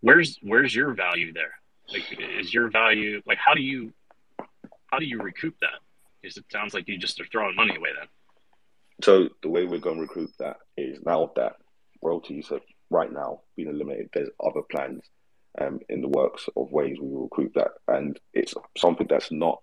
where's 0.00 0.38
where's 0.42 0.74
your 0.74 0.94
value 0.94 1.32
there? 1.32 1.52
Like, 1.92 2.04
is 2.38 2.54
your 2.54 2.70
value 2.70 3.20
like 3.26 3.38
how 3.38 3.54
do 3.54 3.62
you 3.62 3.92
how 4.86 4.98
do 4.98 5.06
you 5.06 5.18
recoup 5.20 5.54
that? 5.60 5.80
Because 6.22 6.36
it 6.36 6.44
sounds 6.50 6.74
like 6.74 6.88
you 6.88 6.98
just 6.98 7.20
are 7.20 7.26
throwing 7.26 7.56
money 7.56 7.76
away 7.76 7.90
then. 7.98 8.08
So 9.02 9.28
the 9.42 9.48
way 9.48 9.64
we're 9.64 9.78
going 9.78 9.96
to 9.96 10.02
recoup 10.02 10.30
that 10.38 10.56
is 10.76 10.98
now 11.04 11.32
that 11.36 11.56
royalties 12.02 12.48
have 12.48 12.60
right 12.90 13.10
now 13.10 13.40
been 13.56 13.68
eliminated. 13.68 14.10
There's 14.12 14.28
other 14.44 14.62
plans 14.70 15.02
um, 15.60 15.80
in 15.88 16.00
the 16.00 16.08
works 16.08 16.48
of 16.56 16.70
ways 16.70 16.98
we 17.00 17.08
will 17.08 17.24
recoup 17.24 17.54
that, 17.54 17.72
and 17.88 18.18
it's 18.32 18.54
something 18.76 19.06
that's 19.08 19.32
not 19.32 19.60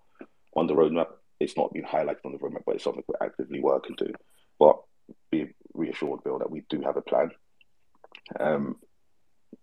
on 0.54 0.66
the 0.66 0.74
roadmap. 0.74 1.08
It's 1.40 1.56
not 1.56 1.72
been 1.72 1.84
highlighted 1.84 2.24
on 2.24 2.32
the 2.32 2.38
roadmap, 2.38 2.64
but 2.66 2.74
it's 2.74 2.84
something 2.84 3.04
we're 3.06 3.26
actively 3.26 3.60
working 3.60 3.96
to. 3.96 4.12
But 4.58 4.76
be 5.30 5.54
reassured, 5.72 6.24
Bill, 6.24 6.38
that 6.38 6.50
we 6.50 6.64
do 6.68 6.80
have 6.82 6.96
a 6.96 7.02
plan 7.02 7.30
um, 8.38 8.76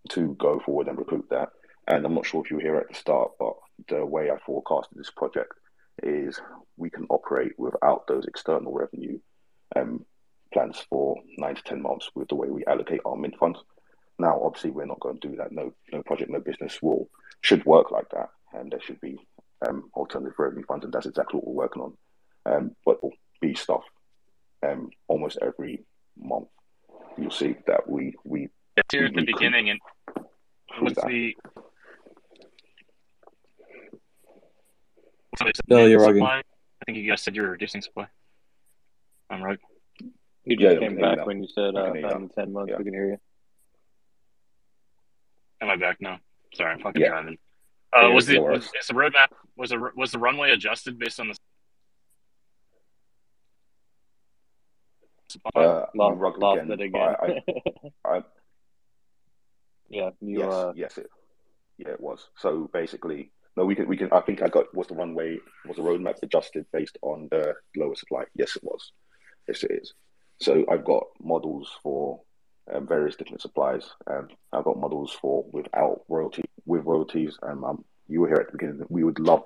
to 0.10 0.34
go 0.36 0.60
forward 0.60 0.88
and 0.88 0.98
recruit 0.98 1.28
that. 1.30 1.50
And 1.88 2.06
I'm 2.06 2.16
not 2.16 2.26
sure 2.26 2.44
if 2.44 2.50
you 2.50 2.58
were 2.58 2.64
here 2.64 2.78
at 2.78 2.90
the 2.90 2.96
start, 2.96 3.32
but 3.40 3.54
the 3.90 4.06
way 4.06 4.32
I 4.32 4.38
forecasted 4.46 4.98
this 4.98 5.12
project 5.12 5.54
is 6.02 6.40
we 6.78 6.90
can 6.90 7.06
operate 7.10 7.54
without 7.58 8.08
those 8.08 8.26
external 8.26 8.74
revenue 8.74 9.20
um, 9.76 10.06
plans 10.54 10.84
for 10.90 11.18
nine 11.38 11.56
to 11.56 11.64
10 11.64 11.82
months 11.82 12.10
with 12.16 12.28
the 12.30 12.36
way 12.36 12.50
we 12.50 12.66
allocate 12.66 13.02
our 13.06 13.16
mint 13.16 13.36
funds. 13.38 13.60
Now, 14.18 14.42
obviously, 14.42 14.72
we're 14.72 14.86
not 14.86 15.00
going 15.00 15.20
to 15.20 15.28
do 15.28 15.36
that. 15.38 15.52
No, 15.52 15.74
no 15.92 16.02
project, 16.04 16.32
no 16.32 16.40
business 16.40 16.82
will 16.82 17.10
should 17.42 17.66
work 17.66 17.92
like 17.92 18.10
that, 18.10 18.30
and 18.54 18.72
there 18.72 18.82
should 18.82 19.02
be 19.02 19.18
um, 19.68 19.90
alternative 19.94 20.36
revenue 20.38 20.64
funds, 20.66 20.86
and 20.86 20.94
that's 20.94 21.06
exactly 21.06 21.38
what 21.38 21.48
we're 21.48 21.64
working 21.64 21.82
on. 21.82 21.94
Um, 22.46 22.76
but 22.86 23.04
will 23.04 23.14
be 23.42 23.56
stuff 23.56 23.84
um, 24.64 24.90
almost 25.08 25.38
every 25.42 25.84
month. 26.18 26.48
You'll 27.18 27.32
see 27.32 27.56
that 27.68 27.90
we 27.90 28.14
we. 28.24 28.50
It's 28.78 28.94
here 28.94 29.06
at 29.06 29.14
the 29.14 29.26
beginning, 29.26 29.70
and 29.70 29.80
what's 30.80 30.96
that. 30.96 31.08
the 31.08 31.36
No, 35.68 35.86
you're 35.86 36.00
rugging. 36.00 36.24
I 36.26 36.42
think 36.86 36.98
you 36.98 37.10
guys 37.10 37.22
said 37.22 37.36
you're 37.36 37.52
reducing 37.52 37.82
supply. 37.82 38.08
I'm 39.30 39.42
right. 39.42 39.60
You 40.44 40.56
just 40.58 40.74
yeah, 40.74 40.88
came 40.88 40.98
back 40.98 41.26
when 41.26 41.42
you 41.42 41.48
said 41.54 41.76
uh, 41.76 41.94
in 41.94 42.30
ten 42.30 42.54
months. 42.54 42.72
Yeah. 42.72 42.78
We 42.78 42.84
can 42.84 42.94
hear 42.94 43.08
you. 43.08 43.18
Am 45.62 45.70
I 45.70 45.76
back 45.76 45.98
now? 46.00 46.20
Sorry, 46.54 46.74
I'm 46.74 46.80
fucking 46.80 47.02
yeah. 47.02 47.10
driving. 47.10 47.38
Uh, 47.94 48.10
was 48.10 48.26
the 48.26 48.40
was, 48.40 48.70
the 48.88 48.94
roadmap 48.94 49.28
was 49.56 49.70
the 49.70 49.92
was 49.96 50.12
the 50.12 50.20
runway 50.20 50.52
adjusted 50.52 51.00
based 51.00 51.20
on 51.20 51.30
the 51.30 51.36
Uh, 55.56 55.86
lost, 55.96 56.40
lost 56.40 56.62
again, 56.62 56.72
it 56.72 56.82
again. 56.82 57.16
I, 57.22 57.42
I, 58.06 58.24
yeah, 59.90 60.10
you, 60.22 60.40
yes, 60.40 60.54
uh... 60.54 60.74
yes, 60.76 60.98
it, 60.98 61.08
yeah, 61.78 61.90
it 61.90 62.00
was. 62.00 62.30
So 62.38 62.70
basically, 62.72 63.32
no, 63.58 63.66
we 63.66 63.76
can, 63.76 63.88
we 63.88 63.98
can. 63.98 64.10
I 64.12 64.22
think 64.22 64.42
I 64.42 64.48
got 64.48 64.74
was 64.74 64.88
the 64.88 64.96
runway 64.96 65.40
was 65.68 65.78
the 65.78 65.84
roadmap 65.84 66.16
adjusted 66.24 66.66
based 66.72 66.98
on 67.02 67.28
the 67.32 67.54
lower 67.76 67.96
supply. 67.96 68.24
Yes, 68.34 68.56
it 68.56 68.64
was. 68.64 68.92
Yes, 69.48 69.64
it 69.64 69.72
is. 69.72 69.94
So 70.42 70.66
I've 70.70 70.86
got 70.86 71.04
models 71.20 71.70
for 71.82 72.22
um, 72.74 72.88
various 72.88 73.16
different 73.16 73.42
suppliers. 73.42 73.92
and 74.08 74.32
I've 74.52 74.64
got 74.64 74.80
models 74.80 75.16
for 75.20 75.46
without 75.52 76.02
royalty, 76.08 76.44
with 76.66 76.86
royalties. 76.86 77.38
And 77.42 77.64
um, 77.64 77.86
you 78.08 78.22
were 78.22 78.28
here 78.28 78.38
at 78.38 78.48
the 78.48 78.58
beginning. 78.58 78.86
We 78.90 79.04
would 79.04 79.20
love 79.20 79.44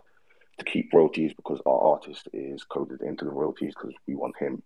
to 0.57 0.65
keep 0.65 0.93
royalties 0.93 1.33
because 1.35 1.61
our 1.65 1.79
artist 1.79 2.27
is 2.33 2.63
coded 2.63 3.01
into 3.01 3.25
the 3.25 3.31
royalties 3.31 3.73
because 3.75 3.93
we 4.07 4.15
want 4.15 4.35
him 4.37 4.61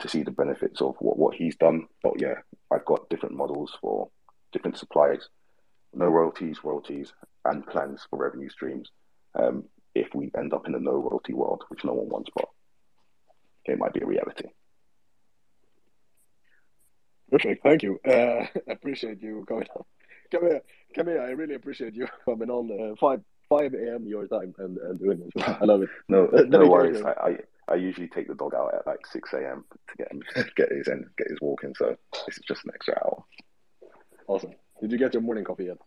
to 0.00 0.08
see 0.08 0.22
the 0.22 0.30
benefits 0.30 0.80
of 0.80 0.96
what, 0.98 1.18
what 1.18 1.34
he's 1.34 1.56
done. 1.56 1.86
But 2.02 2.20
yeah, 2.20 2.34
I've 2.70 2.84
got 2.84 3.08
different 3.08 3.36
models 3.36 3.76
for 3.80 4.08
different 4.52 4.78
suppliers, 4.78 5.28
no 5.92 6.06
royalties, 6.06 6.58
royalties, 6.62 7.12
and 7.44 7.66
plans 7.66 8.06
for 8.08 8.18
revenue 8.18 8.48
streams. 8.48 8.90
Um, 9.34 9.64
if 9.94 10.14
we 10.14 10.30
end 10.36 10.52
up 10.52 10.66
in 10.66 10.74
a 10.74 10.78
no 10.80 10.92
royalty 10.92 11.34
world, 11.34 11.64
which 11.68 11.84
no 11.84 11.92
one 11.92 12.08
wants, 12.08 12.30
but 12.34 12.48
it 13.64 13.78
might 13.78 13.94
be 13.94 14.00
a 14.00 14.06
reality. 14.06 14.48
Perfect. 17.34 17.64
Thank 17.64 17.82
you. 17.82 17.98
Uh, 18.08 18.46
appreciate 18.68 19.20
you 19.20 19.44
coming 19.48 19.66
on. 19.74 19.82
Come 20.30 20.42
here. 20.42 20.62
Come 20.94 21.08
here. 21.08 21.20
I 21.20 21.30
really 21.30 21.56
appreciate 21.56 21.94
you 21.94 22.06
coming 22.24 22.48
on 22.48 22.92
uh, 22.92 22.94
5, 22.94 23.20
5 23.48 23.74
a.m. 23.74 24.06
your 24.06 24.28
time 24.28 24.54
and, 24.58 24.78
and 24.78 25.00
doing 25.00 25.18
this. 25.18 25.44
I 25.44 25.64
love 25.64 25.82
it. 25.82 25.88
no, 26.08 26.26
no 26.26 26.68
worries. 26.68 27.02
I, 27.02 27.10
I, 27.10 27.36
I 27.72 27.74
usually 27.74 28.06
take 28.06 28.28
the 28.28 28.36
dog 28.36 28.54
out 28.54 28.72
at 28.72 28.86
like 28.86 29.04
6 29.04 29.32
a.m. 29.32 29.64
to 29.72 29.96
get 29.96 30.12
him 30.12 30.22
get 30.56 30.70
his 30.70 30.86
in, 30.86 31.10
get 31.18 31.26
his 31.28 31.40
walk 31.40 31.64
in. 31.64 31.74
So 31.74 31.96
this 32.24 32.38
is 32.38 32.44
just 32.46 32.64
an 32.66 32.70
extra 32.72 32.94
hour. 33.04 33.24
Awesome. 34.28 34.52
Did 34.80 34.92
you 34.92 34.98
get 34.98 35.12
your 35.12 35.22
morning 35.22 35.42
coffee 35.42 35.64
yet? 35.64 35.78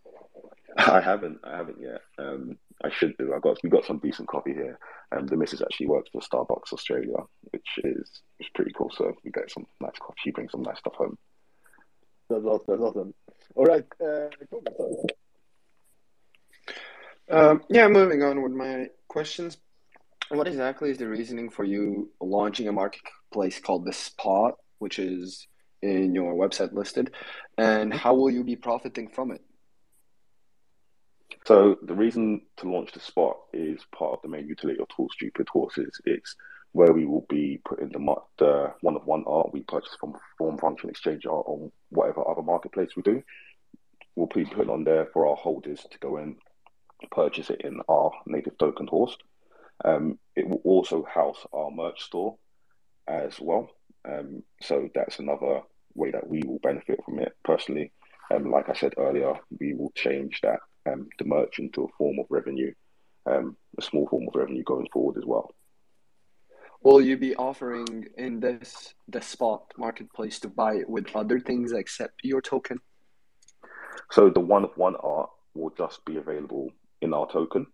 I 0.77 0.99
haven't. 0.99 1.39
I 1.45 1.55
haven't 1.55 1.79
yet. 1.79 2.01
Um, 2.19 2.57
I 2.83 2.89
should 2.91 3.17
do. 3.17 3.33
I 3.33 3.39
got 3.39 3.57
we 3.63 3.69
got 3.69 3.85
some 3.85 3.99
decent 3.99 4.27
coffee 4.27 4.53
here. 4.53 4.77
Um, 5.15 5.27
the 5.27 5.37
missus 5.37 5.61
actually 5.61 5.87
works 5.87 6.09
for 6.11 6.21
Starbucks 6.21 6.73
Australia, 6.73 7.17
which 7.51 7.67
is 7.85 8.21
is 8.41 8.49
pretty 8.53 8.71
cool. 8.77 8.91
So 8.93 9.13
we 9.23 9.31
get 9.31 9.49
some 9.49 9.65
nice 9.79 9.97
coffee. 9.99 10.19
She 10.23 10.31
brings 10.31 10.51
some 10.51 10.61
nice 10.61 10.79
stuff 10.79 10.93
home. 10.95 11.17
That's 12.29 12.43
awesome. 12.43 12.63
That's 12.67 12.81
awesome. 12.81 13.13
All 13.55 13.65
right. 13.65 13.85
Uh, 14.01 14.27
um, 17.29 17.63
yeah, 17.69 17.87
moving 17.87 18.23
on 18.23 18.41
with 18.41 18.51
my 18.51 18.87
questions. 19.07 19.57
What 20.29 20.47
exactly 20.47 20.91
is 20.91 20.97
the 20.97 21.07
reasoning 21.07 21.49
for 21.49 21.63
you 21.63 22.11
launching 22.19 22.67
a 22.67 22.71
marketplace 22.73 23.59
called 23.59 23.85
the 23.85 23.93
Spot, 23.93 24.55
which 24.79 24.99
is 24.99 25.47
in 25.81 26.13
your 26.13 26.33
website 26.33 26.73
listed, 26.73 27.11
and 27.57 27.93
how 27.93 28.13
will 28.15 28.29
you 28.29 28.43
be 28.43 28.55
profiting 28.55 29.07
from 29.07 29.31
it? 29.31 29.41
So 31.45 31.77
the 31.81 31.93
reason 31.93 32.41
to 32.57 32.69
launch 32.69 32.91
the 32.91 32.99
Spot 32.99 33.37
is 33.53 33.85
part 33.97 34.13
of 34.13 34.21
the 34.21 34.27
main 34.27 34.47
utility 34.47 34.81
of 34.81 34.89
Tall 34.89 35.09
Stupid 35.13 35.47
Horses. 35.49 36.01
It's 36.05 36.35
where 36.77 36.93
we 36.93 37.05
will 37.05 37.25
be 37.27 37.59
putting 37.65 37.89
the, 37.89 38.15
the 38.37 38.71
one 38.81 38.95
of 38.95 39.03
one 39.07 39.23
art 39.25 39.51
we 39.51 39.61
purchase 39.61 39.97
from 39.99 40.13
Form 40.37 40.59
Function 40.59 40.91
Exchange 40.91 41.25
Art 41.25 41.45
or 41.47 41.71
whatever 41.89 42.29
other 42.29 42.43
marketplace 42.43 42.91
we 42.95 43.01
do. 43.01 43.23
We'll 44.15 44.27
be 44.27 44.45
putting 44.45 44.69
on 44.69 44.83
there 44.83 45.07
for 45.11 45.27
our 45.27 45.35
holders 45.35 45.83
to 45.89 45.97
go 45.97 46.17
in, 46.17 46.35
purchase 47.09 47.49
it 47.49 47.61
in 47.61 47.81
our 47.89 48.11
native 48.27 48.59
token 48.59 48.85
horse. 48.85 49.17
Um, 49.83 50.19
it 50.35 50.47
will 50.47 50.61
also 50.63 51.03
house 51.03 51.43
our 51.51 51.71
merch 51.71 52.03
store 52.03 52.37
as 53.07 53.39
well. 53.39 53.71
Um, 54.07 54.43
so 54.61 54.87
that's 54.93 55.17
another 55.17 55.61
way 55.95 56.11
that 56.11 56.29
we 56.29 56.43
will 56.45 56.59
benefit 56.59 56.99
from 57.03 57.17
it. 57.17 57.35
Personally, 57.43 57.91
um, 58.29 58.51
like 58.51 58.69
I 58.69 58.73
said 58.73 58.93
earlier, 58.99 59.33
we 59.59 59.73
will 59.73 59.91
change 59.95 60.41
that 60.43 60.59
um, 60.85 61.07
the 61.17 61.25
merch 61.25 61.57
into 61.57 61.85
a 61.85 61.97
form 61.97 62.19
of 62.19 62.27
revenue, 62.29 62.71
um, 63.25 63.57
a 63.79 63.81
small 63.81 64.07
form 64.07 64.27
of 64.27 64.35
revenue 64.35 64.63
going 64.63 64.87
forward 64.93 65.17
as 65.17 65.25
well. 65.25 65.55
Will 66.83 67.01
you 67.01 67.17
be 67.17 67.35
offering 67.35 68.05
in 68.17 68.39
this 68.39 68.93
the 69.07 69.21
spot 69.21 69.73
marketplace 69.77 70.39
to 70.41 70.47
buy 70.47 70.75
it 70.75 70.89
with 70.89 71.15
other 71.15 71.39
things 71.39 71.71
except 71.71 72.21
your 72.23 72.41
token? 72.41 72.79
So 74.11 74.29
the 74.29 74.39
one 74.39 74.63
of 74.63 74.71
one 74.75 74.95
art 74.97 75.29
will 75.53 75.71
just 75.77 76.05
be 76.05 76.17
available 76.17 76.71
in 77.01 77.13
our 77.13 77.27
token. 77.27 77.65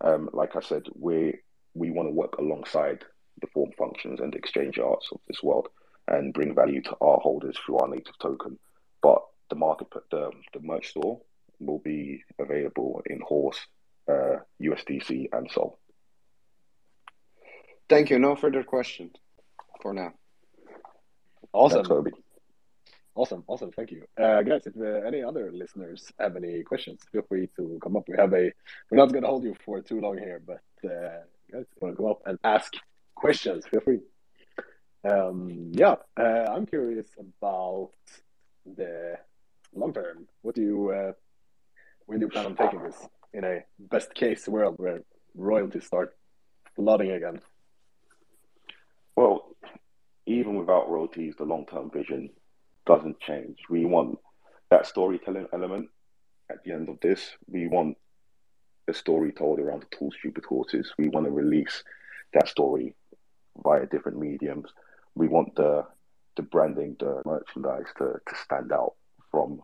Um, 0.00 0.30
like 0.32 0.56
I 0.56 0.60
said, 0.60 0.84
we 0.94 1.34
we 1.74 1.90
want 1.90 2.08
to 2.08 2.14
work 2.14 2.38
alongside 2.38 3.04
the 3.40 3.48
form 3.48 3.70
functions 3.76 4.20
and 4.20 4.34
exchange 4.34 4.78
arts 4.78 5.08
of 5.12 5.20
this 5.26 5.42
world 5.42 5.68
and 6.06 6.32
bring 6.32 6.54
value 6.54 6.82
to 6.82 6.96
our 7.00 7.18
holders 7.18 7.58
through 7.58 7.78
our 7.78 7.88
native 7.88 8.18
token. 8.18 8.58
But 9.02 9.20
the 9.50 9.56
market, 9.56 9.88
the 10.10 10.30
the 10.52 10.60
merch 10.60 10.88
store 10.90 11.20
will 11.58 11.80
be 11.80 12.22
available 12.38 13.02
in 13.06 13.20
Horse, 13.20 13.58
uh, 14.08 14.36
USDC, 14.62 15.28
and 15.32 15.50
Sol. 15.50 15.78
Thank 17.88 18.10
you. 18.10 18.18
No 18.18 18.34
further 18.36 18.62
questions 18.64 19.12
for 19.82 19.92
now. 19.92 20.12
Awesome. 21.52 21.78
Thanks, 21.78 21.88
Kobe. 21.88 22.10
Awesome, 23.16 23.44
awesome. 23.46 23.70
Thank 23.70 23.92
you, 23.92 24.02
uh, 24.20 24.42
guys. 24.42 24.66
If 24.66 24.74
uh, 24.76 25.06
any 25.06 25.22
other 25.22 25.52
listeners 25.52 26.10
have 26.18 26.34
any 26.34 26.64
questions, 26.64 27.00
feel 27.12 27.22
free 27.22 27.48
to 27.56 27.78
come 27.80 27.96
up. 27.96 28.08
We 28.08 28.16
have 28.16 28.32
a. 28.32 28.50
We're 28.90 28.98
not 28.98 29.12
going 29.12 29.22
to 29.22 29.28
hold 29.28 29.44
you 29.44 29.54
for 29.64 29.80
too 29.80 30.00
long 30.00 30.18
here, 30.18 30.42
but 30.44 30.62
uh, 30.84 31.20
guys, 31.52 31.66
want 31.80 31.94
to 31.94 31.96
come 31.96 32.10
up 32.10 32.22
and 32.26 32.40
ask 32.42 32.74
questions? 33.14 33.64
Feel 33.70 33.80
free. 33.80 34.00
Um, 35.08 35.70
yeah, 35.72 35.94
uh, 36.16 36.46
I'm 36.50 36.66
curious 36.66 37.06
about 37.18 37.90
the 38.66 39.16
long 39.72 39.92
term. 39.92 40.26
What 40.42 40.56
do 40.56 40.62
you, 40.62 40.90
uh, 40.90 41.12
where 42.06 42.18
do 42.18 42.24
you 42.24 42.30
plan 42.30 42.46
on 42.46 42.56
taking 42.56 42.82
this 42.82 42.96
in 43.32 43.44
a 43.44 43.64
best 43.78 44.12
case 44.14 44.48
world 44.48 44.74
where 44.78 45.02
royalties 45.36 45.86
start 45.86 46.16
flooding 46.74 47.12
again? 47.12 47.40
Well, 49.16 49.56
even 50.26 50.56
without 50.56 50.90
royalties, 50.90 51.34
the 51.36 51.44
long 51.44 51.66
term 51.66 51.90
vision 51.90 52.30
doesn't 52.86 53.20
change. 53.20 53.58
We 53.70 53.84
want 53.84 54.18
that 54.70 54.86
storytelling 54.86 55.48
element 55.52 55.88
at 56.50 56.62
the 56.64 56.72
end 56.72 56.88
of 56.88 56.98
this. 57.00 57.30
We 57.46 57.68
want 57.68 57.96
a 58.88 58.94
story 58.94 59.32
told 59.32 59.60
around 59.60 59.82
the 59.82 59.96
Tall 59.96 60.12
Stupid 60.18 60.44
Horses. 60.44 60.92
We 60.98 61.08
want 61.08 61.26
to 61.26 61.32
release 61.32 61.82
that 62.32 62.48
story 62.48 62.94
via 63.62 63.86
different 63.86 64.18
mediums. 64.18 64.70
We 65.14 65.28
want 65.28 65.54
the 65.56 65.86
the 66.36 66.42
branding, 66.42 66.96
the 66.98 67.22
merchandise 67.24 67.86
to, 67.98 68.18
to 68.26 68.36
stand 68.44 68.72
out 68.72 68.94
from 69.30 69.62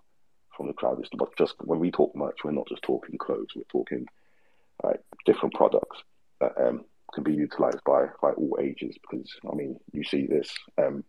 from 0.57 0.69
the 0.69 0.73
crowd. 0.73 1.01
It's 1.01 1.11
not 1.15 1.37
just 1.37 1.55
when 1.65 1.81
we 1.81 1.91
talk 1.91 2.15
merch, 2.15 2.39
we're 2.45 2.53
not 2.53 2.69
just 2.69 2.83
talking 2.83 3.19
clothes. 3.19 3.49
We're 3.57 3.63
talking 3.65 4.07
like 4.85 5.01
different 5.27 5.55
products 5.55 6.03
um, 6.41 6.85
can 7.13 7.25
be 7.25 7.35
utilized 7.35 7.83
by 7.85 8.07
by 8.23 8.31
all 8.33 8.59
ages. 8.61 8.97
Because 9.01 9.31
I 9.51 9.55
mean, 9.55 9.79
you 9.93 10.05
see 10.05 10.27
this 10.27 10.53
um, 10.79 11.05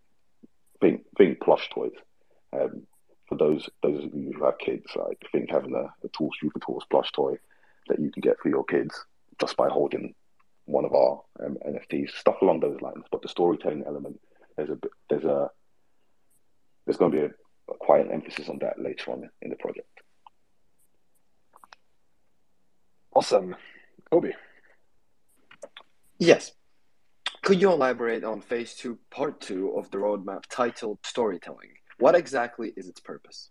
think 0.79 1.05
think 1.17 1.39
plush 1.41 1.69
toys. 1.69 1.93
Um, 2.53 2.83
for 3.27 3.37
those 3.37 3.69
those 3.81 4.03
of 4.03 4.13
you 4.13 4.33
who 4.35 4.45
have 4.45 4.57
kids, 4.57 4.85
like 4.95 5.23
think 5.31 5.49
having 5.49 5.75
a, 5.75 6.05
a 6.05 6.09
Tall 6.09 6.31
Stupid 6.35 6.63
Horse 6.63 6.85
plush 6.89 7.11
toy 7.11 7.35
that 7.87 7.99
you 7.99 8.11
can 8.11 8.21
get 8.21 8.39
for 8.39 8.49
your 8.49 8.65
kids 8.65 9.05
just 9.39 9.55
by 9.55 9.69
holding 9.69 10.13
one 10.65 10.85
of 10.85 10.93
our 10.93 11.21
um, 11.43 11.57
NFTs, 11.67 12.11
stuff 12.11 12.41
along 12.41 12.59
those 12.59 12.79
lines. 12.81 13.05
But 13.11 13.21
the 13.21 13.29
storytelling 13.29 13.83
element, 13.87 14.19
there's 14.57 14.69
a 14.69 14.77
there's 15.09 15.23
a 15.23 15.49
there's 16.85 16.97
going 16.97 17.11
to 17.11 17.17
be 17.17 17.23
a, 17.23 17.73
a 17.73 17.77
quite 17.79 18.05
an 18.05 18.11
emphasis 18.11 18.49
on 18.49 18.59
that 18.59 18.81
later 18.81 19.11
on 19.11 19.29
in 19.41 19.49
the 19.49 19.55
project. 19.55 19.87
Awesome, 23.13 23.55
Kobe. 24.09 24.31
Yes. 26.21 26.51
Could 27.41 27.59
you 27.59 27.71
elaborate 27.71 28.23
on 28.23 28.41
phase 28.41 28.75
two, 28.75 28.99
part 29.09 29.41
two 29.41 29.71
of 29.75 29.89
the 29.89 29.97
roadmap 29.97 30.43
titled 30.51 30.99
storytelling? 31.03 31.71
What 31.97 32.13
exactly 32.13 32.71
is 32.77 32.87
its 32.87 32.99
purpose? 32.99 33.49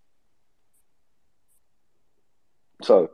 So 2.83 3.11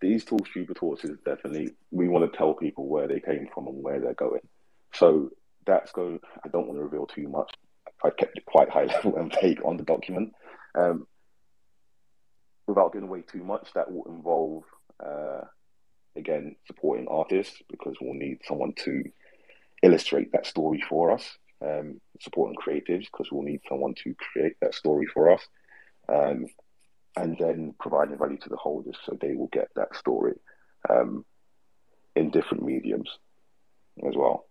these 0.00 0.24
tall 0.24 0.38
stupid 0.48 0.78
horses 0.78 1.18
definitely 1.26 1.74
we 1.90 2.08
want 2.08 2.30
to 2.30 2.38
tell 2.38 2.54
people 2.54 2.86
where 2.86 3.08
they 3.08 3.18
came 3.18 3.48
from 3.52 3.66
and 3.66 3.82
where 3.82 3.98
they're 3.98 4.14
going. 4.14 4.46
So 4.92 5.30
that's 5.66 5.90
going 5.90 6.20
I 6.44 6.48
don't 6.48 6.68
want 6.68 6.78
to 6.78 6.84
reveal 6.84 7.06
too 7.06 7.26
much. 7.26 7.52
I 8.04 8.10
kept 8.10 8.38
it 8.38 8.46
quite 8.46 8.70
high 8.70 8.84
level 8.94 9.16
and 9.16 9.34
vague 9.42 9.60
on 9.64 9.76
the 9.76 9.82
document. 9.82 10.34
Um, 10.76 11.08
without 12.68 12.92
giving 12.92 13.08
away 13.08 13.22
too 13.22 13.42
much, 13.42 13.72
that 13.74 13.90
will 13.90 14.04
involve 14.04 14.62
uh, 15.04 15.46
again 16.16 16.56
supporting 16.66 17.06
artists 17.08 17.60
because 17.70 17.96
we'll 18.00 18.14
need 18.14 18.38
someone 18.46 18.72
to 18.84 19.02
illustrate 19.82 20.32
that 20.32 20.46
story 20.46 20.82
for 20.88 21.10
us. 21.10 21.38
Um, 21.64 22.00
supporting 22.20 22.56
creatives 22.56 23.06
because 23.06 23.28
we'll 23.32 23.42
need 23.42 23.60
someone 23.68 23.94
to 24.04 24.14
create 24.14 24.54
that 24.60 24.74
story 24.74 25.06
for 25.06 25.30
us. 25.30 25.40
Um, 26.08 26.46
and 27.16 27.36
then 27.38 27.74
providing 27.80 28.18
value 28.18 28.38
to 28.38 28.48
the 28.48 28.56
holders 28.56 28.96
so 29.04 29.16
they 29.20 29.34
will 29.34 29.48
get 29.52 29.68
that 29.76 29.94
story 29.96 30.34
um, 30.90 31.24
in 32.16 32.30
different 32.30 32.64
mediums 32.64 33.08
as 34.06 34.14
well. 34.16 34.46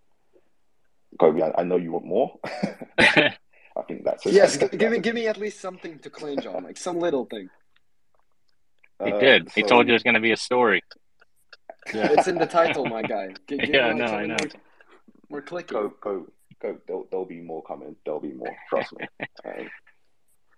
Kobe, 1.19 1.41
I, 1.43 1.61
I 1.61 1.63
know 1.63 1.75
you 1.77 1.91
want 1.91 2.05
more. 2.05 2.39
I 2.97 3.81
think 3.87 4.03
that's 4.05 4.25
it. 4.25 4.33
Yes, 4.33 4.57
give 4.57 4.91
me 4.91 4.99
give 4.99 5.13
me 5.13 5.27
at 5.27 5.37
least 5.37 5.59
something 5.59 5.99
to 5.99 6.09
clinch 6.09 6.45
on, 6.45 6.63
like 6.63 6.77
some 6.77 6.99
little 6.99 7.25
thing. 7.25 7.49
He 9.03 9.11
Uh, 9.11 9.19
did. 9.19 9.51
He 9.53 9.61
so- 9.61 9.67
told 9.67 9.87
you 9.87 9.91
there's 9.91 10.03
going 10.03 10.13
to 10.15 10.19
be 10.21 10.31
a 10.31 10.37
story. 10.37 10.81
It's 11.87 12.27
in 12.27 12.37
the 12.37 12.45
title, 12.45 12.85
my 12.85 13.01
guy. 13.01 13.29
G- 13.47 13.57
give 13.59 13.69
Yeah, 13.69 13.93
no, 13.93 14.05
I 14.05 14.27
something 14.27 14.27
know. 14.29 14.37
More, 14.37 14.49
more 15.29 15.41
clicky. 15.41 15.67
Go, 15.67 15.93
go, 16.01 16.27
go. 16.61 16.77
There'll, 16.87 17.07
there'll 17.09 17.25
be 17.25 17.41
more 17.41 17.63
coming. 17.63 17.95
There'll 18.05 18.19
be 18.19 18.31
more. 18.33 18.55
Trust 18.69 18.93
me. 18.97 19.05
Um, 19.45 19.69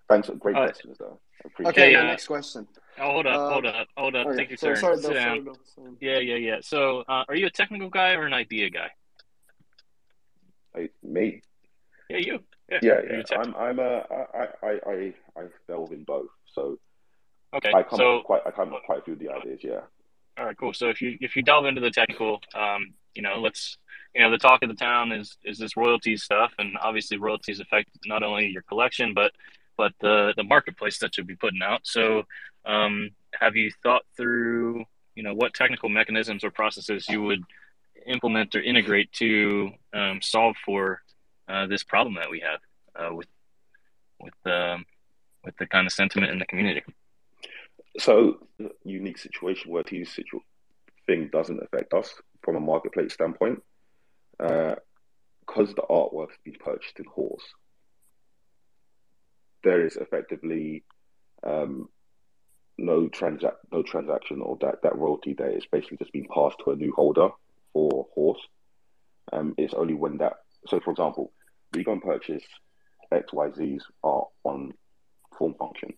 thanks. 0.07 0.28
For, 0.28 0.36
great 0.36 0.55
Uh, 0.55 0.65
questions, 0.65 0.97
though. 0.99 1.19
Okay, 1.65 1.91
Yeah, 1.91 2.03
next 2.03 2.28
question. 2.28 2.67
Oh, 2.97 3.11
hold 3.11 3.28
up, 3.28 3.39
Uh, 3.39 3.49
hold 3.51 3.65
up, 3.65 3.88
hold 3.97 4.15
up. 4.15 4.28
Okay, 4.28 4.38
Take 4.38 4.49
your 4.49 4.57
so 4.57 4.67
turn. 4.67 4.76
sorry, 4.78 4.97
Sit 5.01 5.13
down. 5.13 5.45
sorry, 5.45 5.57
sorry. 5.76 5.91
Yeah, 5.99 6.19
yeah, 6.19 6.36
yeah. 6.36 6.57
So, 6.61 7.01
uh, 7.07 7.26
are 7.28 7.36
you 7.36 7.47
a 7.47 7.51
technical 7.51 7.89
guy 7.89 8.13
or 8.13 8.26
an 8.26 8.34
idea 8.34 8.69
guy? 8.69 8.91
Hey, 10.73 10.89
me. 11.03 11.41
Yeah, 12.09 12.17
you. 12.17 12.43
Yeah, 12.69 12.80
Yeah, 12.82 13.01
yeah. 13.09 13.38
I'm. 13.38 13.55
I'm. 13.55 13.80
A, 13.80 14.03
I, 14.09 14.47
I, 14.63 14.80
I, 14.88 15.13
I 15.38 15.43
delve 15.67 15.91
in 15.91 16.03
both. 16.03 16.30
So 16.53 16.80
okay. 17.53 17.71
I 17.76 17.84
come 17.84 17.99
So, 17.99 18.17
with 18.17 18.26
quite. 18.26 18.41
I 18.45 18.51
come 18.51 18.73
up 18.73 18.84
quite 18.86 18.99
a 18.99 19.01
few 19.03 19.13
of 19.13 19.19
the 19.19 19.30
ideas. 19.30 19.59
Yeah. 19.63 19.82
All 20.38 20.46
right, 20.46 20.58
cool. 20.58 20.74
So 20.74 20.90
if 20.90 21.02
you 21.02 21.18
if 21.22 21.36
you 21.36 21.42
delve 21.42 21.66
into 21.66 21.82
the 21.82 21.92
technical, 21.92 22.42
um, 22.54 22.94
you 23.14 23.22
know, 23.22 23.40
let's 23.40 23.78
you 24.14 24.22
know, 24.22 24.32
the 24.32 24.38
talk 24.38 24.64
of 24.64 24.70
the 24.70 24.76
town 24.76 25.12
is 25.12 25.38
is 25.44 25.58
this 25.58 25.76
royalties 25.76 26.24
stuff, 26.24 26.54
and 26.58 26.78
obviously 26.82 27.18
royalties 27.18 27.60
affect 27.60 27.90
not 28.06 28.24
only 28.24 28.48
your 28.48 28.62
collection 28.64 29.14
but 29.14 29.32
but 29.78 29.94
the 30.00 30.34
the 30.38 30.44
marketplace 30.44 31.00
that 31.00 31.18
you'll 31.18 31.28
be 31.28 31.36
putting 31.36 31.62
out. 31.62 31.82
So, 31.84 32.24
um, 32.66 33.12
have 33.40 33.56
you 33.56 33.72
thought 33.84 34.04
through, 34.16 34.86
you 35.16 35.24
know, 35.24 35.34
what 35.34 35.54
technical 35.54 35.90
mechanisms 35.90 36.44
or 36.44 36.52
processes 36.52 37.08
you 37.10 37.22
would 37.24 37.44
implement 38.08 38.56
or 38.56 38.62
integrate 38.62 39.12
to 39.14 39.72
um, 39.94 40.22
solve 40.22 40.56
for 40.66 41.02
uh, 41.50 41.68
this 41.68 41.84
problem 41.84 42.16
that 42.16 42.30
we 42.30 42.42
have 42.42 42.60
uh, 42.96 43.14
with 43.14 43.28
with 44.22 44.34
um, 44.46 44.86
with 45.44 45.58
the 45.58 45.68
kind 45.68 45.86
of 45.86 45.94
sentiment 45.94 46.32
in 46.32 46.40
the 46.40 46.46
community? 46.46 46.84
So 47.98 48.48
unique 48.84 49.18
situation 49.18 49.72
where 49.72 49.84
this 49.84 50.14
situ- 50.14 50.41
thing 51.08 51.30
doesn't 51.32 51.62
affect 51.62 51.93
us 51.93 52.14
from 52.41 52.56
a 52.56 52.60
marketplace 52.60 53.14
standpoint, 53.14 53.62
because 54.38 55.74
the 55.76 55.84
artwork 55.89 56.32
is 56.32 56.38
being 56.43 56.58
purchased 56.60 57.00
in 57.00 57.06
horse. 57.06 57.43
There 59.64 59.86
is 59.86 59.96
effectively 59.96 60.84
um, 61.43 61.89
no 62.78 63.10
no 63.72 63.84
transaction 63.84 64.41
or 64.41 64.58
that, 64.62 64.82
that 64.84 64.98
royalty 64.98 65.34
there 65.34 65.50
is 65.50 65.66
basically 65.72 65.98
just 65.98 66.12
being 66.12 66.28
passed 66.34 66.58
to 66.64 66.72
a 66.72 66.76
new 66.76 66.93
holder 66.96 67.30
for 67.74 68.08
horse. 68.14 68.41
Um, 69.32 69.56
it's 69.58 69.74
only 69.74 69.93
when 69.93 70.18
that 70.18 70.34
so 70.68 70.80
for 70.80 70.91
example, 70.91 71.32
we 71.74 71.84
go 71.84 71.93
and 71.93 72.02
purchase 72.02 72.43
XYZ's 73.12 73.86
art 74.04 74.28
on 74.43 74.74
form 75.38 75.56
function. 75.56 75.93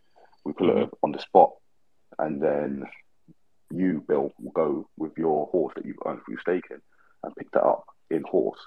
We 0.45 0.54
put 0.54 0.70
it 0.70 0.89
on 1.04 1.12
the 1.12 1.20
spot 1.20 1.54
and 2.20 2.41
then 2.41 2.86
you, 3.72 4.03
Bill, 4.08 4.34
will 4.39 4.51
go 4.51 4.89
with 4.97 5.18
your 5.18 5.47
horse 5.47 5.74
that 5.76 5.86
you've 5.86 5.97
earned 6.05 6.22
through 6.26 6.38
staking 6.38 6.82
and 7.24 7.36
pick 7.36 7.51
that 7.51 7.64
up 7.64 7.86
in 8.10 8.24
horse. 8.24 8.60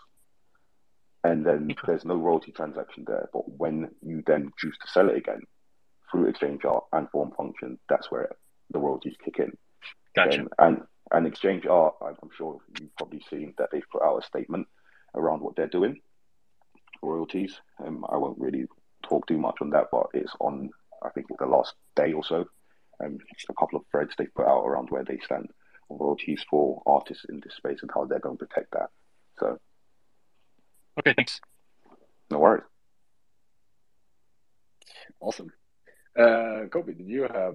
And 1.22 1.44
then 1.44 1.74
there's 1.86 2.04
no 2.04 2.16
royalty 2.16 2.52
transaction 2.52 3.04
there. 3.06 3.28
But 3.32 3.42
when 3.58 3.90
you 4.02 4.22
then 4.26 4.52
choose 4.58 4.76
to 4.78 4.90
sell 4.90 5.10
it 5.10 5.16
again 5.16 5.42
through 6.10 6.28
exchange 6.28 6.64
art 6.64 6.84
and 6.92 7.10
form 7.10 7.32
function, 7.36 7.78
that's 7.88 8.10
where 8.10 8.30
the 8.70 8.78
royalties 8.78 9.16
kick 9.22 9.38
in. 9.38 9.52
Gotcha. 10.14 10.38
Then- 10.38 10.48
and 10.58 10.82
and 11.12 11.26
exchange 11.26 11.66
art, 11.66 11.94
I'm 12.00 12.16
I'm 12.22 12.30
sure 12.36 12.60
you've 12.80 12.96
probably 12.96 13.22
seen 13.28 13.54
that 13.58 13.70
they've 13.72 13.82
put 13.90 14.02
out 14.02 14.22
a 14.22 14.26
statement 14.26 14.68
around 15.14 15.40
what 15.40 15.56
they're 15.56 15.66
doing, 15.66 16.00
royalties. 17.02 17.60
Um, 17.84 18.06
I 18.08 18.16
won't 18.16 18.38
really 18.38 18.66
talk 19.02 19.26
too 19.26 19.38
much 19.38 19.56
on 19.60 19.70
that, 19.70 19.88
but 19.90 20.06
it's 20.14 20.32
on 20.38 20.70
I 21.02 21.08
think 21.10 21.26
the 21.36 21.46
last 21.46 21.74
day 21.96 22.12
or 22.12 22.24
so. 22.24 22.46
Um, 23.02 23.18
just 23.34 23.50
a 23.50 23.54
couple 23.54 23.78
of 23.78 23.86
threads 23.90 24.12
they've 24.16 24.34
put 24.34 24.46
out 24.46 24.64
around 24.64 24.90
where 24.90 25.04
they 25.04 25.18
stand 25.24 25.48
on 25.88 25.98
royalties 25.98 26.44
for 26.48 26.82
artists 26.86 27.24
in 27.28 27.40
this 27.40 27.54
space 27.56 27.78
and 27.82 27.90
how 27.94 28.04
they're 28.04 28.18
going 28.18 28.36
to 28.36 28.46
protect 28.46 28.72
that. 28.72 28.90
So, 29.38 29.58
okay, 30.98 31.14
thanks. 31.14 31.40
No 32.30 32.38
worries. 32.38 32.64
Awesome. 35.20 35.50
Uh, 36.18 36.66
Kobe, 36.70 36.94
did 36.94 37.06
you 37.06 37.22
have? 37.22 37.54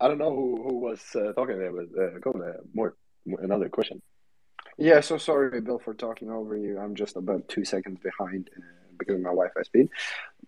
I 0.00 0.08
don't 0.08 0.18
know 0.18 0.34
who, 0.34 0.62
who 0.62 0.78
was 0.78 1.00
uh, 1.14 1.32
talking 1.32 1.58
there, 1.58 1.72
but 1.72 2.00
uh, 2.00 2.18
Kobe, 2.20 2.40
uh, 2.40 2.52
more, 2.74 2.94
more 3.26 3.40
another 3.40 3.68
question. 3.68 4.00
Yeah, 4.76 5.00
so 5.00 5.18
sorry, 5.18 5.60
Bill, 5.60 5.80
for 5.80 5.94
talking 5.94 6.30
over 6.30 6.56
you. 6.56 6.78
I'm 6.78 6.94
just 6.94 7.16
about 7.16 7.48
two 7.48 7.64
seconds 7.64 7.98
behind 8.00 8.48
uh, 8.56 8.62
because 8.96 9.16
of 9.16 9.22
my 9.22 9.30
Wi-Fi 9.30 9.62
speed. 9.62 9.88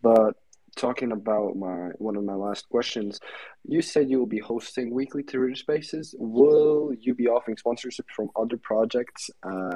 But 0.02 0.36
talking 0.76 1.12
about 1.12 1.56
my 1.56 1.90
one 1.98 2.16
of 2.16 2.24
my 2.24 2.34
last 2.34 2.68
questions, 2.68 3.20
you 3.64 3.82
said 3.82 4.10
you 4.10 4.18
will 4.18 4.26
be 4.26 4.38
hosting 4.38 4.94
weekly 4.94 5.22
Twitter 5.22 5.54
Spaces. 5.54 6.14
Will 6.18 6.92
you 6.98 7.14
be 7.14 7.26
offering 7.26 7.56
sponsorship 7.56 8.06
from 8.14 8.30
other 8.36 8.56
projects 8.56 9.30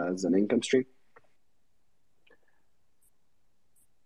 as 0.09 0.24
an 0.24 0.34
income 0.34 0.62
stream? 0.62 0.84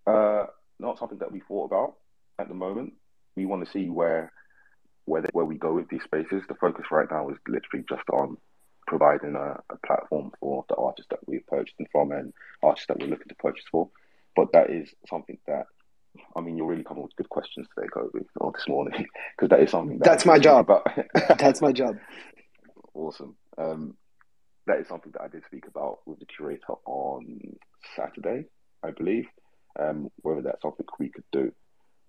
Uh, 0.06 0.46
not 0.78 0.98
something 0.98 1.18
that 1.18 1.32
we 1.32 1.40
thought 1.40 1.66
about 1.66 1.94
at 2.38 2.48
the 2.48 2.54
moment. 2.54 2.94
We 3.36 3.46
want 3.46 3.64
to 3.64 3.70
see 3.70 3.88
where 3.88 4.32
where 5.04 5.22
they, 5.22 5.28
where 5.32 5.44
we 5.44 5.56
go 5.56 5.74
with 5.74 5.88
these 5.88 6.04
spaces. 6.04 6.42
The 6.48 6.54
focus 6.54 6.86
right 6.90 7.08
now 7.10 7.28
is 7.30 7.36
literally 7.46 7.84
just 7.88 8.08
on 8.12 8.36
providing 8.86 9.36
a, 9.36 9.60
a 9.70 9.86
platform 9.86 10.30
for 10.40 10.64
the 10.68 10.76
artists 10.76 11.08
that 11.10 11.20
we're 11.26 11.42
purchasing 11.46 11.86
from 11.92 12.10
and 12.12 12.32
artists 12.62 12.86
that 12.88 12.98
we're 12.98 13.08
looking 13.08 13.28
to 13.28 13.34
purchase 13.34 13.64
for. 13.70 13.90
But 14.34 14.52
that 14.52 14.70
is 14.70 14.88
something 15.08 15.38
that 15.46 15.66
I 16.36 16.40
mean, 16.40 16.56
you're 16.56 16.66
really 16.66 16.84
coming 16.84 17.02
with 17.02 17.16
good 17.16 17.28
questions 17.28 17.66
today, 17.74 17.88
Kobe, 17.92 18.24
or 18.36 18.52
this 18.52 18.68
morning, 18.68 19.06
because 19.36 19.50
that 19.50 19.60
is 19.60 19.70
something 19.70 19.98
that 19.98 20.04
that's 20.04 20.26
my 20.26 20.38
job. 20.38 20.70
About. 20.70 20.86
that's 21.38 21.60
my 21.60 21.72
job. 21.72 21.96
Awesome. 22.94 23.36
Um, 23.56 23.96
that 24.66 24.80
is 24.80 24.88
something 24.88 25.12
that 25.12 25.22
I 25.22 25.28
did 25.28 25.44
speak 25.46 25.66
about 25.66 26.00
with 26.06 26.18
the 26.18 26.26
curator 26.26 26.74
on 26.84 27.40
Saturday, 27.96 28.46
I 28.82 28.90
believe. 28.90 29.26
Um, 29.78 30.10
whether 30.22 30.42
that's 30.42 30.62
something 30.62 30.86
we 30.98 31.08
could 31.08 31.24
do, 31.30 31.52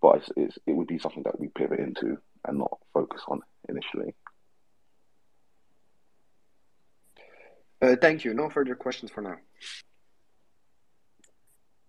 but 0.01 0.17
it's, 0.17 0.29
it's, 0.35 0.57
it 0.65 0.75
would 0.75 0.87
be 0.87 0.97
something 0.97 1.21
that 1.23 1.39
we 1.39 1.49
pivot 1.49 1.79
into 1.79 2.17
and 2.47 2.57
not 2.57 2.79
focus 2.93 3.21
on 3.27 3.41
initially. 3.67 4.15
Uh, 7.81 7.95
thank 8.01 8.25
you. 8.25 8.33
No 8.33 8.49
further 8.49 8.75
questions 8.75 9.11
for 9.11 9.21
now. 9.21 9.37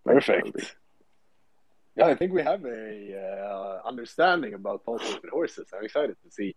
Perfect. 0.04 0.76
Yeah, 2.00 2.06
I 2.06 2.14
think 2.14 2.32
we 2.32 2.42
have 2.42 2.64
a 2.64 3.42
uh, 3.44 3.86
understanding 3.86 4.54
about 4.54 4.86
pulses 4.86 5.16
with 5.20 5.30
horses. 5.30 5.66
I'm 5.76 5.84
excited 5.84 6.16
to 6.24 6.30
see 6.30 6.56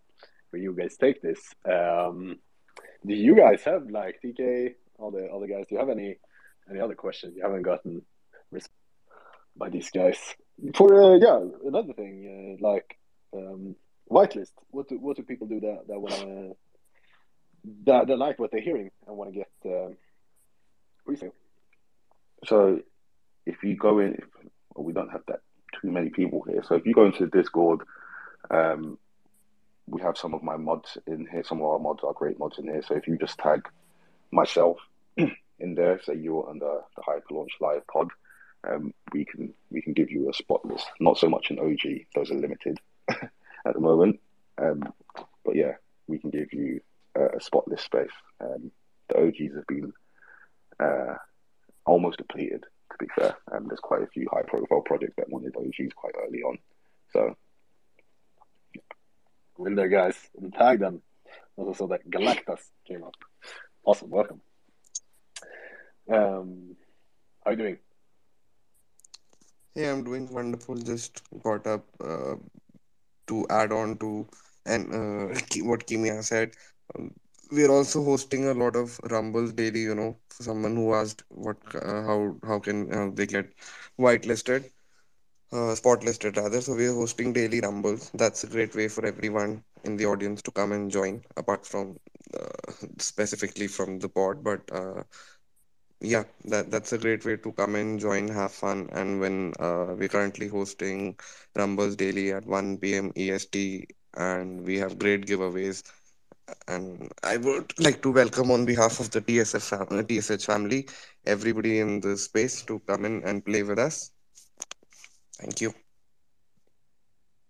where 0.50 0.62
you 0.62 0.74
guys 0.74 0.96
take 0.96 1.22
this. 1.22 1.42
Um, 1.70 2.38
do 3.06 3.14
you 3.14 3.36
guys 3.36 3.62
have 3.66 3.90
like 3.90 4.22
TK, 4.24 4.76
all 4.98 5.12
the 5.12 5.26
other 5.26 5.48
guys? 5.48 5.66
Do 5.68 5.76
you 5.76 5.80
have 5.80 5.90
any 5.90 6.16
any 6.72 6.80
other 6.80 6.96
questions 6.96 7.36
you 7.36 7.44
haven't 7.44 7.64
gotten 7.64 8.04
by 9.58 9.68
these 9.68 9.92
guys? 9.92 10.18
For 10.76 11.04
uh, 11.04 11.18
yeah, 11.18 11.42
another 11.68 11.92
thing 11.92 12.58
uh, 12.62 12.66
like 12.66 12.98
um, 13.36 13.76
whitelist. 14.10 14.54
What 14.70 14.88
do 14.88 14.98
what 14.98 15.18
do 15.18 15.24
people 15.24 15.48
do 15.48 15.60
that 15.60 15.82
that 15.90 16.00
want 16.00 16.56
that, 17.84 18.08
that 18.08 18.18
like 18.18 18.40
what 18.40 18.52
they're 18.54 18.62
hearing 18.62 18.92
and 19.06 19.18
want 19.18 19.34
to 19.34 19.40
get 19.40 19.52
uh, 19.66 19.90
resale? 21.06 21.36
So 22.46 22.80
if 23.46 23.62
you 23.62 23.76
go 23.76 24.00
in, 24.00 24.20
we 24.82 24.94
don't 24.94 25.12
have 25.12 25.24
that 25.28 25.42
too 25.82 25.92
many 25.92 26.10
people 26.10 26.44
here. 26.48 26.64
So 26.64 26.76
if 26.76 26.86
you 26.86 26.94
go 26.94 27.06
into 27.06 27.26
the 27.26 27.32
Discord, 27.32 27.82
um, 28.50 28.98
we 29.88 30.02
have 30.02 30.18
some 30.18 30.34
of 30.34 30.44
my 30.44 30.58
mods 30.58 30.98
in 31.08 31.28
here. 31.30 31.44
Some 31.44 31.60
of 31.60 31.66
our 31.66 31.80
mods 31.80 32.04
are 32.04 32.14
great 32.14 32.40
mods 32.40 32.58
in 32.58 32.66
here. 32.66 32.82
So 32.88 32.96
if 32.96 33.08
you 33.08 33.18
just 33.18 33.38
tag 33.38 33.68
myself 34.32 34.78
in 35.18 35.76
there, 35.76 36.00
say 36.04 36.16
you're 36.16 36.50
under 36.50 36.82
the 36.96 37.02
Hyper 37.02 37.34
Launch 37.34 37.52
Live 37.60 37.86
pod, 37.88 38.10
um, 38.68 38.94
we 39.12 39.26
can 39.26 39.54
we 39.72 39.82
can 39.82 39.94
give 39.94 40.10
you 40.10 40.30
a 40.30 40.34
spot 40.34 40.66
list. 40.66 40.88
Not 41.00 41.18
so 41.18 41.30
much 41.30 41.52
an 41.52 41.60
OG; 41.60 42.06
those 42.16 42.32
are 42.32 42.36
limited 42.36 42.80
at 43.10 43.74
the 43.74 43.80
moment. 43.80 44.20
Um, 44.58 44.94
but 45.44 45.56
yeah, 45.56 45.74
we 46.08 46.20
can 46.20 46.30
give 46.30 46.54
you 46.54 46.80
a, 47.16 47.38
a 47.38 47.42
spot 47.42 47.68
list 47.68 47.86
space. 47.86 48.12
Um, 48.40 48.72
the 49.10 49.20
OGs 49.20 49.56
have 49.56 49.68
been 49.68 49.92
uh, 50.80 51.16
almost 51.86 52.18
depleted 52.18 52.66
to 52.94 53.06
be 53.06 53.12
fair. 53.16 53.36
And 53.52 53.70
there's 53.70 53.80
quite 53.80 54.04
a 54.04 54.08
few 54.08 54.28
high 54.32 54.44
profile 54.44 54.82
projects 54.82 55.16
that 55.18 55.30
wanted 55.30 55.56
OGs 55.56 55.94
quite 55.96 56.16
early 56.26 56.42
on. 56.44 56.58
So 57.12 57.36
in 59.66 59.76
there 59.76 59.88
guys 59.88 60.16
and 60.40 60.54
tag 60.54 60.80
them. 60.80 61.02
Also 61.56 61.74
saw 61.74 61.88
that 61.88 62.10
Galactus 62.10 62.60
came 62.88 63.04
up. 63.04 63.16
Awesome, 63.86 64.10
welcome. 64.10 64.42
Um 66.12 66.76
how 67.44 67.52
are 67.52 67.54
you 67.54 67.58
doing? 67.58 67.78
Hey, 69.76 69.90
I'm 69.90 70.04
doing 70.04 70.32
wonderful. 70.32 70.76
Just 70.76 71.22
got 71.42 71.66
up 71.66 71.86
uh, 72.00 72.36
to 73.28 73.48
add 73.50 73.72
on 73.72 73.98
to 73.98 74.28
and 74.66 74.94
uh, 74.94 75.40
what 75.64 75.88
Kimia 75.88 76.24
said. 76.24 76.52
Um, 76.96 77.12
we're 77.52 77.72
also 77.72 78.04
hosting 78.04 78.48
a 78.48 78.54
lot 78.54 78.76
of 78.76 79.00
rumbles 79.12 79.54
daily 79.54 79.82
you 79.82 79.96
know 79.96 80.16
someone 80.30 80.76
who 80.76 80.94
asked 80.94 81.24
what 81.30 81.58
uh, 81.76 82.02
how 82.10 82.36
how 82.48 82.60
can 82.60 82.92
uh, 82.94 83.10
they 83.14 83.26
get 83.26 83.54
whitelisted 84.00 84.70
uh, 85.52 85.76
spot 85.76 86.04
listed 86.04 86.38
rather. 86.38 86.62
So 86.62 86.76
we're 86.76 86.94
hosting 86.94 87.34
daily 87.34 87.62
rumbles. 87.62 88.12
That's 88.14 88.44
a 88.44 88.48
great 88.48 88.76
way 88.76 88.88
for 88.88 89.06
everyone 89.06 89.64
in 89.84 89.98
the 89.98 90.06
audience 90.08 90.42
to 90.44 90.52
come 90.52 90.72
and 90.74 90.92
join 90.92 91.24
apart 91.38 91.66
from 91.66 91.98
uh, 92.38 92.72
specifically 93.00 93.68
from 93.68 94.00
the 94.00 94.10
pod. 94.10 94.44
But 94.44 94.62
uh, 94.72 95.04
yeah 96.02 96.24
that 96.46 96.70
that's 96.72 96.92
a 96.94 96.98
great 96.98 97.24
way 97.26 97.38
to 97.38 97.52
come 97.54 97.76
and 97.76 98.00
join 98.00 98.28
have 98.28 98.52
fun. 98.52 98.90
And 98.92 99.20
when 99.20 99.54
uh, 99.60 99.96
we're 99.98 100.10
currently 100.10 100.48
hosting 100.48 101.18
rumbles 101.56 101.96
daily 101.96 102.32
at 102.34 102.46
1 102.46 102.96
p.m 102.96 103.12
est 103.16 103.88
and 104.16 104.64
we 104.66 104.78
have 104.80 105.00
great 105.00 105.26
giveaways 105.26 105.84
and 106.68 107.12
I 107.24 107.38
would 107.38 107.74
like 107.80 108.02
to 108.04 108.12
welcome 108.12 108.52
on 108.52 108.66
behalf 108.66 109.00
of 109.00 109.12
the 109.12 109.22
TSF 109.22 109.70
family, 109.70 110.22
TSH 110.22 110.46
family, 110.46 110.88
everybody 111.26 111.80
in 111.80 112.00
the 112.00 112.18
space 112.18 112.62
to 112.64 112.80
come 112.80 113.06
in 113.06 113.24
and 113.24 113.46
play 113.46 113.64
with 113.64 113.80
us. 113.80 114.12
Thank 115.40 115.62
you. 115.62 115.74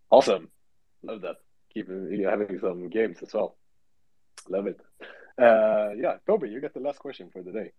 Awesome, 0.09 0.49
love 1.01 1.21
that. 1.21 1.37
Keep 1.73 1.89
having 1.89 2.59
some 2.59 2.89
games 2.89 3.17
as 3.21 3.33
well. 3.33 3.57
Love 4.47 4.67
it. 4.67 4.79
Uh, 5.41 5.89
yeah, 5.95 6.17
Toby, 6.27 6.49
you 6.49 6.61
get 6.61 6.73
the 6.73 6.79
last 6.79 6.99
question 6.99 7.29
for 7.31 7.41
the 7.41 7.51
day. 7.51 7.71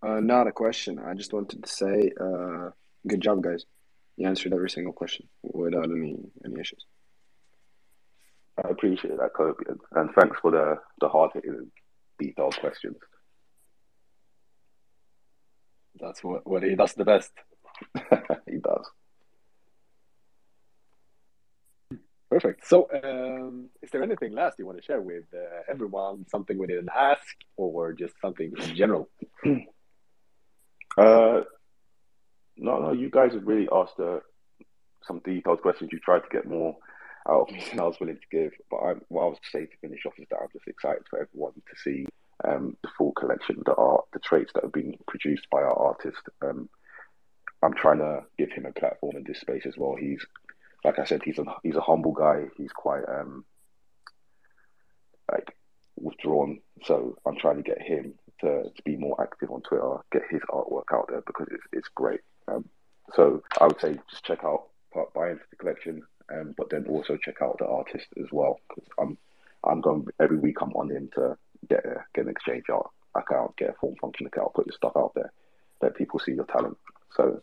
Uh, 0.00 0.20
not 0.20 0.46
a 0.46 0.52
question. 0.52 1.00
I 1.00 1.14
just 1.14 1.32
wanted 1.32 1.64
to 1.64 1.68
say, 1.68 2.12
uh, 2.20 2.70
good 3.06 3.20
job, 3.20 3.42
guys. 3.42 3.64
You 4.16 4.28
answered 4.28 4.52
every 4.52 4.70
single 4.70 4.92
question 4.92 5.28
without 5.42 5.90
any 5.90 6.16
any 6.44 6.60
issues. 6.60 6.84
I 8.64 8.70
appreciate 8.70 9.16
that, 9.18 9.34
Kobe, 9.34 9.62
and 9.92 10.10
thanks 10.18 10.38
for 10.40 10.50
the 10.50 10.78
the 11.00 11.08
hard 11.08 11.30
hitting, 11.34 11.70
detailed 12.18 12.58
questions. 12.58 12.96
That's 16.00 16.22
what 16.24 16.46
what 16.46 16.62
he 16.62 16.74
does 16.74 16.94
the 16.94 17.04
best. 17.04 17.32
he 18.46 18.58
does. 18.58 18.86
Perfect. 22.30 22.66
So, 22.66 22.88
um, 22.92 23.70
is 23.80 23.90
there 23.90 24.02
anything 24.02 24.32
last 24.32 24.58
you 24.58 24.66
want 24.66 24.78
to 24.78 24.84
share 24.84 25.00
with 25.00 25.24
uh, 25.32 25.62
everyone? 25.70 26.26
Something 26.28 26.58
we 26.58 26.66
didn't 26.66 26.90
ask, 26.94 27.22
or 27.56 27.92
just 27.92 28.14
something 28.20 28.52
in 28.58 28.74
general? 28.76 29.08
uh, 29.46 31.40
no, 32.56 32.80
no. 32.80 32.92
You 32.92 33.08
guys 33.08 33.32
have 33.32 33.46
really 33.46 33.68
asked 33.72 33.98
uh, 33.98 34.18
some 35.04 35.20
detailed 35.24 35.62
questions. 35.62 35.90
You 35.90 36.00
tried 36.00 36.20
to 36.20 36.28
get 36.30 36.46
more 36.46 36.76
out 37.28 37.48
of 37.48 37.54
me 37.54 37.62
than 37.70 37.80
I 37.80 37.84
was 37.84 38.00
willing 38.00 38.18
to 38.18 38.36
give. 38.36 38.52
But 38.70 38.76
I, 38.78 38.94
what 39.08 39.22
I 39.22 39.26
was 39.26 39.38
say 39.50 39.66
to 39.66 39.76
finish 39.80 40.06
off 40.06 40.18
is 40.18 40.26
that 40.30 40.38
I'm 40.40 40.48
just 40.52 40.66
excited 40.66 41.04
for 41.08 41.20
everyone 41.20 41.52
to 41.54 41.82
see 41.82 42.06
um, 42.46 42.76
the 42.82 42.90
full 42.96 43.12
collection, 43.12 43.62
the 43.64 43.74
art, 43.74 44.04
the 44.12 44.20
traits 44.20 44.52
that 44.54 44.64
have 44.64 44.72
been 44.72 44.96
produced 45.06 45.46
by 45.50 45.58
our 45.58 45.78
artist. 45.78 46.22
Um, 46.42 46.68
I'm 47.62 47.74
trying 47.74 47.98
to 47.98 48.24
give 48.38 48.52
him 48.52 48.66
a 48.66 48.72
platform 48.72 49.16
in 49.16 49.24
this 49.24 49.40
space 49.40 49.66
as 49.66 49.76
well. 49.76 49.96
He's, 49.98 50.24
like 50.84 50.98
I 50.98 51.04
said, 51.04 51.22
he's 51.24 51.38
a 51.38 51.44
he's 51.62 51.76
a 51.76 51.80
humble 51.80 52.12
guy. 52.12 52.44
He's 52.56 52.72
quite 52.72 53.02
um, 53.08 53.44
like 55.30 55.56
withdrawn. 55.96 56.60
So 56.84 57.16
I'm 57.26 57.36
trying 57.36 57.56
to 57.56 57.62
get 57.62 57.82
him 57.82 58.14
to, 58.42 58.62
to 58.74 58.82
be 58.84 58.96
more 58.96 59.20
active 59.20 59.50
on 59.50 59.62
Twitter, 59.62 59.96
get 60.12 60.22
his 60.30 60.42
artwork 60.50 60.92
out 60.92 61.08
there 61.08 61.22
because 61.26 61.48
it's 61.50 61.64
it's 61.72 61.88
great. 61.94 62.20
Um, 62.46 62.68
so 63.14 63.42
I 63.60 63.66
would 63.66 63.80
say 63.80 63.98
just 64.10 64.24
check 64.24 64.44
out 64.44 64.68
buy 65.14 65.30
into 65.30 65.42
the 65.50 65.56
collection 65.56 66.02
um, 66.32 66.54
but 66.56 66.70
then 66.70 66.86
also 66.88 67.16
check 67.16 67.36
out 67.42 67.58
the 67.58 67.66
artist 67.66 68.06
as 68.20 68.26
well 68.32 68.60
because 68.68 68.84
I'm 68.98 69.18
I'm 69.64 69.80
going 69.80 70.06
every 70.20 70.38
week. 70.38 70.58
I'm 70.60 70.72
on 70.72 70.90
him 70.90 71.10
to 71.14 71.36
get 71.68 71.84
a, 71.84 72.04
get 72.14 72.24
an 72.24 72.30
exchange 72.30 72.64
art 72.70 72.90
account, 73.14 73.56
get 73.56 73.70
a 73.70 73.74
form 73.74 73.96
function 74.00 74.26
account, 74.26 74.54
put 74.54 74.66
your 74.66 74.74
stuff 74.74 74.92
out 74.96 75.12
there, 75.14 75.32
let 75.82 75.96
people 75.96 76.20
see 76.20 76.32
your 76.32 76.44
talent. 76.46 76.76
So 77.10 77.40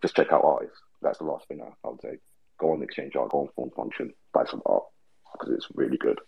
just 0.00 0.16
check 0.16 0.32
out 0.32 0.44
artists 0.44 0.80
that's 1.02 1.18
the 1.18 1.24
last 1.24 1.46
thing 1.48 1.60
I, 1.62 1.70
I 1.86 1.90
would 1.90 2.00
say. 2.00 2.18
Go 2.58 2.72
on 2.72 2.82
Exchange 2.82 3.14
Art, 3.16 3.30
go 3.30 3.40
on 3.40 3.48
Form 3.54 3.70
Function, 3.70 4.12
buy 4.32 4.44
some 4.44 4.62
art 4.66 4.84
because 5.32 5.54
it's 5.54 5.68
really 5.74 5.96
good. 5.96 6.18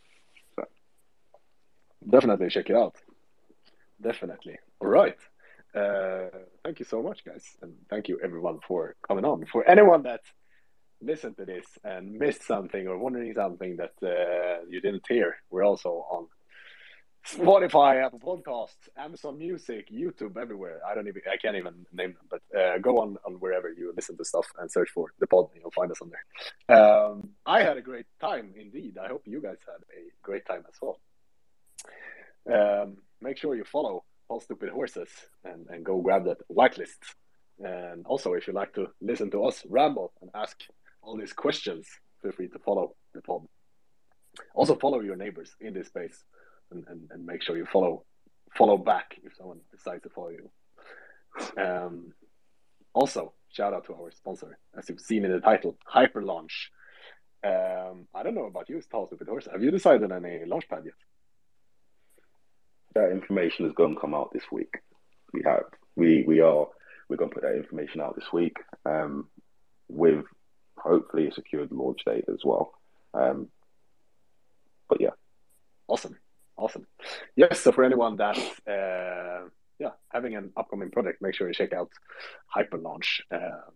So. 0.56 0.64
Definitely 2.08 2.50
check 2.50 2.70
it 2.70 2.76
out. 2.76 2.96
Definitely. 4.00 4.58
All 4.80 4.88
right. 4.88 5.16
Uh, 5.74 6.28
thank 6.64 6.78
you 6.78 6.84
so 6.84 7.02
much, 7.02 7.24
guys, 7.24 7.44
and 7.62 7.74
thank 7.88 8.08
you 8.08 8.20
everyone 8.22 8.58
for 8.66 8.96
coming 9.06 9.24
on. 9.24 9.44
For 9.46 9.68
anyone 9.68 10.02
that 10.04 10.20
listened 11.02 11.36
to 11.38 11.44
this 11.44 11.66
and 11.84 12.18
missed 12.18 12.42
something 12.42 12.86
or 12.86 12.98
wondering 12.98 13.34
something 13.34 13.76
that 13.76 13.94
uh, 14.02 14.64
you 14.68 14.80
didn't 14.80 15.04
hear, 15.08 15.36
we're 15.50 15.64
also 15.64 16.06
on 16.10 16.26
Spotify, 17.26 18.04
Apple 18.04 18.18
Podcasts, 18.18 18.88
Amazon 18.96 19.38
Music, 19.38 19.90
YouTube, 19.90 20.36
everywhere. 20.38 20.80
I 20.86 20.94
don't 20.94 21.06
even, 21.06 21.22
I 21.30 21.36
can't 21.36 21.56
even 21.56 21.86
name 21.92 22.14
them, 22.14 22.26
but 22.30 22.58
uh, 22.58 22.78
go 22.78 22.98
on 22.98 23.18
on 23.26 23.34
wherever 23.34 23.70
you 23.70 23.92
listen 23.94 24.16
to 24.16 24.24
stuff 24.24 24.46
and 24.58 24.70
search 24.70 24.88
for 24.90 25.12
the 25.18 25.26
pod, 25.26 25.48
and 25.52 25.60
you'll 25.60 25.70
find 25.70 25.90
us 25.90 26.00
on 26.00 26.10
there. 26.10 26.78
Um, 26.78 27.30
I 27.44 27.62
had 27.62 27.76
a 27.76 27.82
great 27.82 28.06
time, 28.20 28.54
indeed. 28.56 28.96
I 28.96 29.08
hope 29.08 29.22
you 29.26 29.40
guys 29.42 29.58
had 29.66 29.82
a 29.94 30.10
great 30.22 30.46
time 30.46 30.64
as 30.68 30.74
well. 30.80 30.98
Um, 32.50 32.96
make 33.20 33.36
sure 33.36 33.54
you 33.54 33.64
follow 33.64 34.04
Tall 34.26 34.40
Stupid 34.40 34.70
Horses 34.70 35.10
and, 35.44 35.66
and 35.68 35.84
go 35.84 36.00
grab 36.00 36.24
that 36.24 36.38
whitelist. 36.48 36.98
And 37.58 38.06
also, 38.06 38.32
if 38.32 38.46
you 38.46 38.54
like 38.54 38.72
to 38.74 38.88
listen 39.02 39.30
to 39.32 39.44
us 39.44 39.62
ramble 39.68 40.12
and 40.22 40.30
ask 40.34 40.56
all 41.02 41.16
these 41.16 41.32
questions, 41.32 41.86
feel 42.22 42.32
free 42.32 42.48
to 42.48 42.58
follow 42.58 42.94
the 43.14 43.22
pod. 43.22 43.42
Also, 44.54 44.74
follow 44.76 45.00
your 45.00 45.16
neighbors 45.16 45.54
in 45.60 45.74
this 45.74 45.88
space 45.88 46.24
and, 46.70 46.84
and, 46.88 47.08
and 47.10 47.26
make 47.26 47.42
sure 47.42 47.56
you 47.56 47.66
follow 47.66 48.04
follow 48.56 48.76
back 48.76 49.16
if 49.22 49.34
someone 49.36 49.60
decides 49.70 50.02
to 50.02 50.10
follow 50.10 50.30
you. 50.30 50.50
Um, 51.62 52.12
also, 52.92 53.32
shout 53.48 53.72
out 53.72 53.86
to 53.86 53.94
our 53.94 54.10
sponsor, 54.10 54.58
as 54.76 54.88
you've 54.88 55.00
seen 55.00 55.24
in 55.24 55.30
the 55.30 55.40
title, 55.40 55.76
Hyper 55.86 56.22
Launch. 56.22 56.70
Um, 57.44 58.06
I 58.14 58.22
don't 58.22 58.34
know 58.34 58.46
about 58.46 58.68
you, 58.68 58.82
Tall 58.90 59.06
Stupid 59.06 59.28
Horse. 59.28 59.48
Have 59.50 59.62
you 59.62 59.70
decided 59.70 60.10
on 60.10 60.24
a 60.24 60.28
launchpad 60.46 60.84
yet? 60.84 60.94
That 62.94 63.12
information 63.12 63.66
is 63.66 63.72
going 63.72 63.94
to 63.94 64.00
come 64.00 64.14
out 64.14 64.32
this 64.32 64.50
week. 64.50 64.74
We 65.32 65.42
have 65.44 65.64
we 65.94 66.24
we 66.26 66.40
are 66.40 66.66
we're 67.08 67.16
going 67.16 67.30
to 67.30 67.34
put 67.34 67.44
that 67.44 67.56
information 67.56 68.00
out 68.00 68.16
this 68.16 68.32
week 68.32 68.56
um, 68.84 69.28
with 69.88 70.24
hopefully 70.82 71.28
a 71.28 71.32
secured 71.32 71.70
launch 71.72 72.04
date 72.04 72.24
as 72.32 72.40
well. 72.44 72.72
Um, 73.14 73.48
but 74.88 75.00
yeah, 75.00 75.10
awesome. 75.88 76.16
Awesome. 76.56 76.86
Yes, 77.36 77.60
so 77.60 77.72
for 77.72 77.84
anyone 77.84 78.16
that's 78.16 78.38
uh, 78.68 79.48
yeah 79.78 79.92
having 80.10 80.36
an 80.36 80.52
upcoming 80.56 80.90
project, 80.90 81.22
make 81.22 81.34
sure 81.34 81.48
you 81.48 81.54
check 81.54 81.72
out 81.72 81.90
Hyperlaunch. 82.54 83.20
Uh, 83.32 83.70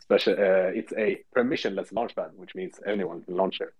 special, 0.00 0.32
uh, 0.32 0.72
it's 0.74 0.92
a 0.94 1.22
permissionless 1.36 1.92
launchpad, 1.92 2.34
which 2.34 2.54
means 2.54 2.80
anyone 2.86 3.22
can 3.22 3.36
launch 3.36 3.58
their 3.58 3.72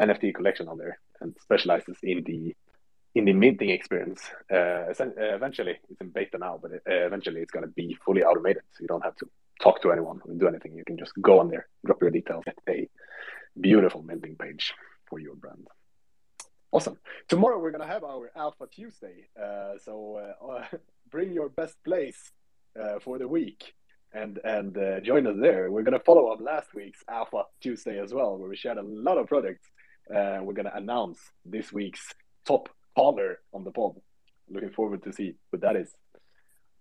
NFT 0.00 0.34
collection 0.34 0.68
on 0.68 0.76
there 0.76 0.98
and 1.20 1.34
specializes 1.40 1.96
in 2.02 2.22
the 2.24 2.54
in 3.14 3.24
the 3.24 3.32
minting 3.32 3.70
experience. 3.70 4.22
Uh, 4.50 4.92
eventually, 5.16 5.78
it's 5.90 6.00
in 6.00 6.10
beta 6.10 6.38
now, 6.38 6.58
but 6.60 6.72
uh, 6.72 6.78
eventually 6.86 7.40
it's 7.40 7.50
going 7.50 7.64
to 7.64 7.72
be 7.72 7.96
fully 8.04 8.22
automated, 8.22 8.62
so 8.72 8.82
you 8.82 8.88
don't 8.88 9.04
have 9.04 9.16
to 9.16 9.28
talk 9.62 9.80
to 9.82 9.92
anyone 9.92 10.20
or 10.24 10.34
do 10.34 10.48
anything. 10.48 10.74
You 10.76 10.84
can 10.84 10.98
just 10.98 11.12
go 11.20 11.40
on 11.40 11.48
there, 11.48 11.66
drop 11.86 12.00
your 12.02 12.10
details, 12.10 12.44
get 12.44 12.58
a 12.68 12.88
beautiful 13.60 14.02
minting 14.02 14.36
page 14.36 14.74
for 15.08 15.18
your 15.18 15.36
brand. 15.36 15.66
Awesome. 16.72 16.98
Tomorrow 17.28 17.58
we're 17.58 17.70
gonna 17.70 17.86
have 17.86 18.04
our 18.04 18.30
Alpha 18.36 18.66
Tuesday. 18.72 19.28
Uh, 19.40 19.74
so 19.84 20.20
uh, 20.42 20.76
bring 21.10 21.32
your 21.32 21.48
best 21.50 21.76
place 21.84 22.32
uh, 22.80 22.98
for 23.00 23.18
the 23.18 23.28
week 23.28 23.74
and 24.14 24.38
and 24.44 24.76
uh, 24.78 25.00
join 25.00 25.26
us 25.26 25.36
there. 25.38 25.70
We're 25.70 25.82
gonna 25.82 26.00
follow 26.00 26.28
up 26.32 26.40
last 26.40 26.74
week's 26.74 27.04
Alpha 27.08 27.44
Tuesday 27.60 27.98
as 28.00 28.12
well, 28.14 28.38
where 28.38 28.48
we 28.48 28.56
shared 28.56 28.78
a 28.78 28.82
lot 28.82 29.18
of 29.18 29.26
products 29.28 29.66
Uh, 30.10 30.40
we're 30.42 30.54
gonna 30.60 30.72
announce 30.74 31.18
this 31.44 31.72
week's 31.72 32.04
top 32.44 32.68
caller 32.96 33.38
on 33.52 33.64
the 33.64 33.70
pod. 33.70 33.94
Looking 34.50 34.70
forward 34.72 35.02
to 35.04 35.12
see 35.12 35.34
what 35.50 35.62
that 35.62 35.76
is. 35.76 35.90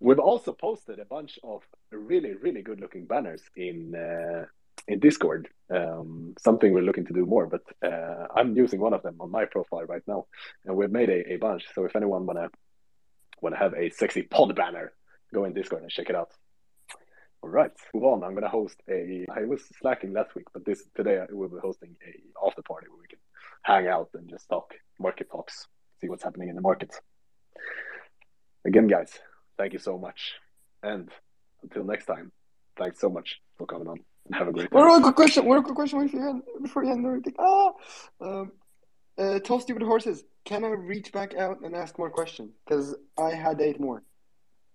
We've 0.01 0.19
also 0.19 0.51
posted 0.51 0.97
a 0.99 1.05
bunch 1.05 1.37
of 1.43 1.61
really 1.91 2.33
really 2.33 2.63
good 2.63 2.81
looking 2.81 3.05
banners 3.05 3.43
in 3.55 3.93
uh, 3.95 4.45
in 4.87 4.99
Discord. 4.99 5.47
Um, 5.69 6.33
something 6.39 6.73
we're 6.73 6.81
looking 6.81 7.05
to 7.05 7.13
do 7.13 7.25
more, 7.27 7.45
but 7.45 7.61
uh, 7.85 8.25
I'm 8.35 8.57
using 8.57 8.79
one 8.79 8.95
of 8.95 9.03
them 9.03 9.17
on 9.19 9.29
my 9.29 9.45
profile 9.45 9.85
right 9.85 10.01
now, 10.07 10.25
and 10.65 10.75
we've 10.75 10.89
made 10.89 11.09
a, 11.09 11.33
a 11.33 11.37
bunch. 11.37 11.65
So 11.75 11.85
if 11.85 11.95
anyone 11.95 12.25
wanna 12.25 12.49
wanna 13.41 13.57
have 13.57 13.75
a 13.75 13.91
sexy 13.91 14.23
pod 14.23 14.55
banner, 14.55 14.91
go 15.31 15.45
in 15.45 15.53
Discord 15.53 15.83
and 15.83 15.91
check 15.91 16.09
it 16.09 16.15
out. 16.15 16.31
All 17.43 17.49
right, 17.51 17.71
move 17.93 18.05
on. 18.05 18.23
I'm 18.23 18.33
gonna 18.33 18.49
host 18.49 18.81
a. 18.89 19.27
I 19.31 19.43
was 19.45 19.61
slacking 19.81 20.13
last 20.13 20.33
week, 20.33 20.47
but 20.51 20.65
this 20.65 20.83
today 20.95 21.19
I 21.19 21.31
will 21.31 21.49
be 21.49 21.57
hosting 21.61 21.95
a 22.03 22.47
after 22.47 22.63
party 22.63 22.87
where 22.89 23.01
we 23.01 23.07
can 23.07 23.19
hang 23.61 23.87
out 23.87 24.09
and 24.15 24.27
just 24.27 24.49
talk 24.49 24.73
market 24.99 25.29
talks, 25.29 25.67
see 25.99 26.09
what's 26.09 26.23
happening 26.23 26.49
in 26.49 26.55
the 26.55 26.61
market. 26.61 26.91
Again, 28.65 28.87
guys, 28.87 29.19
thank 29.61 29.73
you 29.73 29.79
so 29.79 29.95
much, 29.97 30.33
and 30.81 31.09
until 31.61 31.83
next 31.83 32.05
time, 32.07 32.31
thanks 32.79 32.99
so 32.99 33.09
much 33.09 33.39
for 33.57 33.67
coming 33.67 33.87
on. 33.87 33.97
and 34.25 34.35
Have 34.35 34.47
a 34.47 34.51
great 34.51 34.71
day. 34.71 34.75
One 34.75 34.85
real 34.87 35.01
quick 35.01 35.15
question. 35.15 35.45
One 35.45 35.57
real 35.57 35.63
quick 35.63 35.75
question 35.75 35.99
before 36.01 36.19
you 36.19 36.29
end, 36.29 36.41
before 36.63 36.83
you 36.83 36.91
end 36.91 37.05
everything. 37.05 37.35
Ah, 37.37 37.71
um, 38.21 38.51
uh, 39.19 39.39
tall 39.39 39.59
stupid 39.59 39.83
horses. 39.83 40.23
Can 40.45 40.63
I 40.63 40.69
reach 40.69 41.11
back 41.11 41.35
out 41.35 41.61
and 41.63 41.75
ask 41.75 41.99
more 41.99 42.09
questions? 42.09 42.49
Because 42.65 42.95
I 43.19 43.29
had 43.35 43.61
eight 43.61 43.79
more. 43.79 44.01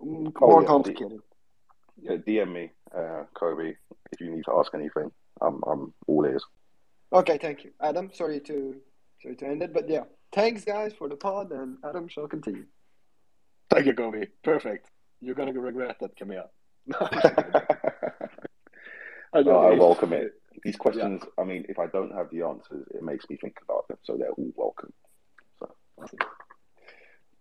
Mm, 0.00 0.32
Oh, 0.40 0.46
More 0.46 0.60
yeah, 0.62 0.68
complicated. 0.68 1.20
yeah, 2.00 2.16
DM 2.26 2.52
me, 2.52 2.70
uh, 2.96 3.24
Kobe, 3.34 3.74
if 4.12 4.20
you 4.20 4.30
need 4.30 4.44
to 4.44 4.52
ask 4.60 4.72
anything. 4.74 5.10
I'm 5.40 5.56
I'm 5.66 5.92
all 6.06 6.24
ears. 6.24 6.44
Okay, 7.12 7.38
thank 7.38 7.64
you, 7.64 7.70
Adam. 7.80 8.10
Sorry 8.12 8.38
to 8.48 8.56
sorry 9.20 9.34
to 9.36 9.46
end 9.46 9.62
it, 9.62 9.72
but 9.72 9.88
yeah, 9.88 10.04
thanks 10.32 10.64
guys 10.64 10.92
for 10.98 11.08
the 11.08 11.16
pod, 11.16 11.50
and 11.50 11.78
Adam 11.88 12.06
shall 12.08 12.28
continue. 12.28 12.66
Thank 13.76 13.88
you, 13.88 13.94
Kobe. 13.94 14.24
Perfect. 14.42 14.88
You're 15.20 15.34
gonna 15.34 15.52
regret 15.52 15.98
that, 16.00 16.16
Camilla. 16.16 16.46
I 19.34 19.42
No, 19.42 19.58
I 19.58 19.74
welcome 19.74 20.14
it. 20.14 20.32
These 20.62 20.76
questions, 20.76 21.22
I 21.38 21.44
mean, 21.44 21.66
if 21.68 21.78
I 21.78 21.86
don't 21.86 22.10
have 22.14 22.30
the 22.30 22.40
answers, 22.40 22.86
it 22.94 23.02
makes 23.02 23.28
me 23.28 23.36
think 23.36 23.58
about 23.62 23.86
them. 23.88 23.98
So 24.02 24.16
they're 24.16 24.30
all 24.30 24.52
welcome. 24.56 24.94
So 25.58 25.74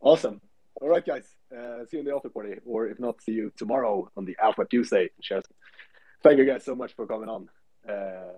Awesome. 0.01 0.41
All 0.81 0.89
right, 0.89 1.05
guys. 1.05 1.23
Uh, 1.49 1.85
see 1.85 1.95
you 1.95 1.99
in 1.99 2.05
the 2.05 2.13
after 2.13 2.27
party, 2.27 2.55
or 2.65 2.89
if 2.89 2.99
not, 2.99 3.21
see 3.21 3.31
you 3.31 3.53
tomorrow 3.55 4.11
on 4.17 4.25
the 4.25 4.35
Alpha 4.43 4.65
Tuesday. 4.69 5.11
Cheers. 5.21 5.45
Thank 6.21 6.37
you 6.37 6.45
guys 6.45 6.65
so 6.65 6.75
much 6.75 6.93
for 6.97 7.07
coming 7.07 7.29
on. 7.29 7.47
Uh, 7.87 8.33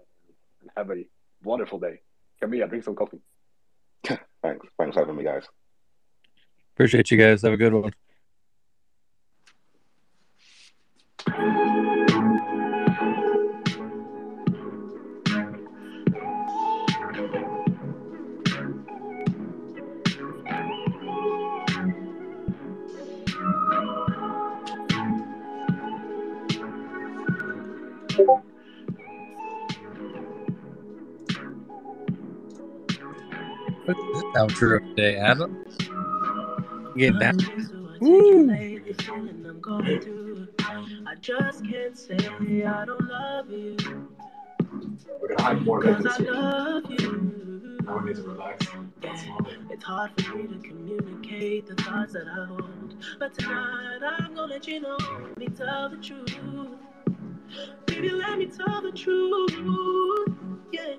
and 0.61 0.69
have 0.77 0.91
a 0.91 1.03
wonderful 1.43 1.79
day. 1.79 2.01
Camilla, 2.39 2.67
drink 2.67 2.83
some 2.83 2.93
coffee. 2.93 3.21
thanks. 4.03 4.67
Thanks 4.77 4.93
for 4.93 4.99
having 4.99 5.15
me, 5.15 5.23
guys. 5.23 5.47
Appreciate 6.77 7.09
you 7.09 7.17
guys. 7.17 7.41
Have 7.41 7.53
a 7.53 7.57
good 7.57 7.73
one. 7.73 7.91
What's 33.85 33.99
this 34.13 34.23
outro 34.35 34.79
today, 34.95 35.15
Adam? 35.15 35.66
Get 36.97 37.19
down. 37.19 37.37
I 41.07 41.15
just 41.21 41.65
can't 41.65 41.97
say 41.97 42.17
I 42.65 42.85
don't 42.85 43.01
love 43.09 43.49
you. 43.51 43.77
We're 45.21 45.29
gonna 45.29 45.43
hide 45.43 45.61
more 45.63 45.83
of 45.83 45.89
it 45.89 45.95
Cause 45.95 46.03
this 46.03 46.13
I 46.15 46.19
week. 46.21 46.31
love 46.31 46.85
you. 47.01 47.79
Now 47.85 47.97
we 47.99 48.05
need 48.09 48.15
to 48.17 48.23
relax. 48.23 48.67
It's 49.71 49.83
hard 49.83 50.11
for 50.21 50.35
me 50.37 50.47
to 50.47 50.59
communicate 50.67 51.67
the 51.67 51.75
thoughts 51.75 52.13
that 52.13 52.27
I 52.27 52.45
hold. 52.45 52.95
But 53.19 53.33
tonight 53.35 53.99
I'm 54.03 54.35
gonna 54.35 54.53
let 54.53 54.67
you 54.67 54.81
know. 54.81 54.97
Let 54.99 55.37
me 55.37 55.47
tell 55.49 55.89
the 55.89 55.97
truth. 55.97 56.79
Baby, 57.87 58.11
let 58.11 58.37
me 58.39 58.47
tell 58.47 58.81
the 58.81 58.91
truth. 58.91 59.51
Yeah. 60.71 60.95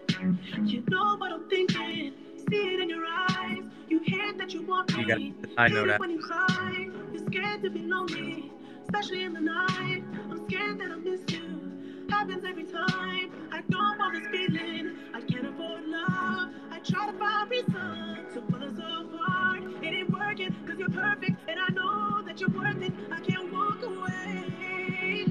You 0.65 0.85
know 0.91 1.17
what 1.17 1.33
I'm 1.33 1.49
thinking 1.51 2.15
see 2.51 2.75
it 2.75 2.81
in 2.81 2.89
your 2.89 3.05
eyes. 3.07 3.65
You 3.89 4.01
hate 4.05 4.39
that 4.39 4.53
you 4.55 4.63
want 4.63 4.97
me. 4.97 5.05
Got 5.05 5.21
it. 5.21 5.35
I 5.57 5.69
know 5.69 5.87
that. 5.87 6.01
When 6.01 6.11
you 6.11 6.19
cry, 6.21 6.89
you're 7.13 7.27
scared 7.27 7.63
to 7.63 7.71
be 7.71 7.81
lonely, 7.81 8.53
especially 8.85 9.23
in 9.25 9.33
the 9.35 9.41
night. 9.41 10.03
I'm 10.31 10.47
scared 10.49 10.79
that 10.81 10.91
I 10.91 10.97
miss 10.97 11.21
you. 11.29 12.07
Happens 12.11 12.45
every 12.45 12.65
time. 12.65 13.33
I 13.53 13.61
don't 13.69 13.99
want 13.99 14.15
this 14.15 14.29
feeling. 14.31 14.97
I 15.15 15.21
can't 15.23 15.47
afford 15.47 15.85
love. 15.87 16.51
I 16.71 16.79
try 16.85 17.11
to 17.11 17.19
find 17.19 17.51
reason 17.51 18.27
to 18.35 18.41
pull 18.43 18.63
us 18.65 18.79
apart. 18.79 19.63
It 19.83 19.95
ain't 19.95 20.11
working 20.11 20.55
because 20.65 20.79
you're 20.79 20.89
perfect, 20.91 21.39
and 21.49 21.61
I 21.61 21.69
know 21.73 22.23
that 22.23 22.41
you're 22.41 22.51
worth 22.51 22.83
it. 22.83 22.93
I 23.13 23.21
can't 23.21 23.53
walk 23.53 23.83
away. 23.83 25.27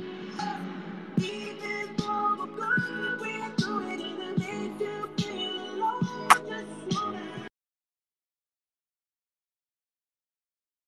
Even 1.20 1.95
though 1.97 2.47
we're 2.57 3.18
we're 3.20 3.49
doing 3.57 4.01
it. 4.01 4.16